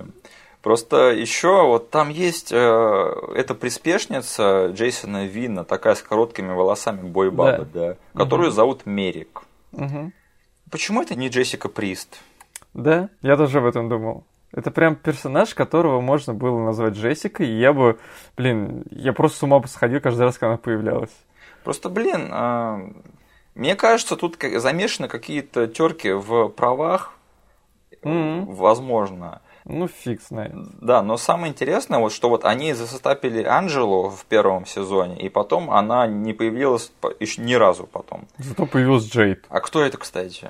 Просто 0.62 1.12
еще 1.12 1.66
вот 1.66 1.90
там 1.90 2.10
есть 2.10 2.52
э, 2.52 3.14
эта 3.36 3.56
приспешница 3.56 4.68
Джейсона 4.68 5.26
Винна, 5.26 5.64
такая 5.64 5.96
с 5.96 6.02
короткими 6.04 6.54
волосами 6.54 7.02
бойбаба, 7.02 7.66
да, 7.66 7.88
да 7.88 7.98
которую 8.14 8.50
угу. 8.50 8.56
зовут 8.56 8.86
Мерик. 8.86 9.42
Угу. 9.72 10.12
Почему 10.70 11.02
это 11.02 11.16
не 11.16 11.30
Джессика 11.30 11.68
Прист? 11.68 12.20
Да, 12.76 13.10
я 13.24 13.38
тоже 13.38 13.58
об 13.58 13.66
этом 13.66 13.90
думал. 13.90 14.24
Это 14.54 14.70
прям 14.70 14.96
персонаж, 14.96 15.56
которого 15.56 16.00
можно 16.00 16.34
было 16.34 16.64
назвать 16.64 16.94
Джессикой, 16.94 17.48
и 17.48 17.60
я 17.60 17.74
бы, 17.74 17.98
блин, 18.38 18.84
я 18.92 19.14
просто 19.14 19.40
с 19.40 19.44
ума 19.44 19.60
бы 19.60 19.68
сходил 19.68 20.00
каждый 20.00 20.24
раз, 20.24 20.38
когда 20.38 20.50
она 20.50 20.58
появлялась. 20.58 21.16
Просто, 21.64 21.90
блин, 21.90 22.30
э, 22.32 22.94
мне 23.56 23.76
кажется, 23.76 24.16
тут 24.16 24.38
замешаны 24.58 25.08
какие-то 25.08 25.68
терки 25.68 26.12
в 26.12 26.50
правах, 26.50 27.14
mm-hmm. 28.04 28.46
возможно. 28.46 29.42
Ну, 29.66 29.88
фиг 29.88 30.22
знает. 30.22 30.54
Да, 30.82 31.02
но 31.04 31.18
самое 31.18 31.52
интересное, 31.52 32.00
вот, 32.00 32.12
что 32.12 32.30
вот 32.30 32.46
они 32.46 32.74
засостапили 32.74 33.44
Анджелу 33.44 34.10
в 34.10 34.26
первом 34.26 34.66
сезоне, 34.66 35.20
и 35.20 35.30
потом 35.30 35.70
она 35.70 36.08
не 36.08 36.34
появилась 36.34 36.92
еще 37.20 37.42
ни 37.42 37.54
разу 37.54 37.86
потом. 37.86 38.28
Зато 38.38 38.66
появилась 38.66 39.08
Джейд. 39.10 39.46
А 39.50 39.60
кто 39.60 39.84
это, 39.84 39.98
кстати? 39.98 40.50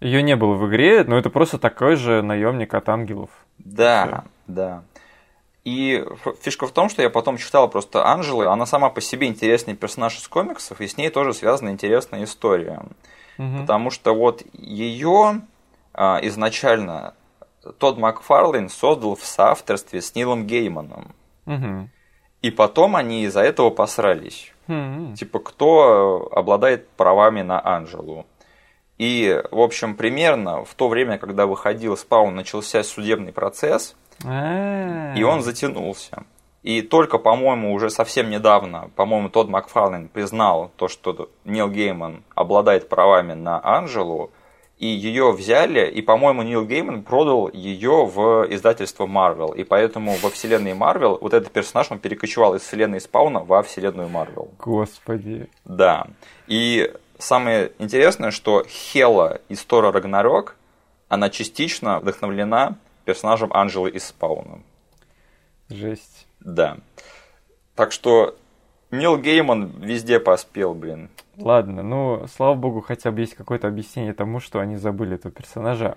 Ее 0.00 0.22
не 0.22 0.36
было 0.36 0.54
в 0.54 0.68
игре, 0.68 1.04
но 1.04 1.18
это 1.18 1.30
просто 1.30 1.58
такой 1.58 1.96
же 1.96 2.22
наемник 2.22 2.72
от 2.74 2.88
ангелов. 2.88 3.30
Да, 3.58 4.06
Все. 4.06 4.24
да. 4.46 4.82
И 5.64 6.02
фишка 6.40 6.66
в 6.66 6.72
том, 6.72 6.88
что 6.88 7.02
я 7.02 7.10
потом 7.10 7.36
читал 7.36 7.68
просто 7.68 8.06
Анжелы, 8.06 8.46
она 8.46 8.64
сама 8.64 8.88
по 8.88 9.02
себе 9.02 9.26
интересный 9.26 9.76
персонаж 9.76 10.16
из 10.16 10.26
комиксов, 10.26 10.80
и 10.80 10.86
с 10.86 10.96
ней 10.96 11.10
тоже 11.10 11.34
связана 11.34 11.68
интересная 11.68 12.24
история. 12.24 12.82
Угу. 13.36 13.60
Потому 13.60 13.90
что 13.90 14.14
вот 14.14 14.42
ее 14.54 15.42
а, 15.92 16.18
изначально 16.22 17.14
Тодд 17.78 17.98
Макфарлейн 17.98 18.68
создал 18.68 19.16
в 19.16 19.24
соавторстве 19.24 20.00
с 20.00 20.14
Нилом 20.14 20.46
Гейманом. 20.46 21.14
Угу. 21.46 21.88
И 22.42 22.50
потом 22.50 22.96
они 22.96 23.24
из-за 23.24 23.42
этого 23.42 23.70
посрались. 23.70 24.52
Угу. 24.68 25.14
Типа, 25.16 25.40
кто 25.40 26.30
обладает 26.32 26.88
правами 26.90 27.42
на 27.42 27.64
Анжелу. 27.64 28.26
И, 28.98 29.42
в 29.50 29.60
общем, 29.60 29.94
примерно 29.96 30.64
в 30.64 30.74
то 30.74 30.88
время, 30.88 31.18
когда 31.18 31.46
выходил 31.46 31.96
Спаун, 31.96 32.34
начался 32.34 32.82
судебный 32.82 33.32
процесс, 33.32 33.96
А-а-а. 34.24 35.14
и 35.16 35.22
он 35.22 35.42
затянулся. 35.42 36.24
И 36.62 36.82
только, 36.82 37.16
по-моему, 37.16 37.72
уже 37.72 37.88
совсем 37.88 38.28
недавно, 38.28 38.90
по-моему, 38.96 39.30
Тодд 39.30 39.48
Макфарлейн 39.48 40.08
признал 40.08 40.70
то, 40.76 40.88
что 40.88 41.30
Нил 41.46 41.70
Гейман 41.70 42.22
обладает 42.34 42.90
правами 42.90 43.32
на 43.32 43.64
Анжелу, 43.64 44.30
и 44.80 44.86
ее 44.86 45.30
взяли, 45.30 45.90
и, 45.90 46.00
по-моему, 46.00 46.42
Нил 46.42 46.64
Гейман 46.64 47.02
продал 47.02 47.50
ее 47.52 48.06
в 48.06 48.46
издательство 48.48 49.06
Marvel, 49.06 49.54
и 49.54 49.62
поэтому 49.62 50.16
во 50.22 50.30
вселенной 50.30 50.72
Marvel 50.72 51.18
вот 51.20 51.34
этот 51.34 51.52
персонаж, 51.52 51.90
он 51.90 51.98
перекочевал 51.98 52.54
из 52.54 52.62
вселенной 52.62 53.02
Спауна 53.02 53.40
во 53.40 53.62
вселенную 53.62 54.08
Marvel. 54.08 54.48
Господи. 54.58 55.50
Да. 55.66 56.06
И 56.46 56.90
самое 57.18 57.72
интересное, 57.78 58.30
что 58.30 58.64
Хела 58.66 59.42
из 59.50 59.62
Тора 59.66 59.92
Рагнарёк, 59.92 60.56
она 61.08 61.28
частично 61.28 62.00
вдохновлена 62.00 62.78
персонажем 63.04 63.52
Анжелы 63.52 63.90
из 63.90 64.06
Спауна. 64.06 64.62
Жесть. 65.68 66.26
Да. 66.40 66.78
Так 67.74 67.92
что 67.92 68.34
Нил 68.90 69.18
Гейман 69.18 69.72
везде 69.78 70.18
поспел, 70.18 70.74
блин. 70.74 71.10
Ладно, 71.36 71.82
ну, 71.82 72.26
слава 72.34 72.54
богу, 72.54 72.80
хотя 72.80 73.10
бы 73.10 73.20
есть 73.20 73.34
какое-то 73.34 73.68
объяснение 73.68 74.12
тому, 74.12 74.40
что 74.40 74.60
они 74.60 74.76
забыли 74.76 75.14
этого 75.14 75.32
персонажа. 75.32 75.96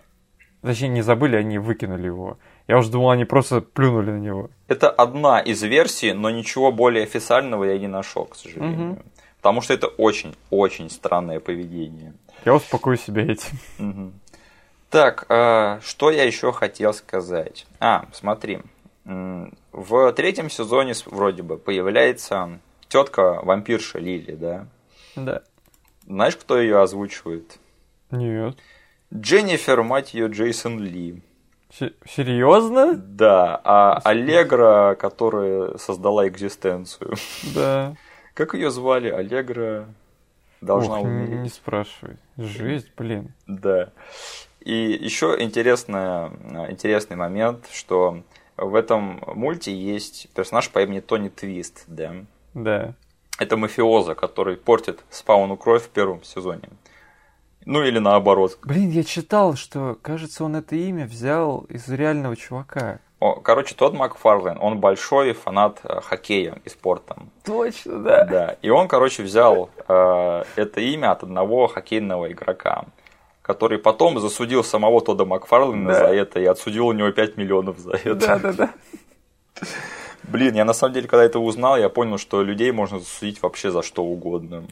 Точнее, 0.62 0.88
не 0.89 1.02
забыли, 1.02 1.36
они 1.36 1.58
выкинули 1.58 2.06
его. 2.06 2.38
Я 2.68 2.78
уже 2.78 2.89
думал, 2.89 3.10
они 3.10 3.26
просто 3.26 3.60
плюнули 3.60 4.12
на 4.12 4.20
него. 4.20 4.50
Это 4.70 4.89
одна 4.89 5.41
из 5.41 5.62
версий, 5.62 6.14
но 6.14 6.30
ничего 6.30 6.72
более 6.72 7.04
официального 7.04 7.66
я 7.66 7.78
не 7.78 7.88
нашел, 7.88 8.26
к 8.26 8.36
сожалению. 8.36 8.91
Угу. 8.91 9.00
Потому 9.38 9.62
что 9.62 9.74
это 9.74 9.88
очень-очень 9.88 10.89
странное 10.89 11.41
поведение. 11.41 12.14
Я 12.46 12.56
успокою 12.56 12.98
себя 12.98 13.24
этим. 13.24 13.58
Угу. 13.80 14.12
Так, 14.89 15.26
э, 15.28 15.80
что 15.84 16.12
я 16.12 16.24
еще 16.24 16.54
хотел 16.54 16.94
сказать? 16.94 17.66
А, 17.80 18.06
смотри. 18.14 18.60
В 19.06 20.14
третьем 20.14 20.50
сезоне 20.50 20.94
вроде 21.08 21.44
бы 21.44 21.58
появляется 21.58 22.60
тетка 22.94 23.39
вампирша 23.41 23.98
Лили, 23.98 24.36
да? 24.36 24.68
Да. 25.16 25.41
Знаешь, 26.06 26.38
кто 26.38 26.62
ее 26.62 26.80
озвучивает? 26.80 27.58
Нет. 28.12 28.56
Дженнифер, 29.12 29.82
мать 29.82 30.14
ее, 30.14 30.28
Джейсон 30.28 30.80
Ли. 30.80 31.24
Серьезно? 31.72 32.94
Да, 32.94 33.60
а 33.64 34.00
Аллегра, 34.04 34.94
которая 34.94 35.76
создала 35.78 36.28
экзистенцию. 36.28 37.16
Да. 37.56 37.96
Как 38.36 38.54
ее 38.54 38.70
звали? 38.70 39.10
Аллегра 39.10 39.88
должна 40.62 41.00
Ох, 41.00 41.06
умереть. 41.06 41.39
Не 41.39 41.50
спрашивай. 41.50 42.18
Жесть, 42.38 42.91
блин. 42.96 43.34
Да. 43.48 43.91
И 44.60 44.76
еще 44.76 45.36
интересный, 45.39 46.28
интересный 46.70 47.16
момент, 47.16 47.66
что 47.72 48.22
в 48.56 48.76
этом 48.76 49.24
мульте 49.34 49.76
есть 49.76 50.30
персонаж 50.36 50.70
по 50.70 50.84
имени 50.84 51.00
Тони 51.00 51.30
Твист, 51.30 51.86
да? 51.88 52.14
Да. 52.54 52.93
Это 53.39 53.58
мафиоза, 53.58 54.16
который 54.16 54.58
портит 54.58 55.04
спауну 55.10 55.58
кровь 55.58 55.84
в 55.84 55.89
первом 55.89 56.24
сезоне. 56.24 56.70
Ну 57.66 57.82
или 57.84 57.99
наоборот. 57.99 58.60
Блин, 58.64 58.89
я 58.89 59.04
читал, 59.04 59.56
что, 59.56 59.97
кажется, 60.01 60.43
он 60.43 60.56
это 60.56 60.76
имя 60.76 61.06
взял 61.06 61.62
из 61.70 61.88
реального 61.89 62.36
чувака. 62.36 62.99
О, 63.20 63.36
короче, 63.36 63.74
тот 63.74 63.93
Макфарлейн, 63.93 64.58
он 64.60 64.80
большой 64.80 65.32
фанат 65.32 65.80
э, 65.84 66.01
хоккея 66.01 66.60
и 66.66 66.70
спорта. 66.70 67.16
Точно, 67.45 67.99
да. 67.99 68.26
Да, 68.26 68.58
и 68.62 68.70
он, 68.70 68.89
короче, 68.89 69.24
взял 69.24 69.70
э, 69.88 70.43
это 70.58 70.82
имя 70.82 71.12
от 71.12 71.24
одного 71.24 71.68
хоккейного 71.68 72.30
игрока, 72.34 72.84
который 73.41 73.78
потом 73.78 74.20
засудил 74.20 74.62
самого 74.62 74.99
Тода 74.99 75.24
Макфарлейна 75.24 75.88
Да. 75.93 75.99
за 75.99 76.14
это 76.14 76.41
и 76.41 76.45
отсудил 76.45 76.88
у 76.88 76.91
него 76.91 77.12
5 77.12 77.38
миллионов 77.38 77.80
за 77.80 77.91
это. 77.93 78.16
Да, 78.16 78.39
да, 78.39 78.54
да. 78.54 78.74
Блин, 80.24 80.56
я 80.56 80.66
на 80.66 80.74
самом 80.74 80.94
деле, 80.94 81.08
когда 81.08 81.24
это 81.24 81.40
узнал, 81.40 81.78
я 81.78 81.90
понял, 81.90 82.18
что 82.18 82.44
людей 82.44 82.72
можно 82.72 83.00
засудить 83.00 83.42
вообще 83.42 83.72
за 83.72 83.82
что 83.82 84.04
угодно. 84.04 84.64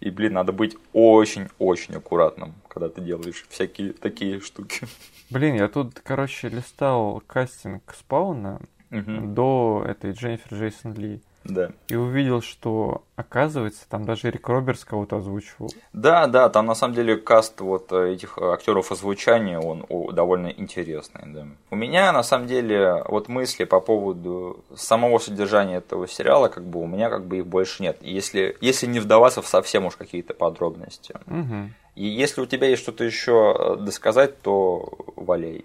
И, 0.00 0.10
блин, 0.10 0.34
надо 0.34 0.52
быть 0.52 0.76
очень-очень 0.92 1.94
аккуратным, 1.96 2.54
когда 2.68 2.88
ты 2.88 3.00
делаешь 3.00 3.46
всякие 3.48 3.92
такие 3.92 4.40
штуки. 4.40 4.86
Блин, 5.30 5.56
я 5.56 5.68
тут, 5.68 6.00
короче, 6.00 6.48
листал 6.48 7.22
кастинг 7.26 7.94
спауна 7.98 8.60
угу. 8.90 9.20
до 9.20 9.84
этой 9.86 10.12
Дженнифер 10.12 10.56
Джейсон 10.56 10.94
Ли. 10.94 11.20
Да. 11.48 11.70
И 11.88 11.96
увидел, 11.96 12.42
что, 12.42 13.02
оказывается, 13.16 13.88
там 13.88 14.04
даже 14.04 14.30
Рик 14.30 14.46
Робертс 14.48 14.84
кого-то 14.84 15.16
озвучивал. 15.16 15.70
Да, 15.92 16.26
да, 16.26 16.48
там 16.50 16.66
на 16.66 16.74
самом 16.74 16.94
деле 16.94 17.16
каст 17.16 17.60
вот 17.60 17.90
э, 17.90 18.12
этих 18.12 18.36
актеров 18.38 18.92
озвучания, 18.92 19.58
он 19.58 19.86
довольно 20.14 20.48
интересный, 20.48 21.22
да. 21.26 21.46
У 21.70 21.76
меня, 21.76 22.12
на 22.12 22.22
самом 22.22 22.46
деле, 22.46 23.02
вот 23.08 23.28
мысли 23.28 23.64
по 23.64 23.80
поводу 23.80 24.62
самого 24.76 25.18
содержания 25.18 25.78
этого 25.78 26.06
сериала, 26.06 26.48
как 26.48 26.64
бы 26.64 26.80
у 26.80 26.86
меня 26.86 27.08
как 27.08 27.26
бы 27.26 27.38
их 27.38 27.46
больше 27.46 27.82
нет. 27.82 27.96
Если, 28.02 28.56
если 28.60 28.86
не 28.86 29.00
вдаваться 29.00 29.40
в 29.40 29.46
совсем 29.46 29.86
уж 29.86 29.96
какие-то 29.96 30.34
подробности. 30.34 31.14
Угу. 31.26 31.70
И 31.96 32.06
если 32.06 32.42
у 32.42 32.46
тебя 32.46 32.68
есть 32.68 32.82
что-то 32.82 33.04
еще 33.04 33.56
э, 33.58 33.76
досказать, 33.76 34.40
то 34.42 34.88
валей. 35.16 35.64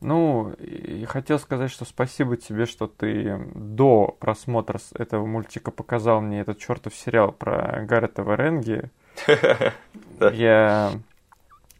Ну, 0.00 0.52
и 0.52 1.04
хотел 1.06 1.38
сказать, 1.38 1.70
что 1.70 1.84
спасибо 1.84 2.36
тебе, 2.36 2.66
что 2.66 2.86
ты 2.86 3.40
до 3.54 4.14
просмотра 4.20 4.78
этого 4.94 5.24
мультика 5.24 5.70
показал 5.70 6.20
мне 6.20 6.40
этот 6.40 6.58
чертов 6.58 6.94
сериал 6.94 7.32
про 7.32 7.84
Гаррета 7.86 8.22
Варенги. 8.22 8.90
Я... 10.32 10.92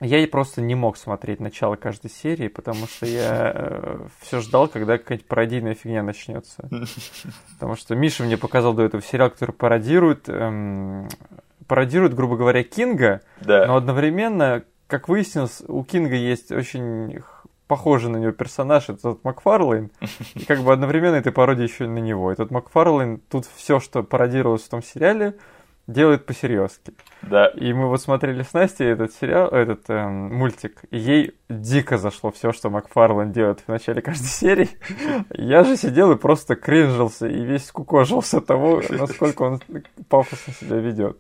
Я 0.01 0.29
просто 0.29 0.61
не 0.61 0.75
мог 0.75 0.99
смотреть 0.99 1.41
начало 1.41 1.77
каждой 1.77 2.11
серии, 2.11 2.49
потому 2.49 2.87
что 2.87 3.07
я 3.07 3.53
э, 3.55 4.09
все 4.21 4.43
ждал, 4.43 4.69
когда 4.69 4.99
какая-нибудь 4.99 5.27
пародийная 5.27 5.75
фигня 5.75 6.03
начнется. 6.03 6.69
Потому 7.55 7.77
что 7.77 7.95
Миша 7.95 8.23
мне 8.23 8.37
показал 8.37 8.75
до 8.75 8.83
этого 8.83 9.03
сериал, 9.03 9.31
который 9.31 9.53
пародирует, 9.53 10.29
эм, 10.29 11.09
пародирует, 11.67 12.13
грубо 12.13 12.37
говоря, 12.37 12.63
Кинга, 12.63 13.23
да. 13.41 13.65
но 13.67 13.77
одновременно, 13.77 14.65
как 14.87 15.09
выяснилось, 15.09 15.63
у 15.67 15.83
Кинга 15.83 16.15
есть 16.15 16.53
очень 16.53 17.23
похожий 17.67 18.11
на 18.11 18.19
него 18.19 18.33
персонаж, 18.33 18.89
это 18.89 19.03
тот 19.03 19.25
Макфарлейн, 19.25 19.91
и 20.35 20.45
как 20.45 20.61
бы 20.61 20.73
одновременно 20.73 21.17
этой 21.17 21.33
пародия 21.33 21.67
еще 21.67 21.87
на 21.87 21.99
него. 21.99 22.31
Этот 22.31 22.51
Макфарлейн 22.51 23.21
тут 23.31 23.47
все, 23.57 23.81
что 23.81 24.03
пародировалось 24.03 24.63
в 24.63 24.69
том 24.69 24.83
сериале, 24.83 25.37
делает 25.87 26.27
по-серьезки. 26.27 26.95
Да. 27.23 27.47
И 27.49 27.73
мы 27.73 27.89
вот 27.89 28.01
смотрели 28.01 28.43
с 28.43 28.53
Настей 28.53 28.87
этот 28.87 29.13
сериал, 29.13 29.49
этот 29.49 29.89
эм, 29.89 30.35
мультик, 30.35 30.83
и 30.91 30.99
ей 30.99 31.35
дико 31.49 31.97
зашло 31.97 32.31
все, 32.33 32.53
что 32.53 32.71
Макфарлейн 32.71 33.33
делает 33.33 33.61
в 33.61 33.69
начале 33.69 34.03
каждой 34.03 34.25
серии. 34.27 34.71
Я 35.31 35.65
же 35.65 35.77
сидел 35.77 36.13
и 36.13 36.17
просто 36.17 36.57
кринжился 36.57 37.29
и 37.29 37.45
весь 37.45 37.71
кукожился 37.71 38.41
того, 38.41 38.83
насколько 38.91 39.43
он 39.43 39.61
пафосно 40.09 40.53
себя 40.55 40.77
ведет. 40.77 41.19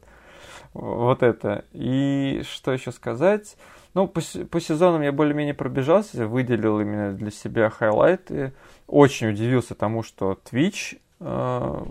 Вот 0.74 1.22
это. 1.22 1.64
И 1.72 2.42
что 2.44 2.72
еще 2.72 2.92
сказать? 2.92 3.56
Ну, 3.96 4.06
по, 4.06 4.20
по 4.50 4.60
сезонам 4.60 5.00
я 5.00 5.10
более-менее 5.10 5.54
пробежался, 5.54 6.26
выделил 6.26 6.80
именно 6.80 7.14
для 7.14 7.30
себя 7.30 7.70
хайлайты. 7.70 8.52
Очень 8.86 9.30
удивился 9.30 9.74
тому, 9.74 10.02
что 10.02 10.38
Twitch 10.52 10.98
э, 11.18 11.24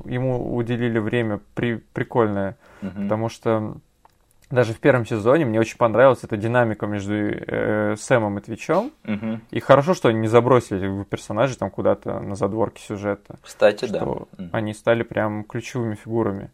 ему 0.05 0.55
уделили 0.55 0.99
время 0.99 1.39
при, 1.55 1.77
прикольное, 1.93 2.57
mm-hmm. 2.83 3.01
потому 3.01 3.29
что 3.29 3.77
даже 4.51 4.73
в 4.73 4.79
первом 4.79 5.07
сезоне 5.07 5.45
мне 5.45 5.59
очень 5.59 5.77
понравилась 5.77 6.19
эта 6.21 6.37
динамика 6.37 6.85
между 6.85 7.15
э, 7.15 7.95
Сэмом 7.97 8.37
и 8.37 8.41
Твичом. 8.41 8.91
Mm-hmm. 9.05 9.39
И 9.49 9.59
хорошо, 9.59 9.95
что 9.95 10.09
они 10.09 10.19
не 10.19 10.27
забросили 10.27 11.03
персонажей 11.05 11.57
там 11.57 11.71
куда-то 11.71 12.19
на 12.19 12.35
задворке 12.35 12.83
сюжета. 12.83 13.37
Кстати, 13.41 13.85
что 13.85 14.27
да. 14.37 14.49
Они 14.51 14.75
стали 14.75 15.01
прям 15.01 15.43
ключевыми 15.43 15.95
фигурами. 15.95 16.51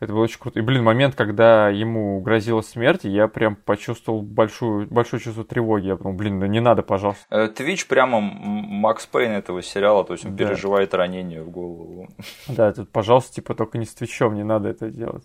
Это 0.00 0.12
было 0.12 0.22
очень 0.22 0.38
круто. 0.38 0.58
И, 0.60 0.62
блин, 0.62 0.84
момент, 0.84 1.16
когда 1.16 1.68
ему 1.68 2.20
грозила 2.20 2.60
смерть, 2.60 3.04
я 3.04 3.26
прям 3.26 3.56
почувствовал 3.56 4.22
большую, 4.22 4.86
большое 4.86 5.20
чувство 5.20 5.44
тревоги. 5.44 5.88
Я 5.88 5.96
подумал, 5.96 6.16
блин, 6.16 6.38
да 6.38 6.46
не 6.46 6.60
надо, 6.60 6.82
пожалуйста. 6.82 7.24
Э, 7.30 7.48
Твич 7.48 7.86
прямо 7.88 8.20
Макс 8.20 9.06
Пейн 9.06 9.32
этого 9.32 9.60
сериала, 9.60 10.04
то 10.04 10.12
есть 10.12 10.24
он 10.24 10.36
да. 10.36 10.44
переживает 10.44 10.94
ранение 10.94 11.42
в 11.42 11.50
голову. 11.50 12.08
Да, 12.46 12.72
тут, 12.72 12.90
пожалуйста, 12.90 13.34
типа 13.34 13.54
только 13.54 13.78
не 13.78 13.86
с 13.86 13.94
Твичом, 13.94 14.34
не 14.34 14.44
надо 14.44 14.68
это 14.68 14.88
делать. 14.88 15.24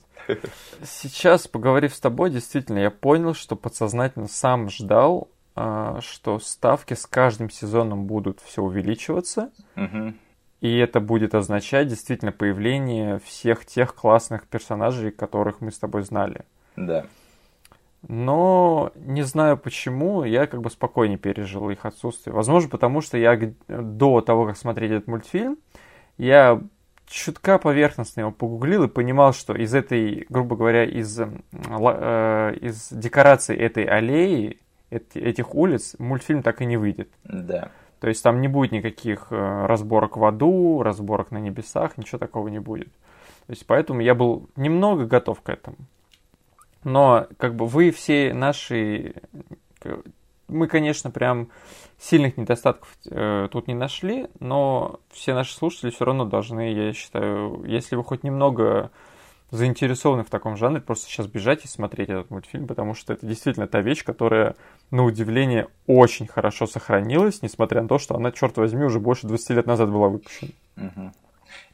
Сейчас, 0.84 1.47
поговорив 1.47 1.93
с 1.93 1.99
тобой, 1.99 2.32
действительно, 2.32 2.80
я 2.80 2.89
понял, 2.89 3.36
что 3.36 3.55
подсознательно 3.55 4.28
сам 4.28 4.69
ждал, 4.69 5.30
а, 5.55 5.99
что 6.01 6.39
ставки 6.39 6.95
с 6.95 7.05
каждым 7.05 7.49
сезоном 7.51 8.05
будут 8.05 8.39
все 8.41 8.63
увеличиваться. 8.63 9.51
Угу. 9.76 10.13
И 10.64 10.78
это 10.78 11.01
будет 11.01 11.36
означать 11.36 11.89
действительно 11.89 12.32
появление 12.32 13.20
всех 13.26 13.66
тех 13.66 13.93
классных 13.93 14.47
персонажей, 14.47 15.11
которых 15.11 15.59
мы 15.59 15.74
с 15.74 15.78
тобой 15.78 16.03
знали. 16.03 16.45
Да. 16.78 17.05
Но 18.07 18.93
не 18.95 19.24
знаю 19.24 19.57
почему, 19.57 20.24
я 20.24 20.47
как 20.47 20.61
бы 20.61 20.70
спокойнее 20.70 21.18
пережил 21.18 21.70
их 21.70 21.86
отсутствие. 21.86 22.34
Возможно, 22.34 22.70
потому 22.70 23.01
что 23.01 23.18
я 23.18 23.38
до 23.68 24.22
того, 24.22 24.45
как 24.45 24.55
смотреть 24.55 24.91
этот 24.91 25.07
мультфильм, 25.07 25.57
я 26.18 26.61
чутка 27.07 27.57
поверхностно 27.57 28.22
его 28.22 28.32
погуглил 28.32 28.86
и 28.86 28.88
понимал, 28.88 29.34
что 29.34 29.53
из 29.53 29.76
этой, 29.76 30.26
грубо 30.30 30.55
говоря, 30.55 30.86
из, 30.86 31.20
э, 31.20 32.57
из 32.61 32.88
декораций 32.89 33.57
этой 33.57 33.84
аллеи, 33.84 34.61
этих 34.89 35.55
улиц, 35.55 35.97
мультфильм 35.99 36.41
так 36.41 36.61
и 36.61 36.66
не 36.66 36.78
выйдет. 36.78 37.09
Да. 37.26 37.70
То 38.03 38.09
есть 38.09 38.21
там 38.21 38.41
не 38.41 38.49
будет 38.49 38.73
никаких 38.73 39.27
э, 39.29 39.65
разборок 39.65 40.17
в 40.17 40.25
аду, 40.25 40.83
разборок 40.83 41.31
на 41.31 41.37
небесах, 41.37 41.97
ничего 41.97 42.17
такого 42.17 42.49
не 42.49 42.59
будет. 42.59 42.89
То 43.47 43.51
есть 43.51 43.65
поэтому 43.65 44.01
я 44.01 44.13
был 44.13 44.49
немного 44.57 45.05
готов 45.05 45.39
к 45.39 45.47
этому. 45.47 45.77
Но 46.83 47.27
как 47.37 47.55
бы 47.55 47.65
вы 47.65 47.91
все 47.91 48.33
наши... 48.33 49.13
Мы, 50.49 50.67
конечно, 50.67 51.11
прям 51.11 51.47
сильных 51.97 52.35
недостатков 52.35 52.93
э, 53.09 53.47
тут 53.49 53.69
не 53.69 53.73
нашли, 53.73 54.27
но 54.41 54.99
все 55.09 55.33
наши 55.33 55.55
слушатели 55.55 55.89
все 55.89 56.03
равно 56.03 56.25
должны, 56.25 56.73
я 56.73 56.91
считаю, 56.91 57.63
если 57.63 57.95
вы 57.95 58.03
хоть 58.03 58.25
немного 58.25 58.91
заинтересованы 59.53 60.23
в 60.23 60.31
таком 60.31 60.57
жанре, 60.57 60.81
просто 60.81 61.05
сейчас 61.05 61.27
бежать 61.27 61.63
и 61.63 61.67
смотреть 61.67 62.09
этот 62.09 62.31
мультфильм, 62.31 62.65
потому 62.65 62.95
что 62.95 63.13
это 63.13 63.25
действительно 63.27 63.67
та 63.67 63.81
вещь, 63.81 64.03
которая, 64.03 64.55
на 64.89 65.03
удивление, 65.03 65.67
очень 65.85 66.25
хорошо 66.25 66.65
сохранилась, 66.65 67.43
несмотря 67.43 67.83
на 67.83 67.87
то, 67.87 67.99
что 67.99 68.15
она, 68.15 68.31
черт 68.31 68.57
возьми, 68.57 68.83
уже 68.83 68.99
больше 68.99 69.27
20 69.27 69.49
лет 69.51 69.67
назад 69.67 69.91
была 69.91 70.09
выпущена. 70.09 70.51
Угу. 70.77 71.11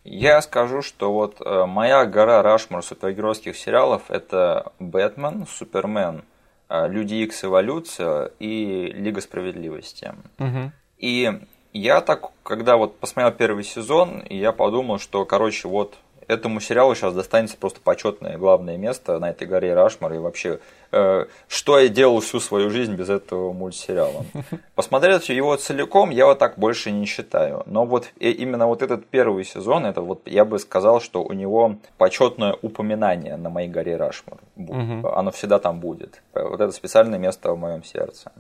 Я 0.04 0.42
скажу, 0.42 0.82
что 0.82 1.14
вот 1.14 1.40
э, 1.40 1.66
моя 1.66 2.06
гора 2.06 2.42
Рашмар 2.42 2.84
супергеройских 2.84 3.56
сериалов 3.56 4.12
это 4.12 4.74
Бэтмен, 4.80 5.48
Супермен, 5.48 6.24
э, 6.68 6.90
Люди 6.90 7.16
Икс 7.16 7.46
Эволюция 7.46 8.32
и 8.40 8.92
Лига 8.94 9.22
Справедливости. 9.22 10.14
Угу. 10.38 10.72
И 10.98 11.32
я 11.72 12.02
так, 12.02 12.32
когда 12.44 12.76
вот 12.76 13.00
посмотрел 13.00 13.32
первый 13.32 13.64
сезон, 13.64 14.22
я 14.30 14.52
подумал, 14.52 15.00
что, 15.00 15.24
короче, 15.24 15.70
вот 15.70 15.98
этому 16.30 16.62
сериалу 16.62 16.96
сейчас 16.96 17.14
достанется 17.14 17.58
просто 17.58 17.82
почетное 17.82 18.38
главное 18.38 18.78
место 18.78 19.18
на 19.20 19.32
этой 19.32 19.48
горе 19.48 19.74
Рашмар. 19.74 20.14
И 20.14 20.18
вообще, 20.20 20.60
э, 20.92 21.26
что 21.48 21.80
я 21.80 21.90
делал 21.90 22.20
всю 22.20 22.40
свою 22.40 22.70
жизнь 22.70 22.94
без 22.94 23.10
этого 23.10 23.52
мультсериала. 23.52 24.26
Посмотреть 24.76 25.30
его 25.30 25.56
целиком 25.56 26.12
я 26.12 26.28
вот 26.28 26.38
так 26.38 26.58
больше 26.58 26.92
не 26.92 27.06
считаю. 27.06 27.64
Но 27.66 27.86
вот 27.86 28.12
именно 28.20 28.68
вот 28.68 28.84
этот 28.84 29.08
первый 29.08 29.44
сезон, 29.44 29.86
это 29.86 30.02
вот 30.02 30.22
я 30.28 30.46
бы 30.46 30.60
сказал, 30.60 31.02
что 31.02 31.24
у 31.24 31.34
него 31.34 31.78
почетное 31.98 32.56
упоминание 32.62 33.36
на 33.36 33.50
моей 33.50 33.68
горе 33.68 33.98
Рашмар. 33.98 34.38
Оно 34.56 35.32
всегда 35.32 35.58
там 35.58 35.80
будет. 35.80 36.22
Вот 36.34 36.62
это 36.62 36.72
специальное 36.72 37.18
место 37.18 37.52
в 37.52 37.58
моем 37.58 37.84
сердце. 37.84 38.32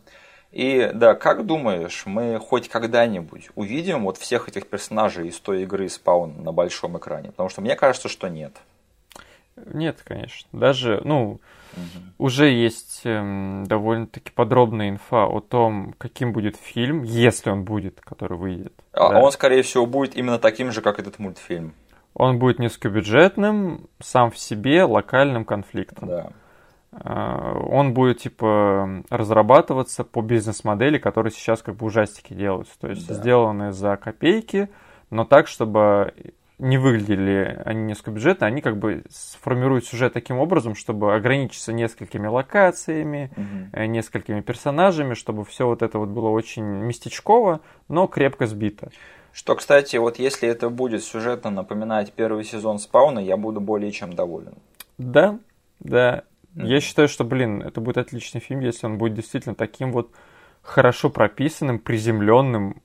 И 0.52 0.90
да, 0.94 1.14
как 1.14 1.46
думаешь, 1.46 2.04
мы 2.06 2.40
хоть 2.40 2.70
когда-нибудь 2.70 3.50
увидим 3.56 4.06
вот 4.06 4.18
всех 4.18 4.50
этих 4.50 4.68
персонажей 4.68 5.28
из 5.28 5.40
той 5.40 5.64
игры 5.64 5.86
Spawn 5.86 6.42
на 6.42 6.52
большом 6.52 6.98
экране? 6.98 7.30
Потому 7.30 7.50
что 7.50 7.62
мне 7.62 7.76
кажется, 7.76 8.10
что 8.10 8.28
нет. 8.30 8.54
Нет, 9.74 10.02
конечно. 10.04 10.48
Даже, 10.52 11.02
ну, 11.04 11.40
угу. 11.74 11.82
уже 12.18 12.50
есть 12.50 13.02
эм, 13.04 13.66
довольно-таки 13.68 14.32
подробная 14.32 14.90
инфа 14.90 15.26
о 15.26 15.40
том, 15.42 15.94
каким 15.98 16.32
будет 16.32 16.56
фильм, 16.56 17.04
если 17.04 17.50
он 17.50 17.64
будет, 17.64 18.00
который 18.02 18.38
выйдет. 18.38 18.74
А 18.94 19.10
да. 19.10 19.20
он, 19.20 19.32
скорее 19.32 19.62
всего, 19.62 19.86
будет 19.86 20.16
именно 20.16 20.40
таким 20.40 20.72
же, 20.72 20.82
как 20.82 21.00
этот 21.00 21.20
мультфильм. 21.20 21.74
Он 22.16 22.40
будет 22.40 22.60
низкобюджетным, 22.60 23.88
сам 24.00 24.32
в 24.32 24.38
себе 24.38 24.84
локальным 24.84 25.46
конфликтом. 25.46 26.08
Да. 26.08 26.32
Э, 26.92 27.58
он 27.70 27.94
будет 27.94 28.20
типа 28.20 29.04
разрабатываться 29.10 30.04
по 30.04 30.22
бизнес-модели, 30.22 30.98
которые 30.98 31.32
сейчас 31.32 31.62
как 31.62 31.76
бы 31.76 31.86
ужастики 31.86 32.34
делаются. 32.34 32.74
То 32.80 32.90
есть 32.90 33.08
да. 33.08 33.14
сделаны 33.14 33.72
за 33.72 33.98
копейки, 33.98 34.70
но 35.10 35.26
так, 35.26 35.48
чтобы 35.48 36.14
не 36.60 36.78
выглядели 36.78 37.62
они 37.64 37.84
низкобюджетно, 37.84 38.46
они 38.46 38.62
как 38.62 38.78
бы 38.78 39.04
сформируют 39.10 39.86
сюжет 39.86 40.14
таким 40.14 40.40
образом, 40.40 40.76
чтобы 40.76 41.16
ограничиться 41.16 41.72
несколькими 41.72 42.28
локациями, 42.28 43.32
угу. 43.36 43.84
несколькими 43.86 44.42
персонажами, 44.42 45.14
чтобы 45.14 45.46
все 45.46 45.66
вот 45.66 45.82
это 45.82 45.98
вот 46.00 46.10
было 46.10 46.30
очень 46.30 46.64
местечково, 46.64 47.62
но 47.88 48.08
крепко 48.08 48.46
сбито. 48.46 48.92
Что, 49.32 49.56
кстати, 49.56 49.96
вот 49.96 50.20
если 50.20 50.50
это 50.50 50.70
будет 50.70 51.04
сюжетно 51.04 51.50
напоминать 51.50 52.12
первый 52.12 52.44
сезон 52.44 52.78
Спауна, 52.78 53.20
я 53.20 53.38
буду 53.38 53.62
более 53.62 53.92
чем 53.92 54.14
доволен. 54.14 54.56
Да, 54.98 55.40
да. 55.80 56.24
Я 56.56 56.82
считаю, 56.82 57.08
что, 57.08 57.24
блин, 57.24 57.62
это 57.62 57.80
будет 57.80 57.98
отличный 57.98 58.42
фильм, 58.42 58.62
если 58.62 58.86
он 58.86 58.98
будет 58.98 59.14
действительно 59.14 59.56
таким 59.56 59.92
вот 59.92 60.12
хорошо 60.62 61.10
прописанным, 61.10 61.80
приземленным, 61.80 62.82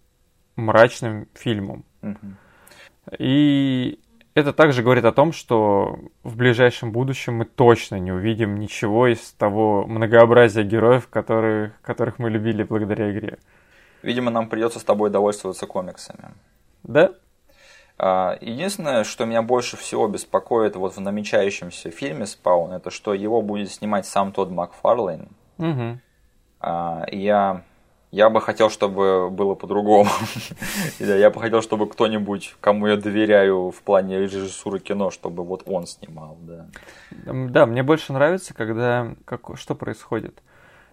мрачным 0.56 1.28
фильмом. 1.34 1.84
И 3.18 3.98
это 4.34 4.52
также 4.52 4.82
говорит 4.82 5.04
о 5.04 5.12
том, 5.12 5.32
что 5.32 5.98
в 6.22 6.36
ближайшем 6.36 6.92
будущем 6.92 7.34
мы 7.36 7.44
точно 7.44 8.00
не 8.00 8.12
увидим 8.12 8.58
ничего 8.58 9.06
из 9.06 9.32
того 9.32 9.86
многообразия 9.86 10.64
героев, 10.64 11.08
которых, 11.08 11.80
которых 11.82 12.18
мы 12.18 12.30
любили 12.30 12.62
благодаря 12.62 13.10
игре. 13.12 13.38
Видимо, 14.02 14.30
нам 14.30 14.48
придется 14.48 14.80
с 14.80 14.84
тобой 14.84 15.10
довольствоваться 15.10 15.66
комиксами. 15.66 16.34
Да? 16.82 17.14
А, 17.98 18.36
единственное, 18.40 19.04
что 19.04 19.24
меня 19.24 19.42
больше 19.42 19.76
всего 19.76 20.08
беспокоит 20.08 20.76
вот 20.76 20.96
в 20.96 21.00
намечающемся 21.00 21.90
фильме 21.90 22.26
«Спаун», 22.26 22.72
это 22.72 22.90
что 22.90 23.14
его 23.14 23.40
будет 23.42 23.70
снимать 23.70 24.06
сам 24.06 24.32
Тодд 24.32 24.50
Макфарлейн. 24.50 25.28
Угу. 25.58 26.00
Я 27.12 27.62
я 28.14 28.30
бы 28.30 28.40
хотел, 28.40 28.70
чтобы 28.70 29.28
было 29.28 29.56
по-другому. 29.56 30.08
я 31.00 31.30
бы 31.30 31.40
хотел, 31.40 31.62
чтобы 31.62 31.88
кто-нибудь, 31.88 32.54
кому 32.60 32.86
я 32.86 32.96
доверяю 32.96 33.72
в 33.72 33.82
плане 33.82 34.20
режиссуры 34.20 34.78
кино, 34.78 35.10
чтобы 35.10 35.42
вот 35.42 35.64
он 35.66 35.88
снимал, 35.88 36.38
да. 36.42 36.66
Да, 37.10 37.66
мне 37.66 37.82
больше 37.82 38.12
нравится, 38.12 38.54
когда 38.54 39.16
как, 39.24 39.56
что 39.56 39.74
происходит. 39.74 40.44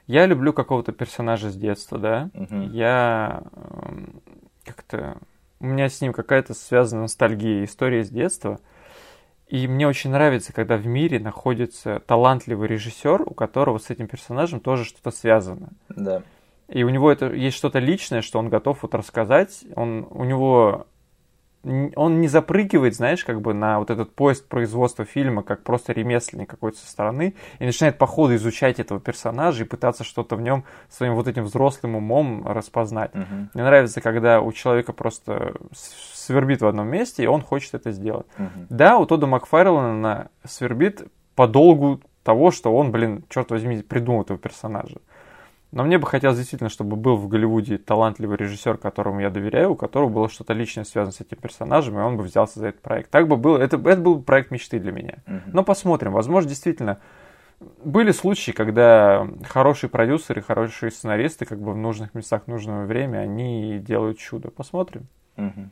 Я 0.08 0.26
люблю 0.26 0.52
какого-то 0.52 0.94
персонажа 0.94 1.52
с 1.52 1.56
детства, 1.56 2.00
да. 2.00 2.30
Я 2.50 3.44
эм, 3.54 4.24
как-то 4.66 5.18
у 5.62 5.66
меня 5.68 5.90
с 5.90 6.02
ним 6.02 6.12
какая-то 6.12 6.54
связана 6.54 7.04
ностальгия, 7.04 7.64
история 7.64 8.04
с 8.04 8.10
детства. 8.10 8.60
И 9.48 9.68
мне 9.68 9.88
очень 9.88 10.10
нравится, 10.10 10.54
когда 10.54 10.78
в 10.78 10.88
мире 10.88 11.20
находится 11.20 12.00
талантливый 12.00 12.68
режиссер, 12.68 13.22
у 13.22 13.34
которого 13.34 13.78
с 13.78 13.90
этим 13.90 14.08
персонажем 14.08 14.60
тоже 14.60 14.86
что-то 14.86 15.12
связано. 15.12 15.70
Да. 15.90 16.24
И 16.68 16.84
у 16.84 16.90
него 16.90 17.12
это 17.12 17.32
есть 17.32 17.58
что-то 17.58 17.80
личное, 17.80 18.22
что 18.22 18.40
он 18.40 18.50
готов 18.50 18.82
вот 18.82 18.96
рассказать. 18.96 19.64
Он, 19.76 20.08
у 20.10 20.24
него 20.24 20.88
он 21.64 22.22
не 22.22 22.28
запрыгивает, 22.28 22.96
знаешь, 22.96 23.24
как 23.24 23.42
бы 23.42 23.54
на 23.54 23.80
вот 23.80 23.92
этот 23.92 24.14
поезд 24.16 24.48
производства 24.48 25.06
фильма, 25.06 25.44
как 25.44 25.64
просто 25.64 25.94
ремесленник 25.94 26.50
какой-то 26.50 26.78
со 26.78 26.88
стороны, 26.88 27.36
и 27.60 27.66
начинает 27.66 27.98
по 27.98 28.08
ходу 28.08 28.36
изучать 28.36 28.80
этого 28.80 29.00
персонажа 29.00 29.64
и 29.64 29.68
пытаться 29.68 30.04
что-то 30.04 30.36
в 30.36 30.42
нем 30.42 30.64
своим 30.90 31.16
вот 31.16 31.28
этим 31.28 31.44
взрослым 31.44 31.96
умом 31.96 32.48
распознать. 32.48 33.12
Uh-huh. 33.12 33.48
Мне 33.54 33.64
нравится, 33.64 34.02
когда 34.02 34.42
у 34.42 34.52
человека 34.52 34.92
просто 34.94 35.54
свербит 35.72 36.62
в 36.62 36.68
одном 36.68 36.88
месте, 36.88 37.24
и 37.24 37.28
он 37.28 37.42
хочет 37.42 37.76
это 37.76 37.92
сделать. 37.92 38.26
Uh-huh. 38.38 38.66
Да, 38.70 38.98
у 38.98 39.06
Тодда 39.06 39.28
Макфарлана 39.28 40.30
свербит 40.44 41.04
по 41.36 41.48
долгу 41.48 42.02
того, 42.24 42.52
что 42.52 42.76
он, 42.76 42.92
блин, 42.92 43.24
черт 43.30 43.52
возьми, 43.52 43.82
придумал 43.82 44.22
этого 44.22 44.40
персонажа. 44.40 44.98
Но 45.72 45.84
мне 45.84 45.98
бы 45.98 46.06
хотелось 46.06 46.38
действительно, 46.38 46.70
чтобы 46.70 46.98
был 46.98 47.16
в 47.16 47.28
Голливуде 47.30 47.78
талантливый 47.78 48.38
режиссер, 48.38 48.78
которому 48.78 49.22
я 49.22 49.30
доверяю, 49.30 49.72
у 49.72 49.76
которого 49.76 50.10
было 50.10 50.30
что-то 50.30 50.54
личное 50.54 50.84
связано 50.84 51.14
с 51.14 51.22
этим 51.22 51.38
персонажем, 51.38 51.98
и 51.98 52.02
он 52.02 52.18
бы 52.18 52.24
взялся 52.24 52.60
за 52.60 52.68
этот 52.68 52.82
проект. 52.82 53.10
Так 53.10 53.28
бы 53.28 53.38
было, 53.38 53.58
это, 53.58 53.78
это 53.78 54.02
был 54.02 54.22
проект 54.22 54.52
мечты 54.52 54.80
для 54.80 54.92
меня. 54.92 55.20
Uh-huh. 55.26 55.42
Но 55.54 55.64
посмотрим. 55.64 56.12
Возможно, 56.12 56.50
действительно, 56.50 57.00
были 57.84 58.12
случаи, 58.12 58.52
когда 58.52 59.26
хорошие 59.48 59.90
продюсеры, 59.90 60.42
хорошие 60.42 60.92
сценаристы, 60.92 61.46
как 61.46 61.60
бы 61.60 61.72
в 61.72 61.78
нужных 61.78 62.14
местах, 62.16 62.44
в 62.46 62.48
нужное 62.48 62.86
время, 62.86 63.20
они 63.20 63.80
делают 63.80 64.18
чудо. 64.18 64.52
Посмотрим. 64.52 65.08
Uh-huh. 65.38 65.70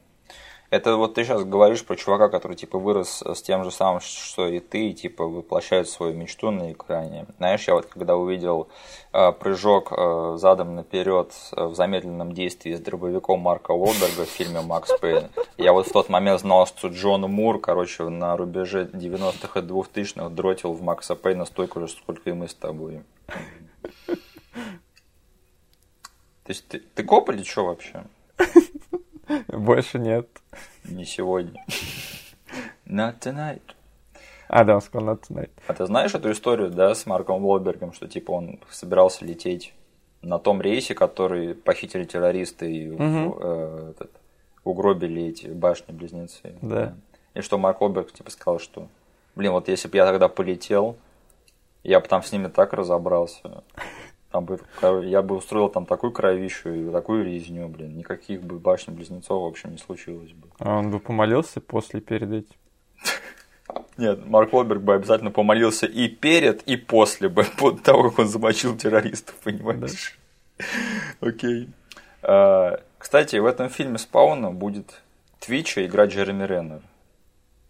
Это 0.69 0.97
вот 0.97 1.15
ты 1.15 1.23
сейчас 1.23 1.43
говоришь 1.43 1.83
про 1.83 1.95
чувака, 1.95 2.29
который 2.29 2.55
типа 2.55 2.77
вырос 2.77 3.23
с 3.25 3.41
тем 3.41 3.63
же 3.63 3.71
самым, 3.71 4.01
что 4.01 4.47
и 4.47 4.59
ты, 4.59 4.89
и, 4.89 4.93
типа 4.93 5.25
воплощает 5.25 5.89
свою 5.89 6.13
мечту 6.13 6.51
на 6.51 6.71
экране. 6.71 7.25
Знаешь, 7.37 7.67
я 7.67 7.73
вот 7.73 7.87
когда 7.87 8.15
увидел 8.15 8.67
э, 9.11 9.31
прыжок 9.31 9.91
э, 9.91 10.35
задом 10.37 10.75
наперед 10.75 11.33
э, 11.53 11.65
в 11.65 11.73
замедленном 11.73 12.33
действии 12.33 12.75
с 12.75 12.79
дробовиком 12.79 13.39
Марка 13.39 13.71
Уолберга 13.71 14.25
в 14.25 14.29
фильме 14.29 14.61
Макс 14.61 14.91
Пейн, 14.99 15.29
я 15.57 15.73
вот 15.73 15.87
в 15.87 15.91
тот 15.91 16.07
момент 16.07 16.41
знал, 16.41 16.67
что 16.67 16.89
Джон 16.89 17.21
Мур, 17.21 17.59
короче, 17.59 18.03
на 18.03 18.37
рубеже 18.37 18.87
90-х 18.93 19.59
и 19.59 19.63
2000-х 19.63 20.29
дротил 20.29 20.73
в 20.73 20.83
Макса 20.83 21.15
Пейна 21.15 21.45
столько 21.45 21.79
же, 21.79 21.87
сколько 21.87 22.29
и 22.29 22.33
мы 22.33 22.47
с 22.47 22.53
тобой. 22.53 23.01
То 24.05 24.15
есть 26.49 26.67
ты, 26.67 26.79
ты 26.79 27.03
коп 27.03 27.31
или 27.31 27.41
что 27.41 27.65
вообще? 27.65 28.03
Больше 29.47 29.99
нет. 29.99 30.27
Не 30.85 31.05
сегодня. 31.05 31.65
Not 32.85 33.19
tonight. 33.19 33.61
А, 34.47 34.63
да, 34.63 34.75
он 34.75 34.81
сказал 34.81 35.15
not 35.15 35.21
tonight. 35.29 35.51
А 35.67 35.73
ты 35.73 35.85
знаешь 35.85 36.13
эту 36.15 36.31
историю, 36.31 36.71
да, 36.71 36.95
с 36.95 37.05
Марком 37.05 37.45
Уолбергом, 37.45 37.93
что 37.93 38.07
типа 38.07 38.31
он 38.31 38.59
собирался 38.71 39.23
лететь 39.25 39.73
на 40.21 40.39
том 40.39 40.61
рейсе, 40.61 40.95
который 40.95 41.53
похитили 41.53 42.03
террористы 42.03 42.71
и 42.71 42.89
угу. 42.89 43.37
э, 43.41 43.91
этот, 43.91 44.11
угробили 44.63 45.23
эти 45.23 45.47
башни-близнецы. 45.47 46.55
Да. 46.61 46.95
И 47.35 47.41
что 47.41 47.57
Марк 47.57 47.81
Уолберг 47.81 48.11
типа 48.11 48.31
сказал, 48.31 48.59
что, 48.59 48.87
блин, 49.35 49.51
вот 49.51 49.67
если 49.69 49.87
бы 49.87 49.97
я 49.97 50.05
тогда 50.05 50.27
полетел, 50.27 50.97
я 51.83 51.99
бы 51.99 52.07
там 52.07 52.23
с 52.23 52.31
ними 52.31 52.47
так 52.47 52.73
разобрался. 52.73 53.63
Там 54.31 54.45
бы, 54.45 54.59
я 55.05 55.21
бы 55.23 55.35
устроил 55.35 55.69
там 55.69 55.85
такую 55.85 56.11
кровищу 56.11 56.69
и 56.69 56.91
такую 56.91 57.25
резню, 57.25 57.67
блин. 57.67 57.97
Никаких 57.97 58.43
бы 58.43 58.59
башен 58.59 58.93
близнецов, 58.93 59.41
в 59.41 59.45
общем, 59.45 59.71
не 59.71 59.77
случилось 59.77 60.31
бы. 60.33 60.47
А 60.59 60.77
он 60.77 60.91
бы 60.91 60.99
помолился 60.99 61.61
после, 61.61 61.99
перед 61.99 62.31
этим? 62.31 62.55
Нет, 63.97 64.25
Марк 64.25 64.53
Уолберг 64.53 64.81
бы 64.81 64.93
обязательно 64.93 65.31
помолился 65.31 65.85
и 65.85 66.07
перед, 66.07 66.61
и 66.63 66.77
после 66.77 67.27
бы, 67.27 67.43
после 67.57 67.79
того, 67.79 68.09
как 68.09 68.19
он 68.19 68.27
замочил 68.27 68.77
террористов, 68.77 69.35
понимаешь? 69.43 70.17
Окей. 71.21 71.69
А, 72.21 72.79
кстати, 72.97 73.37
в 73.37 73.45
этом 73.45 73.69
фильме 73.69 73.97
Спауна 73.97 74.51
будет 74.51 75.01
Твича 75.39 75.85
играть 75.85 76.11
Джереми 76.11 76.43
Реннер. 76.43 76.81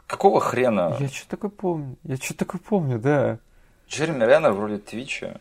Какого 0.08 0.40
хрена? 0.40 0.98
Я 1.00 1.08
что 1.08 1.30
такое 1.30 1.52
помню? 1.52 1.98
Я 2.04 2.18
что 2.18 2.36
такое 2.36 2.60
помню, 2.60 3.00
да. 3.00 3.40
Джереми 3.88 4.24
Реннер 4.24 4.52
в 4.52 4.60
роли 4.60 4.78
Твича. 4.78 5.40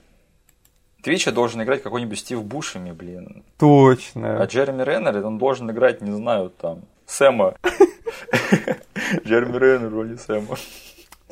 Твича 1.09 1.33
должен 1.33 1.63
играть 1.63 1.83
какой-нибудь 1.83 2.19
Стив 2.19 2.45
Бушеми, 2.45 2.93
блин. 2.93 3.43
Точно. 3.57 4.43
А 4.43 4.45
Джереми 4.45 4.83
Реннер, 4.83 5.25
он 5.25 5.39
должен 5.39 5.71
играть, 5.71 6.03
не 6.03 6.11
знаю, 6.11 6.51
там, 6.51 6.83
Сэма. 7.07 7.55
Джереми 9.25 9.57
Реннер 9.57 9.89
в 9.89 9.95
роли 9.95 10.17
Сэма. 10.17 10.57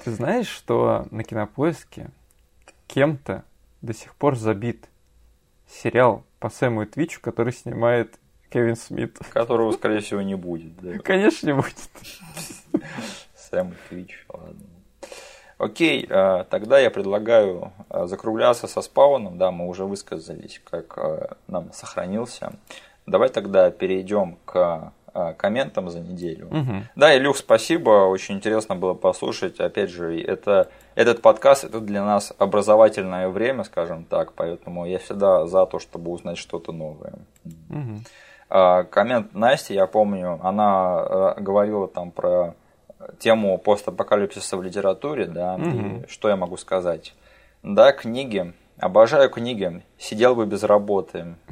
Ты 0.02 0.12
знаешь, 0.12 0.48
что 0.48 1.06
на 1.10 1.24
Кинопоиске 1.24 2.08
кем-то 2.86 3.44
до 3.82 3.92
сих 3.92 4.14
пор 4.14 4.36
забит 4.36 4.88
сериал 5.68 6.24
по 6.38 6.48
Сэму 6.48 6.84
и 6.84 6.86
Твичу, 6.86 7.20
который 7.20 7.52
снимает 7.52 8.18
Кевин 8.48 8.76
Смит. 8.76 9.18
Которого, 9.30 9.72
скорее 9.72 10.00
всего, 10.00 10.22
не 10.22 10.36
будет. 10.36 10.74
Да? 10.80 10.98
Конечно, 11.04 11.48
не 11.48 11.52
будет. 11.52 11.76
Сэм 13.36 13.72
и 13.72 13.74
Твич, 13.90 14.24
ладно. 14.30 14.75
Окей, 15.58 16.06
э, 16.08 16.44
тогда 16.50 16.78
я 16.78 16.90
предлагаю 16.90 17.72
э, 17.88 18.06
закругляться 18.06 18.66
со 18.66 18.82
спауном. 18.82 19.38
Да, 19.38 19.50
мы 19.50 19.66
уже 19.68 19.84
высказались, 19.84 20.60
как 20.70 20.98
э, 20.98 21.28
нам 21.46 21.72
сохранился. 21.72 22.52
Давай 23.06 23.30
тогда 23.30 23.70
перейдем 23.70 24.36
к 24.44 24.92
комментам 25.38 25.88
за 25.88 26.00
неделю. 26.00 26.48
Угу. 26.48 26.72
Да, 26.94 27.16
Илюх, 27.16 27.38
спасибо, 27.38 28.06
очень 28.06 28.34
интересно 28.34 28.76
было 28.76 28.92
послушать. 28.92 29.60
Опять 29.60 29.88
же, 29.88 30.20
это, 30.20 30.68
этот 30.94 31.22
подкаст 31.22 31.64
это 31.64 31.80
для 31.80 32.04
нас 32.04 32.34
образовательное 32.36 33.30
время, 33.30 33.64
скажем 33.64 34.04
так, 34.04 34.34
поэтому 34.34 34.84
я 34.84 34.98
всегда 34.98 35.46
за 35.46 35.64
то, 35.64 35.78
чтобы 35.78 36.10
узнать 36.10 36.36
что-то 36.36 36.72
новое. 36.72 37.14
Угу. 37.70 38.84
Коммент 38.90 39.32
Насти, 39.32 39.72
я 39.72 39.86
помню, 39.86 40.38
она 40.42 41.34
говорила 41.38 41.88
там 41.88 42.10
про 42.10 42.54
тему 43.18 43.58
постапокалипсиса 43.58 44.56
в 44.56 44.62
литературе, 44.62 45.26
да, 45.26 45.54
угу. 45.54 45.68
и 45.68 46.08
что 46.08 46.28
я 46.28 46.36
могу 46.36 46.56
сказать? 46.56 47.14
Да, 47.62 47.92
книги. 47.92 48.52
Обожаю 48.78 49.30
книги. 49.30 49.82
Сидел 49.98 50.34
бы 50.34 50.46
без 50.46 50.62
работы. 50.62 51.34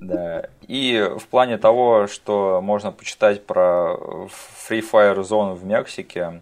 Да. 0.00 0.48
И 0.68 1.06
в 1.18 1.26
плане 1.26 1.58
того, 1.58 2.06
что 2.06 2.62
можно 2.62 2.92
почитать 2.92 3.44
про 3.44 3.94
Free 4.66 4.82
Fire 4.82 5.20
Zone 5.20 5.52
в 5.52 5.66
Мексике, 5.66 6.40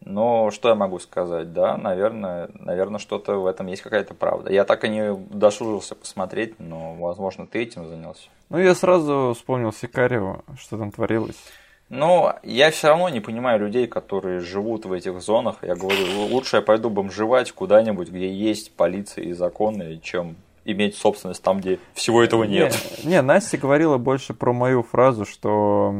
ну, 0.00 0.50
что 0.50 0.70
я 0.70 0.74
могу 0.74 0.98
сказать, 0.98 1.52
да, 1.52 1.76
наверное, 1.76 2.48
наверное, 2.54 2.98
что-то 2.98 3.34
в 3.34 3.46
этом 3.46 3.66
есть 3.66 3.82
какая-то 3.82 4.14
правда. 4.14 4.52
Я 4.52 4.64
так 4.64 4.84
и 4.84 4.88
не 4.88 5.14
дошужился 5.14 5.94
посмотреть, 5.94 6.58
но, 6.58 6.94
возможно, 6.94 7.46
ты 7.46 7.62
этим 7.62 7.86
занялся. 7.86 8.28
Ну, 8.48 8.58
я 8.58 8.74
сразу 8.74 9.34
вспомнил 9.36 9.72
Сикарио, 9.72 10.42
что 10.58 10.78
там 10.78 10.90
творилось. 10.92 11.36
Но 11.88 12.36
я 12.42 12.70
все 12.70 12.88
равно 12.88 13.08
не 13.08 13.20
понимаю 13.20 13.60
людей, 13.60 13.86
которые 13.86 14.40
живут 14.40 14.86
в 14.86 14.92
этих 14.92 15.20
зонах. 15.20 15.58
Я 15.62 15.76
говорю, 15.76 16.04
лучше 16.30 16.56
я 16.56 16.62
пойду 16.62 16.90
бомжевать 16.90 17.52
куда-нибудь, 17.52 18.08
где 18.08 18.32
есть 18.32 18.72
полиция 18.72 19.24
и 19.24 19.32
законы, 19.32 20.00
чем 20.02 20.36
иметь 20.64 20.96
собственность 20.96 21.42
там, 21.42 21.60
где 21.60 21.78
всего 21.94 22.22
этого 22.22 22.42
нет. 22.42 22.76
Не, 23.04 23.10
не, 23.10 23.22
Настя 23.22 23.56
говорила 23.56 23.98
больше 23.98 24.34
про 24.34 24.52
мою 24.52 24.82
фразу, 24.82 25.24
что... 25.24 25.94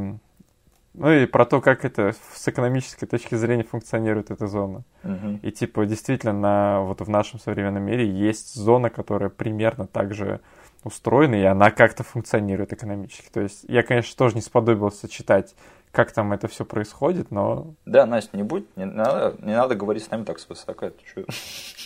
Ну 0.95 1.13
и 1.13 1.27
про 1.27 1.45
то, 1.45 1.61
как 1.61 1.85
это 1.85 2.15
с 2.35 2.49
экономической 2.49 3.05
точки 3.05 3.35
зрения 3.35 3.65
функционирует 3.65 4.31
эта 4.31 4.47
зона. 4.47 4.83
Мгм. 5.03 5.41
И 5.43 5.53
типа 5.53 5.85
действительно 5.85 6.33
на, 6.33 6.81
вот 6.81 7.03
в 7.03 7.09
нашем 7.11 7.39
современном 7.39 7.83
мире 7.83 8.09
есть 8.09 8.55
зона, 8.55 8.89
которая 8.89 9.29
примерно 9.29 9.87
так 9.87 10.15
же 10.15 10.41
устроена, 10.85 11.35
и 11.35 11.45
она 11.45 11.71
как-то 11.71 12.03
функционирует 12.03 12.73
экономически. 12.73 13.29
То 13.33 13.41
есть 13.41 13.65
я, 13.69 13.83
конечно, 13.83 14.17
тоже 14.17 14.35
не 14.35 14.41
сподобился 14.41 15.09
читать, 15.09 15.55
как 15.93 16.13
там 16.13 16.33
это 16.33 16.49
все 16.49 16.65
происходит, 16.65 17.31
но 17.31 17.75
Да, 17.87 18.07
Настя, 18.07 18.37
не 18.37 18.43
будь, 18.43 18.65
не 18.77 18.85
надо, 18.85 19.37
не 19.41 19.55
надо 19.55 19.75
говорить 19.75 20.05
с 20.05 20.11
нами 20.11 20.25
так 20.25 20.39
свысока. 20.39 20.91
ты 20.91 21.03
чё? 21.15 21.25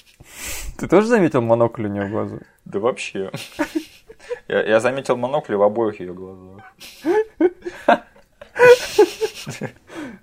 ты 0.79 0.89
тоже 0.89 1.07
заметил 1.07 1.43
монокль 1.43 1.87
у 1.87 1.89
нее 1.89 2.07
в 2.07 2.11
глазу? 2.11 2.41
Да 2.65 2.79
вообще. 2.81 3.31
Я, 4.49 4.63
я 4.63 4.81
заметил 4.81 5.17
монокли 5.17 5.55
в 5.55 5.63
обоих 5.63 6.01
ее 6.01 6.13
глазах. 6.13 6.63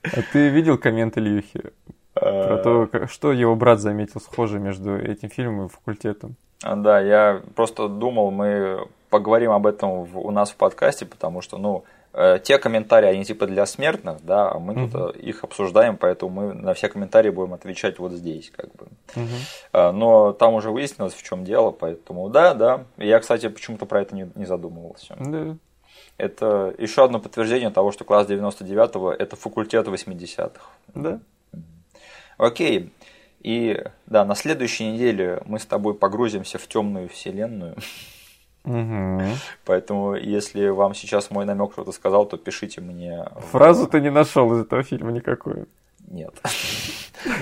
А 0.03 0.21
ты 0.31 0.49
видел 0.49 0.77
коммент 0.77 1.17
Ильюхи 1.17 1.71
про 2.19 2.55
А, 2.55 2.57
то, 2.63 2.87
как- 2.91 3.09
что 3.09 3.31
его 3.31 3.55
брат 3.55 3.79
заметил 3.79 4.19
схоже 4.21 4.59
между 4.59 4.97
этим 4.97 5.29
фильмом 5.29 5.65
и 5.65 5.69
факультетом? 5.69 6.35
А, 6.63 6.75
Да, 6.75 6.99
я 6.99 7.41
просто 7.55 7.87
думал, 7.87 8.31
мы 8.31 8.87
поговорим 9.09 9.51
об 9.51 9.65
этом 9.67 10.03
в- 10.03 10.19
у 10.19 10.31
нас 10.31 10.51
в 10.51 10.55
подкасте, 10.55 11.05
потому 11.05 11.41
что, 11.41 11.57
ну, 11.57 11.83
э, 12.13 12.39
те 12.41 12.57
комментарии, 12.57 13.07
они 13.09 13.23
типа 13.25 13.45
для 13.45 13.65
смертных, 13.67 14.17
да, 14.25 14.51
а 14.51 14.57
мы 14.59 14.73
тут 14.73 14.93
Мгм. 14.93 15.03
э, 15.09 15.19
их 15.19 15.43
обсуждаем, 15.43 15.97
поэтому 15.97 16.31
мы 16.31 16.53
на 16.53 16.73
все 16.73 16.89
комментарии 16.89 17.29
будем 17.29 17.53
отвечать 17.53 17.99
вот 17.99 18.11
здесь, 18.11 18.49
как 18.55 18.71
бы. 18.75 18.87
Мгм. 19.15 19.27
А, 19.73 19.91
Но 19.91 20.33
там 20.33 20.55
уже 20.55 20.71
выяснилось, 20.71 21.13
в 21.13 21.21
чем 21.21 21.43
дело, 21.43 21.69
поэтому 21.71 22.29
да, 22.29 22.53
да. 22.55 22.85
Я, 22.97 23.19
кстати, 23.19 23.47
почему-то 23.49 23.85
про 23.85 24.01
это 24.01 24.15
не, 24.15 24.31
не 24.35 24.45
задумывался. 24.45 25.15
Да. 25.19 25.55
Это 26.17 26.73
еще 26.79 27.03
одно 27.03 27.19
подтверждение 27.19 27.69
того, 27.69 27.91
что 27.91 28.03
класс 28.03 28.27
99-го 28.27 29.11
это 29.11 29.35
факультет 29.35 29.87
80-х. 29.87 30.65
Да. 30.95 31.19
Окей. 32.37 32.91
И 33.41 33.83
да, 34.07 34.25
на 34.25 34.35
следующей 34.35 34.91
неделе 34.91 35.41
мы 35.45 35.59
с 35.59 35.65
тобой 35.65 35.93
погрузимся 35.93 36.57
в 36.57 36.67
темную 36.67 37.07
вселенную. 37.09 37.75
Мгм. 38.63 39.21
Поэтому, 39.65 40.15
если 40.15 40.67
вам 40.67 40.93
сейчас 40.93 41.31
мой 41.31 41.45
намек 41.45 41.71
что-то 41.71 41.91
сказал, 41.93 42.25
то 42.25 42.37
пишите 42.37 42.81
мне. 42.81 43.25
в- 43.35 43.51
Фразу 43.51 43.87
ты 43.87 44.01
не 44.01 44.11
нашел 44.11 44.53
из 44.53 44.61
этого 44.65 44.83
фильма 44.83 45.11
никакую. 45.11 45.67
Нет. 46.07 46.33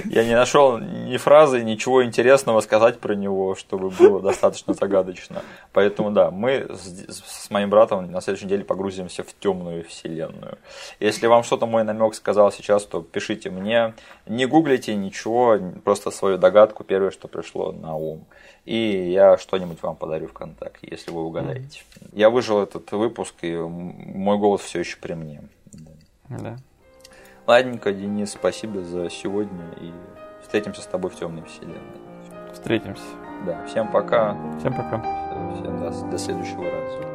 Я 0.06 0.26
не 0.26 0.34
нашел 0.34 0.80
ни 0.80 1.18
фразы, 1.18 1.64
ничего 1.64 2.04
интересного 2.04 2.62
сказать 2.62 3.00
про 3.00 3.14
него, 3.14 3.54
чтобы 3.56 3.92
было 3.92 4.22
достаточно 4.22 4.74
загадочно. 4.74 5.44
Поэтому 5.72 6.12
да, 6.12 6.32
мы 6.32 6.68
с, 6.70 7.46
с 7.46 7.50
моим 7.52 7.70
братом 7.70 8.12
на 8.12 8.22
следующей 8.22 8.46
неделе 8.46 8.64
погрузимся 8.64 9.24
в 9.24 9.38
темную 9.40 9.84
вселенную. 9.84 10.58
Если 11.00 11.28
вам 11.28 11.44
что-то 11.44 11.68
мой 11.68 11.84
намек 11.84 12.16
сказал 12.16 12.52
сейчас, 12.52 12.86
то 12.86 13.02
пишите 13.02 13.52
мне. 13.52 13.94
Не 14.26 14.46
гуглите 14.46 14.96
ничего, 14.96 15.60
просто 15.84 16.10
свою 16.10 16.38
догадку, 16.38 16.84
первое, 16.84 17.12
что 17.12 17.28
пришло 17.28 17.72
на 17.72 17.96
ум. 17.96 18.26
И 18.66 19.12
я 19.12 19.38
что-нибудь 19.38 19.84
вам 19.84 19.96
подарю 19.96 20.28
ВКонтакте, 20.28 20.88
если 20.90 21.12
вы 21.12 21.24
угадаете. 21.24 21.82
Я 22.14 22.32
выжил 22.32 22.64
этот 22.64 22.92
выпуск, 22.94 23.36
и 23.42 23.56
мой 23.56 24.40
голос 24.40 24.62
все 24.62 24.80
еще 24.80 24.98
при 24.98 25.14
мне. 25.14 25.44
Да. 26.30 26.58
Ладненько, 27.48 27.94
Денис, 27.94 28.32
спасибо 28.32 28.82
за 28.82 29.10
сегодня 29.10 29.66
и 29.80 29.92
встретимся 30.42 30.82
с 30.82 30.88
тобой 30.88 31.12
в 31.12 31.16
темной 31.16 31.44
вселенной. 31.44 31.78
Встретимся. 32.52 33.04
Да, 33.46 33.64
всем 33.68 33.92
пока, 33.92 34.36
Всем 34.60 34.74
пока. 34.74 35.00
всем 35.54 35.80
до, 35.80 36.12
до 36.12 36.18
следующего 36.18 36.64
раза. 36.64 37.15